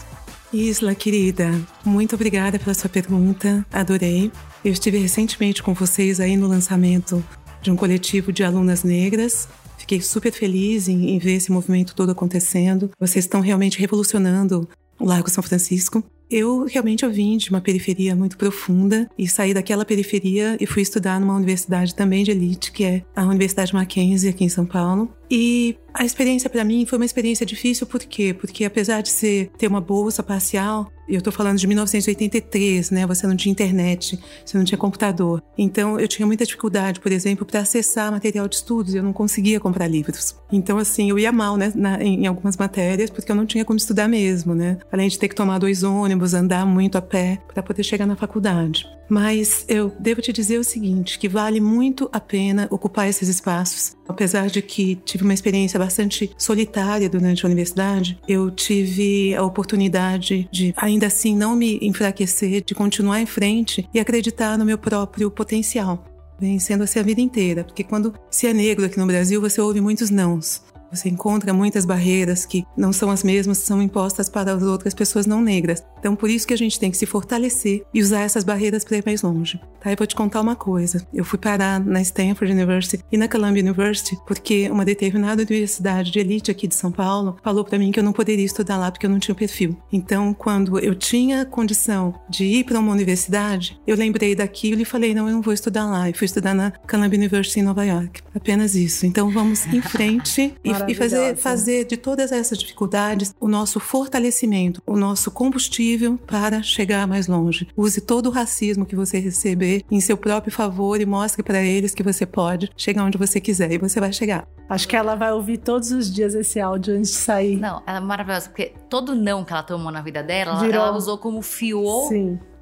Isla, 0.52 0.92
querida, 0.92 1.48
muito 1.84 2.16
obrigada 2.16 2.58
pela 2.58 2.74
sua 2.74 2.90
pergunta, 2.90 3.64
adorei. 3.72 4.32
Eu 4.64 4.72
estive 4.72 4.98
recentemente 4.98 5.62
com 5.62 5.74
vocês 5.74 6.18
aí 6.18 6.36
no 6.36 6.48
lançamento 6.48 7.24
de 7.62 7.70
um 7.70 7.76
coletivo 7.76 8.32
de 8.32 8.42
alunas 8.42 8.82
negras. 8.82 9.48
Fiquei 9.78 10.00
super 10.00 10.32
feliz 10.32 10.88
em, 10.88 11.10
em 11.10 11.18
ver 11.20 11.34
esse 11.34 11.52
movimento 11.52 11.94
todo 11.94 12.10
acontecendo. 12.10 12.90
Vocês 12.98 13.26
estão 13.26 13.40
realmente 13.40 13.78
revolucionando 13.78 14.68
o 14.98 15.06
Largo 15.06 15.30
São 15.30 15.42
Francisco. 15.42 16.02
Eu 16.30 16.64
realmente 16.64 17.04
eu 17.04 17.10
vim 17.10 17.36
de 17.36 17.50
uma 17.50 17.60
periferia 17.60 18.16
muito 18.16 18.36
profunda 18.36 19.08
e 19.16 19.28
saí 19.28 19.54
daquela 19.54 19.84
periferia 19.84 20.56
e 20.60 20.66
fui 20.66 20.82
estudar 20.82 21.20
numa 21.20 21.36
universidade 21.36 21.94
também 21.94 22.24
de 22.24 22.32
elite, 22.32 22.72
que 22.72 22.84
é 22.84 23.04
a 23.14 23.24
Universidade 23.24 23.72
Mackenzie 23.72 24.30
aqui 24.30 24.44
em 24.44 24.48
São 24.48 24.66
Paulo. 24.66 25.08
E 25.30 25.76
a 25.92 26.04
experiência 26.04 26.48
para 26.48 26.64
mim 26.64 26.84
foi 26.86 26.98
uma 26.98 27.04
experiência 27.04 27.44
difícil, 27.46 27.86
por 27.86 28.00
quê? 28.00 28.34
Porque 28.34 28.64
apesar 28.64 29.00
de 29.00 29.08
ser 29.08 29.50
ter 29.56 29.66
uma 29.66 29.80
bolsa 29.80 30.22
parcial, 30.22 30.90
eu 31.08 31.22
tô 31.22 31.32
falando 31.32 31.58
de 31.58 31.66
1983, 31.66 32.90
né? 32.90 33.06
Você 33.06 33.26
não 33.26 33.36
tinha 33.36 33.50
internet, 33.50 34.18
você 34.44 34.58
não 34.58 34.64
tinha 34.64 34.76
computador. 34.76 35.42
Então 35.56 35.98
eu 35.98 36.06
tinha 36.06 36.26
muita 36.26 36.44
dificuldade, 36.44 37.00
por 37.00 37.12
exemplo, 37.12 37.46
para 37.46 37.60
acessar 37.60 38.10
material 38.10 38.46
de 38.46 38.56
estudos, 38.56 38.94
eu 38.94 39.02
não 39.02 39.12
conseguia 39.12 39.58
comprar 39.58 39.86
livros. 39.86 40.36
Então 40.52 40.78
assim, 40.78 41.10
eu 41.10 41.18
ia 41.18 41.32
mal, 41.32 41.56
né, 41.56 41.72
na, 41.74 42.02
em 42.02 42.26
algumas 42.26 42.56
matérias, 42.56 43.08
porque 43.08 43.30
eu 43.30 43.36
não 43.36 43.46
tinha 43.46 43.64
como 43.64 43.78
estudar 43.78 44.08
mesmo, 44.08 44.54
né? 44.54 44.78
Além 44.92 45.08
de 45.08 45.18
ter 45.18 45.28
que 45.28 45.34
tomar 45.34 45.58
dois 45.58 45.82
ônibus, 45.82 46.15
andar 46.34 46.66
muito 46.66 46.96
a 46.96 47.02
pé 47.02 47.40
para 47.52 47.62
poder 47.62 47.82
chegar 47.82 48.06
na 48.06 48.16
faculdade. 48.16 48.86
Mas 49.08 49.64
eu 49.68 49.92
devo 50.00 50.20
te 50.20 50.32
dizer 50.32 50.58
o 50.58 50.64
seguinte, 50.64 51.18
que 51.18 51.28
vale 51.28 51.60
muito 51.60 52.08
a 52.12 52.18
pena 52.18 52.66
ocupar 52.70 53.08
esses 53.08 53.28
espaços. 53.28 53.96
Apesar 54.08 54.48
de 54.48 54.60
que 54.62 54.96
tive 55.04 55.24
uma 55.24 55.34
experiência 55.34 55.78
bastante 55.78 56.30
solitária 56.36 57.08
durante 57.08 57.44
a 57.44 57.48
universidade, 57.48 58.18
eu 58.26 58.50
tive 58.50 59.34
a 59.34 59.42
oportunidade 59.42 60.48
de 60.50 60.74
ainda 60.76 61.06
assim 61.06 61.36
não 61.36 61.54
me 61.54 61.78
enfraquecer, 61.82 62.64
de 62.64 62.74
continuar 62.74 63.20
em 63.20 63.26
frente 63.26 63.88
e 63.94 64.00
acreditar 64.00 64.58
no 64.58 64.64
meu 64.64 64.78
próprio 64.78 65.30
potencial. 65.30 66.04
Vem 66.38 66.58
sendo 66.58 66.84
assim 66.84 66.98
a 66.98 67.02
vida 67.02 67.20
inteira, 67.20 67.64
porque 67.64 67.82
quando 67.82 68.14
se 68.30 68.46
é 68.46 68.52
negro 68.52 68.84
aqui 68.84 68.98
no 68.98 69.06
Brasil, 69.06 69.40
você 69.40 69.60
ouve 69.60 69.80
muitos 69.80 70.10
nãos. 70.10 70.62
Você 70.90 71.08
encontra 71.08 71.52
muitas 71.52 71.84
barreiras 71.84 72.44
que 72.44 72.64
não 72.76 72.92
são 72.92 73.10
as 73.10 73.22
mesmas 73.22 73.58
são 73.58 73.82
impostas 73.82 74.28
para 74.28 74.52
as 74.52 74.62
outras 74.62 74.94
pessoas 74.94 75.26
não 75.26 75.40
negras. 75.40 75.84
Então, 75.98 76.14
por 76.14 76.30
isso 76.30 76.46
que 76.46 76.54
a 76.54 76.58
gente 76.58 76.78
tem 76.78 76.90
que 76.90 76.96
se 76.96 77.06
fortalecer 77.06 77.82
e 77.92 78.00
usar 78.00 78.20
essas 78.20 78.44
barreiras 78.44 78.84
para 78.84 78.98
ir 78.98 79.02
mais 79.04 79.22
longe. 79.22 79.60
Tá? 79.80 79.90
Eu 79.90 79.96
vou 79.96 80.06
te 80.06 80.14
contar 80.14 80.40
uma 80.40 80.54
coisa. 80.54 81.06
Eu 81.12 81.24
fui 81.24 81.38
parar 81.38 81.80
na 81.80 82.00
Stanford 82.00 82.52
University 82.52 83.04
e 83.10 83.16
na 83.16 83.28
Columbia 83.28 83.62
University 83.62 84.16
porque 84.26 84.70
uma 84.70 84.84
determinada 84.84 85.42
universidade 85.42 86.10
de 86.10 86.18
elite 86.18 86.50
aqui 86.50 86.66
de 86.66 86.74
São 86.74 86.92
Paulo 86.92 87.36
falou 87.42 87.64
para 87.64 87.78
mim 87.78 87.90
que 87.90 87.98
eu 87.98 88.04
não 88.04 88.12
poderia 88.12 88.44
estudar 88.44 88.76
lá 88.76 88.90
porque 88.90 89.06
eu 89.06 89.10
não 89.10 89.18
tinha 89.18 89.34
perfil. 89.34 89.76
Então, 89.92 90.32
quando 90.32 90.78
eu 90.78 90.94
tinha 90.94 91.44
condição 91.44 92.14
de 92.28 92.44
ir 92.44 92.64
para 92.64 92.78
uma 92.78 92.92
universidade, 92.92 93.80
eu 93.86 93.96
lembrei 93.96 94.34
daquilo 94.34 94.80
e 94.80 94.84
falei: 94.84 95.14
não, 95.14 95.28
eu 95.28 95.34
não 95.34 95.42
vou 95.42 95.52
estudar 95.52 95.86
lá. 95.86 96.08
E 96.08 96.12
fui 96.12 96.26
estudar 96.26 96.54
na 96.54 96.70
Columbia 96.88 97.18
University 97.18 97.60
em 97.60 97.62
Nova 97.62 97.84
York. 97.84 98.22
Apenas 98.34 98.74
isso. 98.74 99.06
Então, 99.06 99.30
vamos 99.30 99.66
em 99.66 99.80
frente 99.80 100.54
e 100.64 100.72
e 100.88 100.94
fazer, 100.94 101.36
fazer 101.36 101.84
de 101.84 101.96
todas 101.96 102.32
essas 102.32 102.58
dificuldades 102.58 103.34
o 103.40 103.48
nosso 103.48 103.78
fortalecimento, 103.80 104.82
o 104.86 104.96
nosso 104.96 105.30
combustível 105.30 106.18
para 106.26 106.62
chegar 106.62 107.06
mais 107.06 107.26
longe. 107.26 107.68
Use 107.76 108.00
todo 108.00 108.26
o 108.26 108.30
racismo 108.30 108.84
que 108.86 108.96
você 108.96 109.18
receber 109.18 109.82
em 109.90 110.00
seu 110.00 110.16
próprio 110.16 110.52
favor 110.52 111.00
e 111.00 111.06
mostre 111.06 111.42
para 111.42 111.62
eles 111.62 111.94
que 111.94 112.02
você 112.02 112.24
pode 112.26 112.70
chegar 112.76 113.04
onde 113.04 113.18
você 113.18 113.40
quiser 113.40 113.72
e 113.72 113.78
você 113.78 114.00
vai 114.00 114.12
chegar. 114.12 114.46
Acho 114.68 114.88
que 114.88 114.96
ela 114.96 115.14
vai 115.14 115.32
ouvir 115.32 115.58
todos 115.58 115.90
os 115.92 116.12
dias 116.12 116.34
esse 116.34 116.58
áudio 116.60 116.94
antes 116.96 117.10
de 117.12 117.16
sair. 117.16 117.56
Não, 117.56 117.82
ela 117.86 117.98
é 117.98 118.00
maravilhosa, 118.00 118.48
porque 118.48 118.72
todo 118.88 119.14
não 119.14 119.44
que 119.44 119.52
ela 119.52 119.62
tomou 119.62 119.92
na 119.92 120.02
vida 120.02 120.22
dela, 120.22 120.52
ela- 120.52 120.60
Virou- 120.60 120.82
ela 120.86 120.96
usou 120.96 121.18
como 121.18 121.40
fuel 121.42 122.08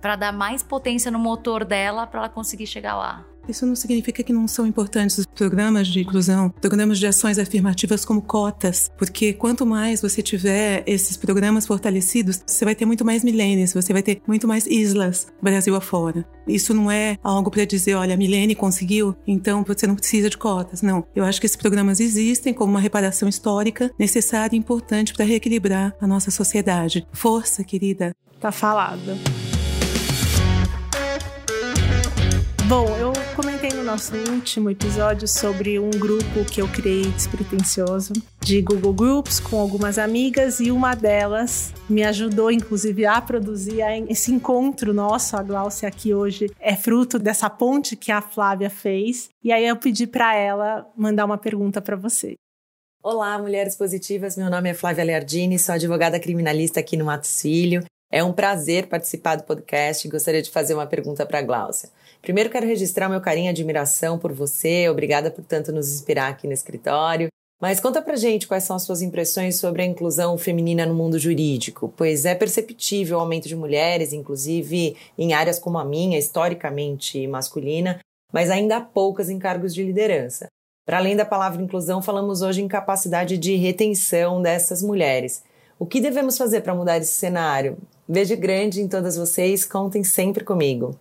pra 0.01 0.17
dar 0.17 0.33
mais 0.33 0.63
potência 0.63 1.11
no 1.11 1.19
motor 1.19 1.65
dela 1.65 2.07
pra 2.07 2.21
ela 2.21 2.29
conseguir 2.29 2.67
chegar 2.67 2.95
lá. 2.97 3.25
Isso 3.49 3.67
não 3.67 3.77
significa 3.77 4.23
que 4.23 4.33
não 4.33 4.49
são 4.49 4.67
importantes 4.67 5.19
os 5.19 5.27
programas 5.27 5.89
de 5.89 6.01
inclusão, 6.01 6.51
programas 6.51 6.99
de 6.99 7.07
ações 7.07 7.39
afirmativas 7.39 8.05
como 8.05 8.23
cotas, 8.23 8.91
porque 8.97 9.33
quanto 9.33 9.67
mais 9.67 10.01
você 10.01 10.23
tiver 10.23 10.83
esses 10.87 11.17
programas 11.17 11.67
fortalecidos, 11.67 12.41
você 12.47 12.65
vai 12.65 12.75
ter 12.75 12.85
muito 12.85 13.05
mais 13.05 13.23
milênios, 13.23 13.73
você 13.73 13.93
vai 13.93 14.03
ter 14.03 14.21
muito 14.27 14.49
mais 14.49 14.67
islas 14.67 15.27
Brasil 15.43 15.77
afora. 15.77 16.27
Isso 16.47 16.75
não 16.75 16.91
é 16.91 17.19
algo 17.23 17.51
para 17.51 17.65
dizer, 17.65 17.95
olha, 17.95 18.15
a 18.15 18.17
Milene 18.17 18.55
conseguiu, 18.55 19.17
então 19.27 19.65
você 19.65 19.87
não 19.87 19.95
precisa 19.95 20.29
de 20.29 20.37
cotas. 20.37 20.83
Não. 20.83 21.07
Eu 21.15 21.25
acho 21.25 21.41
que 21.41 21.47
esses 21.47 21.57
programas 21.57 22.01
existem 22.01 22.53
como 22.53 22.73
uma 22.73 22.81
reparação 22.81 23.29
histórica 23.29 23.91
necessária 23.99 24.55
e 24.55 24.59
importante 24.59 25.13
para 25.15 25.25
reequilibrar 25.25 25.95
a 26.01 26.07
nossa 26.07 26.31
sociedade. 26.31 27.07
Força, 27.13 27.65
querida. 27.65 28.15
Tá 28.41 28.53
falado. 28.53 29.19
Bom, 32.67 32.97
eu 32.97 33.13
comentei 33.37 33.69
no 33.71 33.85
nosso 33.85 34.17
último 34.31 34.71
episódio 34.71 35.29
sobre 35.29 35.79
um 35.79 35.91
grupo 35.91 36.47
que 36.51 36.63
eu 36.63 36.67
criei 36.67 37.03
despretensioso 37.03 38.15
de 38.41 38.63
Google 38.63 38.95
Groups 38.95 39.39
com 39.39 39.61
algumas 39.61 39.99
amigas 39.99 40.61
e 40.61 40.71
uma 40.71 40.95
delas 40.95 41.75
me 41.91 42.03
ajudou, 42.03 42.51
inclusive, 42.51 43.05
a 43.05 43.21
produzir 43.21 43.81
esse 44.09 44.33
encontro 44.33 44.95
nosso. 44.95 45.37
A 45.37 45.43
Glaucia 45.43 45.87
aqui 45.87 46.15
hoje 46.15 46.51
é 46.59 46.75
fruto 46.75 47.19
dessa 47.19 47.51
ponte 47.51 47.97
que 47.97 48.11
a 48.11 48.23
Flávia 48.23 48.71
fez. 48.71 49.29
E 49.43 49.53
aí 49.53 49.69
eu 49.69 49.77
pedi 49.77 50.07
para 50.07 50.35
ela 50.35 50.91
mandar 50.97 51.27
uma 51.27 51.37
pergunta 51.37 51.83
para 51.83 51.97
você. 51.97 52.35
Olá, 53.03 53.39
mulheres 53.39 53.77
positivas. 53.77 54.39
Meu 54.39 54.49
nome 54.49 54.71
é 54.71 54.75
Flávia 54.75 55.05
Leardini, 55.05 55.59
sou 55.59 55.75
advogada 55.75 56.19
criminalista 56.19 56.81
aqui 56.81 56.97
no 56.97 57.05
Matos 57.05 57.43
Filho. 57.43 57.85
É 58.11 58.25
um 58.25 58.33
prazer 58.33 58.87
participar 58.87 59.37
do 59.37 59.43
podcast 59.43 60.07
e 60.07 60.11
gostaria 60.11 60.41
de 60.41 60.51
fazer 60.51 60.73
uma 60.73 60.87
pergunta 60.87 61.27
para 61.27 61.41
a 61.41 61.43
Gláucia. 61.43 61.91
Primeiro, 62.25 62.49
quero 62.49 62.67
registrar 62.67 63.07
meu 63.11 63.21
carinho 63.21 63.49
e 63.49 63.51
admiração 63.51 64.19
por 64.19 64.33
você. 64.33 64.89
Obrigada 64.89 65.31
por 65.31 65.45
tanto 65.45 65.71
nos 65.71 65.93
inspirar 65.93 66.29
aqui 66.29 66.47
no 66.47 66.55
escritório. 66.55 67.29
Mas 67.61 67.81
conta 67.81 68.01
pra 68.01 68.17
gente 68.17 68.49
quais 68.49 68.65
são 68.65 68.77
as 68.77 68.83
suas 68.83 69.03
impressões 69.03 69.59
sobre 69.59 69.83
a 69.83 69.85
inclusão 69.85 70.39
feminina 70.39 70.87
no 70.87 70.95
mundo 70.95 71.19
jurídico, 71.19 71.93
pois 71.95 72.25
é 72.25 72.35
perceptível 72.35 73.19
o 73.19 73.21
aumento 73.21 73.47
de 73.47 73.55
mulheres, 73.55 74.15
inclusive 74.15 74.97
em 75.19 75.35
áreas 75.35 75.59
como 75.59 75.77
a 75.77 75.85
minha, 75.85 76.19
historicamente 76.19 77.27
masculina, 77.27 78.01
mas 78.33 78.51
ainda 78.51 78.79
há 78.79 78.81
poucas 78.81 79.29
em 79.29 79.39
cargos 79.39 79.75
de 79.75 79.83
liderança. 79.83 80.47
Para 80.87 80.97
além 80.97 81.15
da 81.15 81.27
palavra 81.27 81.63
inclusão, 81.63 82.01
falamos 82.01 82.41
hoje 82.41 82.63
em 82.63 82.69
capacidade 82.69 83.37
de 83.37 83.55
retenção 83.57 84.41
dessas 84.41 84.83
mulheres. 84.83 85.43
O 85.79 85.85
que 85.85 86.01
devemos 86.01 86.39
fazer 86.39 86.63
para 86.63 86.75
mudar 86.75 86.97
esse 86.97 87.13
cenário? 87.13 87.77
Beijo 88.09 88.35
grande 88.39 88.81
em 88.81 88.89
todas 88.89 89.17
vocês, 89.17 89.67
contem 89.67 90.03
sempre 90.03 90.43
comigo. 90.43 90.97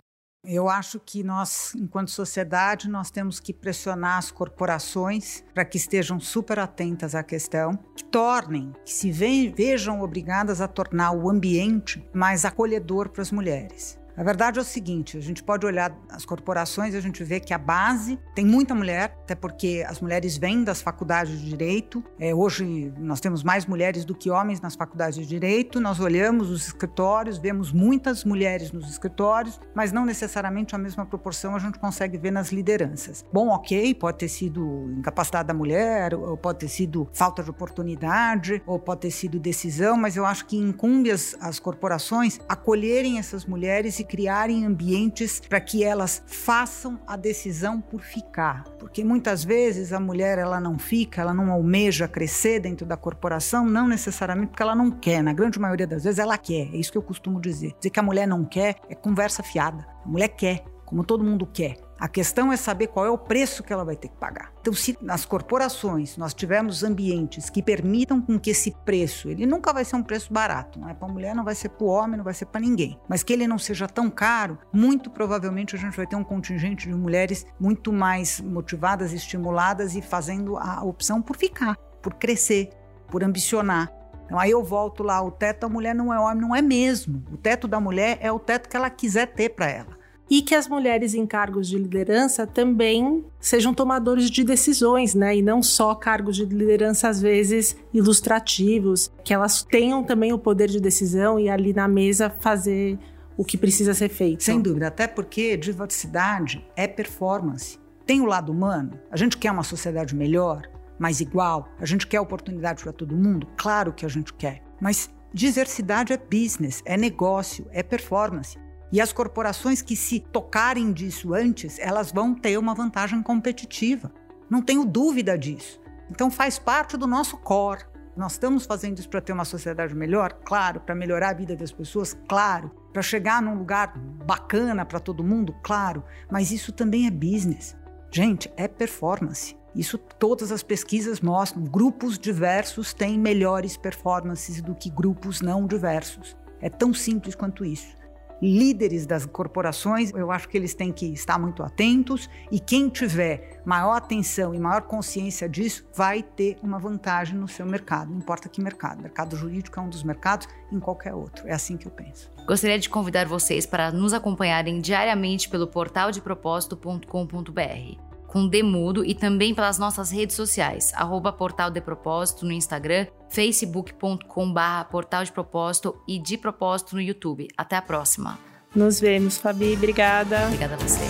Eu 0.46 0.68
acho 0.68 1.00
que 1.00 1.22
nós, 1.22 1.74
enquanto 1.74 2.10
sociedade, 2.10 2.88
nós 2.88 3.10
temos 3.10 3.40
que 3.40 3.52
pressionar 3.52 4.18
as 4.18 4.30
corporações 4.30 5.42
para 5.54 5.64
que 5.64 5.78
estejam 5.78 6.20
super 6.20 6.58
atentas 6.58 7.14
à 7.14 7.22
questão, 7.22 7.78
que 7.96 8.04
tornem, 8.04 8.70
que 8.84 8.92
se 8.92 9.10
vejam 9.10 10.02
obrigadas 10.02 10.60
a 10.60 10.68
tornar 10.68 11.12
o 11.12 11.30
ambiente 11.30 12.06
mais 12.12 12.44
acolhedor 12.44 13.08
para 13.08 13.22
as 13.22 13.32
mulheres. 13.32 13.98
A 14.16 14.22
verdade 14.22 14.58
é 14.58 14.62
o 14.62 14.64
seguinte: 14.64 15.18
a 15.18 15.20
gente 15.20 15.42
pode 15.42 15.66
olhar 15.66 15.96
as 16.08 16.24
corporações 16.24 16.94
e 16.94 16.96
a 16.96 17.00
gente 17.00 17.22
vê 17.24 17.40
que 17.40 17.52
a 17.52 17.58
base 17.58 18.18
tem 18.34 18.44
muita 18.44 18.74
mulher, 18.74 19.16
até 19.22 19.34
porque 19.34 19.84
as 19.86 20.00
mulheres 20.00 20.36
vêm 20.36 20.62
das 20.62 20.80
faculdades 20.80 21.40
de 21.40 21.48
direito. 21.48 22.02
É, 22.18 22.34
hoje 22.34 22.92
nós 22.98 23.20
temos 23.20 23.42
mais 23.42 23.66
mulheres 23.66 24.04
do 24.04 24.14
que 24.14 24.30
homens 24.30 24.60
nas 24.60 24.76
faculdades 24.76 25.18
de 25.18 25.26
direito. 25.26 25.80
Nós 25.80 25.98
olhamos 25.98 26.50
os 26.50 26.66
escritórios, 26.66 27.38
vemos 27.38 27.72
muitas 27.72 28.24
mulheres 28.24 28.70
nos 28.70 28.88
escritórios, 28.88 29.60
mas 29.74 29.90
não 29.90 30.04
necessariamente 30.04 30.74
a 30.74 30.78
mesma 30.78 31.04
proporção 31.04 31.56
a 31.56 31.58
gente 31.58 31.78
consegue 31.78 32.16
ver 32.16 32.30
nas 32.30 32.52
lideranças. 32.52 33.24
Bom, 33.32 33.48
ok, 33.48 33.94
pode 33.94 34.18
ter 34.18 34.28
sido 34.28 34.90
incapacidade 34.96 35.48
da 35.48 35.54
mulher, 35.54 36.14
ou 36.14 36.36
pode 36.36 36.60
ter 36.60 36.68
sido 36.68 37.08
falta 37.12 37.42
de 37.42 37.50
oportunidade, 37.50 38.62
ou 38.66 38.78
pode 38.78 39.02
ter 39.02 39.10
sido 39.10 39.40
decisão, 39.40 39.96
mas 39.96 40.16
eu 40.16 40.24
acho 40.24 40.46
que 40.46 40.56
incumbe 40.56 41.10
as, 41.10 41.36
as 41.40 41.58
corporações 41.58 42.38
acolherem 42.48 43.18
essas 43.18 43.44
mulheres 43.44 43.98
e 43.98 44.03
criarem 44.04 44.64
ambientes 44.64 45.40
para 45.40 45.60
que 45.60 45.82
elas 45.82 46.22
façam 46.26 47.00
a 47.06 47.16
decisão 47.16 47.80
por 47.80 48.00
ficar. 48.00 48.64
Porque 48.78 49.04
muitas 49.04 49.44
vezes 49.44 49.92
a 49.92 50.00
mulher 50.00 50.38
ela 50.38 50.60
não 50.60 50.78
fica, 50.78 51.20
ela 51.20 51.34
não 51.34 51.50
almeja 51.50 52.06
crescer 52.06 52.60
dentro 52.60 52.86
da 52.86 52.96
corporação, 52.96 53.66
não 53.66 53.88
necessariamente 53.88 54.50
porque 54.50 54.62
ela 54.62 54.74
não 54.74 54.90
quer. 54.90 55.22
Na 55.22 55.32
grande 55.32 55.58
maioria 55.58 55.86
das 55.86 56.04
vezes 56.04 56.18
ela 56.18 56.38
quer. 56.38 56.68
É 56.72 56.76
isso 56.76 56.92
que 56.92 56.98
eu 56.98 57.02
costumo 57.02 57.40
dizer. 57.40 57.74
Dizer 57.78 57.90
que 57.90 58.00
a 58.00 58.02
mulher 58.02 58.26
não 58.26 58.44
quer 58.44 58.76
é 58.88 58.94
conversa 58.94 59.42
fiada. 59.42 59.86
A 60.04 60.08
mulher 60.08 60.28
quer, 60.28 60.64
como 60.84 61.04
todo 61.04 61.24
mundo 61.24 61.46
quer. 61.46 61.83
A 61.98 62.08
questão 62.08 62.52
é 62.52 62.56
saber 62.56 62.88
qual 62.88 63.06
é 63.06 63.10
o 63.10 63.16
preço 63.16 63.62
que 63.62 63.72
ela 63.72 63.84
vai 63.84 63.96
ter 63.96 64.08
que 64.08 64.16
pagar. 64.16 64.52
Então, 64.60 64.72
se 64.72 64.98
nas 65.00 65.24
corporações 65.24 66.16
nós 66.16 66.34
tivermos 66.34 66.82
ambientes 66.82 67.48
que 67.48 67.62
permitam 67.62 68.20
com 68.20 68.38
que 68.38 68.50
esse 68.50 68.72
preço, 68.84 69.28
ele 69.28 69.46
nunca 69.46 69.72
vai 69.72 69.84
ser 69.84 69.96
um 69.96 70.02
preço 70.02 70.32
barato, 70.32 70.78
não 70.78 70.88
é 70.88 70.94
para 70.94 71.08
a 71.08 71.12
mulher, 71.12 71.34
não 71.34 71.44
vai 71.44 71.54
ser 71.54 71.68
para 71.68 71.84
o 71.84 71.88
homem, 71.88 72.16
não 72.16 72.24
vai 72.24 72.34
ser 72.34 72.46
para 72.46 72.60
ninguém, 72.60 72.98
mas 73.08 73.22
que 73.22 73.32
ele 73.32 73.46
não 73.46 73.58
seja 73.58 73.86
tão 73.86 74.10
caro, 74.10 74.58
muito 74.72 75.08
provavelmente 75.10 75.76
a 75.76 75.78
gente 75.78 75.96
vai 75.96 76.06
ter 76.06 76.16
um 76.16 76.24
contingente 76.24 76.88
de 76.88 76.94
mulheres 76.94 77.46
muito 77.60 77.92
mais 77.92 78.40
motivadas, 78.40 79.12
estimuladas 79.12 79.94
e 79.94 80.02
fazendo 80.02 80.56
a 80.56 80.82
opção 80.82 81.22
por 81.22 81.36
ficar, 81.36 81.76
por 82.02 82.14
crescer, 82.14 82.70
por 83.08 83.22
ambicionar. 83.22 83.90
Então 84.24 84.38
aí 84.38 84.50
eu 84.50 84.64
volto 84.64 85.02
lá, 85.02 85.22
o 85.22 85.30
teto 85.30 85.60
da 85.60 85.68
mulher 85.68 85.94
não 85.94 86.12
é 86.12 86.18
homem, 86.18 86.40
não 86.40 86.56
é 86.56 86.62
mesmo. 86.62 87.22
O 87.30 87.36
teto 87.36 87.68
da 87.68 87.78
mulher 87.78 88.18
é 88.20 88.32
o 88.32 88.38
teto 88.38 88.68
que 88.68 88.76
ela 88.76 88.90
quiser 88.90 89.26
ter 89.26 89.50
para 89.50 89.70
ela 89.70 90.03
e 90.30 90.42
que 90.42 90.54
as 90.54 90.68
mulheres 90.68 91.14
em 91.14 91.26
cargos 91.26 91.68
de 91.68 91.78
liderança 91.78 92.46
também 92.46 93.24
sejam 93.38 93.74
tomadores 93.74 94.30
de 94.30 94.42
decisões, 94.42 95.14
né? 95.14 95.36
E 95.36 95.42
não 95.42 95.62
só 95.62 95.94
cargos 95.94 96.36
de 96.36 96.44
liderança 96.44 97.08
às 97.08 97.20
vezes 97.20 97.76
ilustrativos, 97.92 99.12
que 99.22 99.34
elas 99.34 99.62
tenham 99.62 100.02
também 100.02 100.32
o 100.32 100.38
poder 100.38 100.68
de 100.68 100.80
decisão 100.80 101.38
e 101.38 101.48
ali 101.48 101.72
na 101.72 101.86
mesa 101.86 102.30
fazer 102.30 102.98
o 103.36 103.44
que 103.44 103.58
precisa 103.58 103.92
ser 103.94 104.08
feito. 104.08 104.44
Sem 104.44 104.60
dúvida, 104.60 104.88
até 104.88 105.06
porque 105.06 105.56
diversidade 105.56 106.64
é 106.76 106.86
performance. 106.86 107.78
Tem 108.06 108.20
o 108.20 108.26
lado 108.26 108.52
humano. 108.52 108.98
A 109.10 109.16
gente 109.16 109.36
quer 109.36 109.50
uma 109.50 109.62
sociedade 109.62 110.14
melhor, 110.14 110.62
mais 110.98 111.20
igual. 111.20 111.68
A 111.80 111.86
gente 111.86 112.06
quer 112.06 112.20
oportunidade 112.20 112.82
para 112.82 112.92
todo 112.92 113.16
mundo. 113.16 113.46
Claro 113.56 113.92
que 113.92 114.04
a 114.04 114.08
gente 114.08 114.32
quer. 114.34 114.62
Mas 114.80 115.10
diversidade 115.32 116.12
é 116.12 116.16
business, 116.16 116.82
é 116.84 116.96
negócio, 116.96 117.66
é 117.72 117.82
performance. 117.82 118.58
E 118.94 119.00
as 119.00 119.12
corporações 119.12 119.82
que 119.82 119.96
se 119.96 120.20
tocarem 120.20 120.92
disso 120.92 121.34
antes, 121.34 121.80
elas 121.80 122.12
vão 122.12 122.32
ter 122.32 122.56
uma 122.56 122.76
vantagem 122.76 123.20
competitiva. 123.24 124.12
Não 124.48 124.62
tenho 124.62 124.84
dúvida 124.84 125.36
disso. 125.36 125.80
Então 126.08 126.30
faz 126.30 126.60
parte 126.60 126.96
do 126.96 127.04
nosso 127.04 127.36
core. 127.38 127.82
Nós 128.16 128.34
estamos 128.34 128.64
fazendo 128.64 129.00
isso 129.00 129.08
para 129.08 129.20
ter 129.20 129.32
uma 129.32 129.44
sociedade 129.44 129.96
melhor? 129.96 130.34
Claro. 130.44 130.78
Para 130.78 130.94
melhorar 130.94 131.30
a 131.30 131.34
vida 131.34 131.56
das 131.56 131.72
pessoas? 131.72 132.16
Claro. 132.28 132.70
Para 132.92 133.02
chegar 133.02 133.42
num 133.42 133.58
lugar 133.58 133.98
bacana 133.98 134.84
para 134.84 135.00
todo 135.00 135.24
mundo? 135.24 135.52
Claro. 135.64 136.04
Mas 136.30 136.52
isso 136.52 136.70
também 136.70 137.08
é 137.08 137.10
business. 137.10 137.76
Gente, 138.12 138.48
é 138.56 138.68
performance. 138.68 139.56
Isso 139.74 139.98
todas 139.98 140.52
as 140.52 140.62
pesquisas 140.62 141.20
mostram. 141.20 141.64
Grupos 141.64 142.16
diversos 142.16 142.94
têm 142.94 143.18
melhores 143.18 143.76
performances 143.76 144.62
do 144.62 144.72
que 144.72 144.88
grupos 144.88 145.40
não 145.40 145.66
diversos. 145.66 146.36
É 146.60 146.70
tão 146.70 146.94
simples 146.94 147.34
quanto 147.34 147.64
isso 147.64 148.03
líderes 148.44 149.06
das 149.06 149.24
corporações, 149.24 150.12
eu 150.12 150.30
acho 150.30 150.48
que 150.48 150.56
eles 150.56 150.74
têm 150.74 150.92
que 150.92 151.06
estar 151.06 151.38
muito 151.38 151.62
atentos 151.62 152.28
e 152.50 152.60
quem 152.60 152.88
tiver 152.88 153.62
maior 153.64 153.94
atenção 153.94 154.54
e 154.54 154.58
maior 154.58 154.82
consciência 154.82 155.48
disso 155.48 155.86
vai 155.94 156.22
ter 156.22 156.56
uma 156.62 156.78
vantagem 156.78 157.36
no 157.36 157.48
seu 157.48 157.64
mercado, 157.64 158.10
não 158.10 158.18
importa 158.18 158.48
que 158.48 158.60
mercado. 158.60 159.02
mercado 159.02 159.36
jurídico 159.36 159.78
é 159.78 159.82
um 159.82 159.88
dos 159.88 160.02
mercados, 160.02 160.46
em 160.70 160.78
qualquer 160.78 161.14
outro. 161.14 161.46
É 161.48 161.54
assim 161.54 161.76
que 161.76 161.86
eu 161.86 161.92
penso. 161.92 162.30
Gostaria 162.46 162.78
de 162.78 162.88
convidar 162.88 163.26
vocês 163.26 163.64
para 163.64 163.90
nos 163.90 164.12
acompanharem 164.12 164.80
diariamente 164.80 165.48
pelo 165.48 165.66
portal 165.66 166.10
de 166.10 166.20
propósito.com.br 166.20 168.13
com 168.34 168.48
Demudo 168.48 169.04
e 169.04 169.14
também 169.14 169.54
pelas 169.54 169.78
nossas 169.78 170.10
redes 170.10 170.34
sociais, 170.34 170.92
arroba 170.94 171.32
Portal 171.32 171.70
de 171.70 171.80
Propósito 171.80 172.44
no 172.44 172.50
Instagram, 172.50 173.06
facebook.com 173.30 174.52
barra 174.52 174.84
Portal 174.86 175.22
de 175.22 175.30
Propósito 175.30 176.02
e 176.08 176.18
de 176.18 176.36
Propósito 176.36 176.96
no 176.96 177.00
YouTube. 177.00 177.46
Até 177.56 177.76
a 177.76 177.82
próxima. 177.82 178.36
Nos 178.74 178.98
vemos, 178.98 179.38
Fabi. 179.38 179.74
Obrigada. 179.74 180.46
Obrigada 180.46 180.74
a 180.74 180.78
você. 180.78 181.04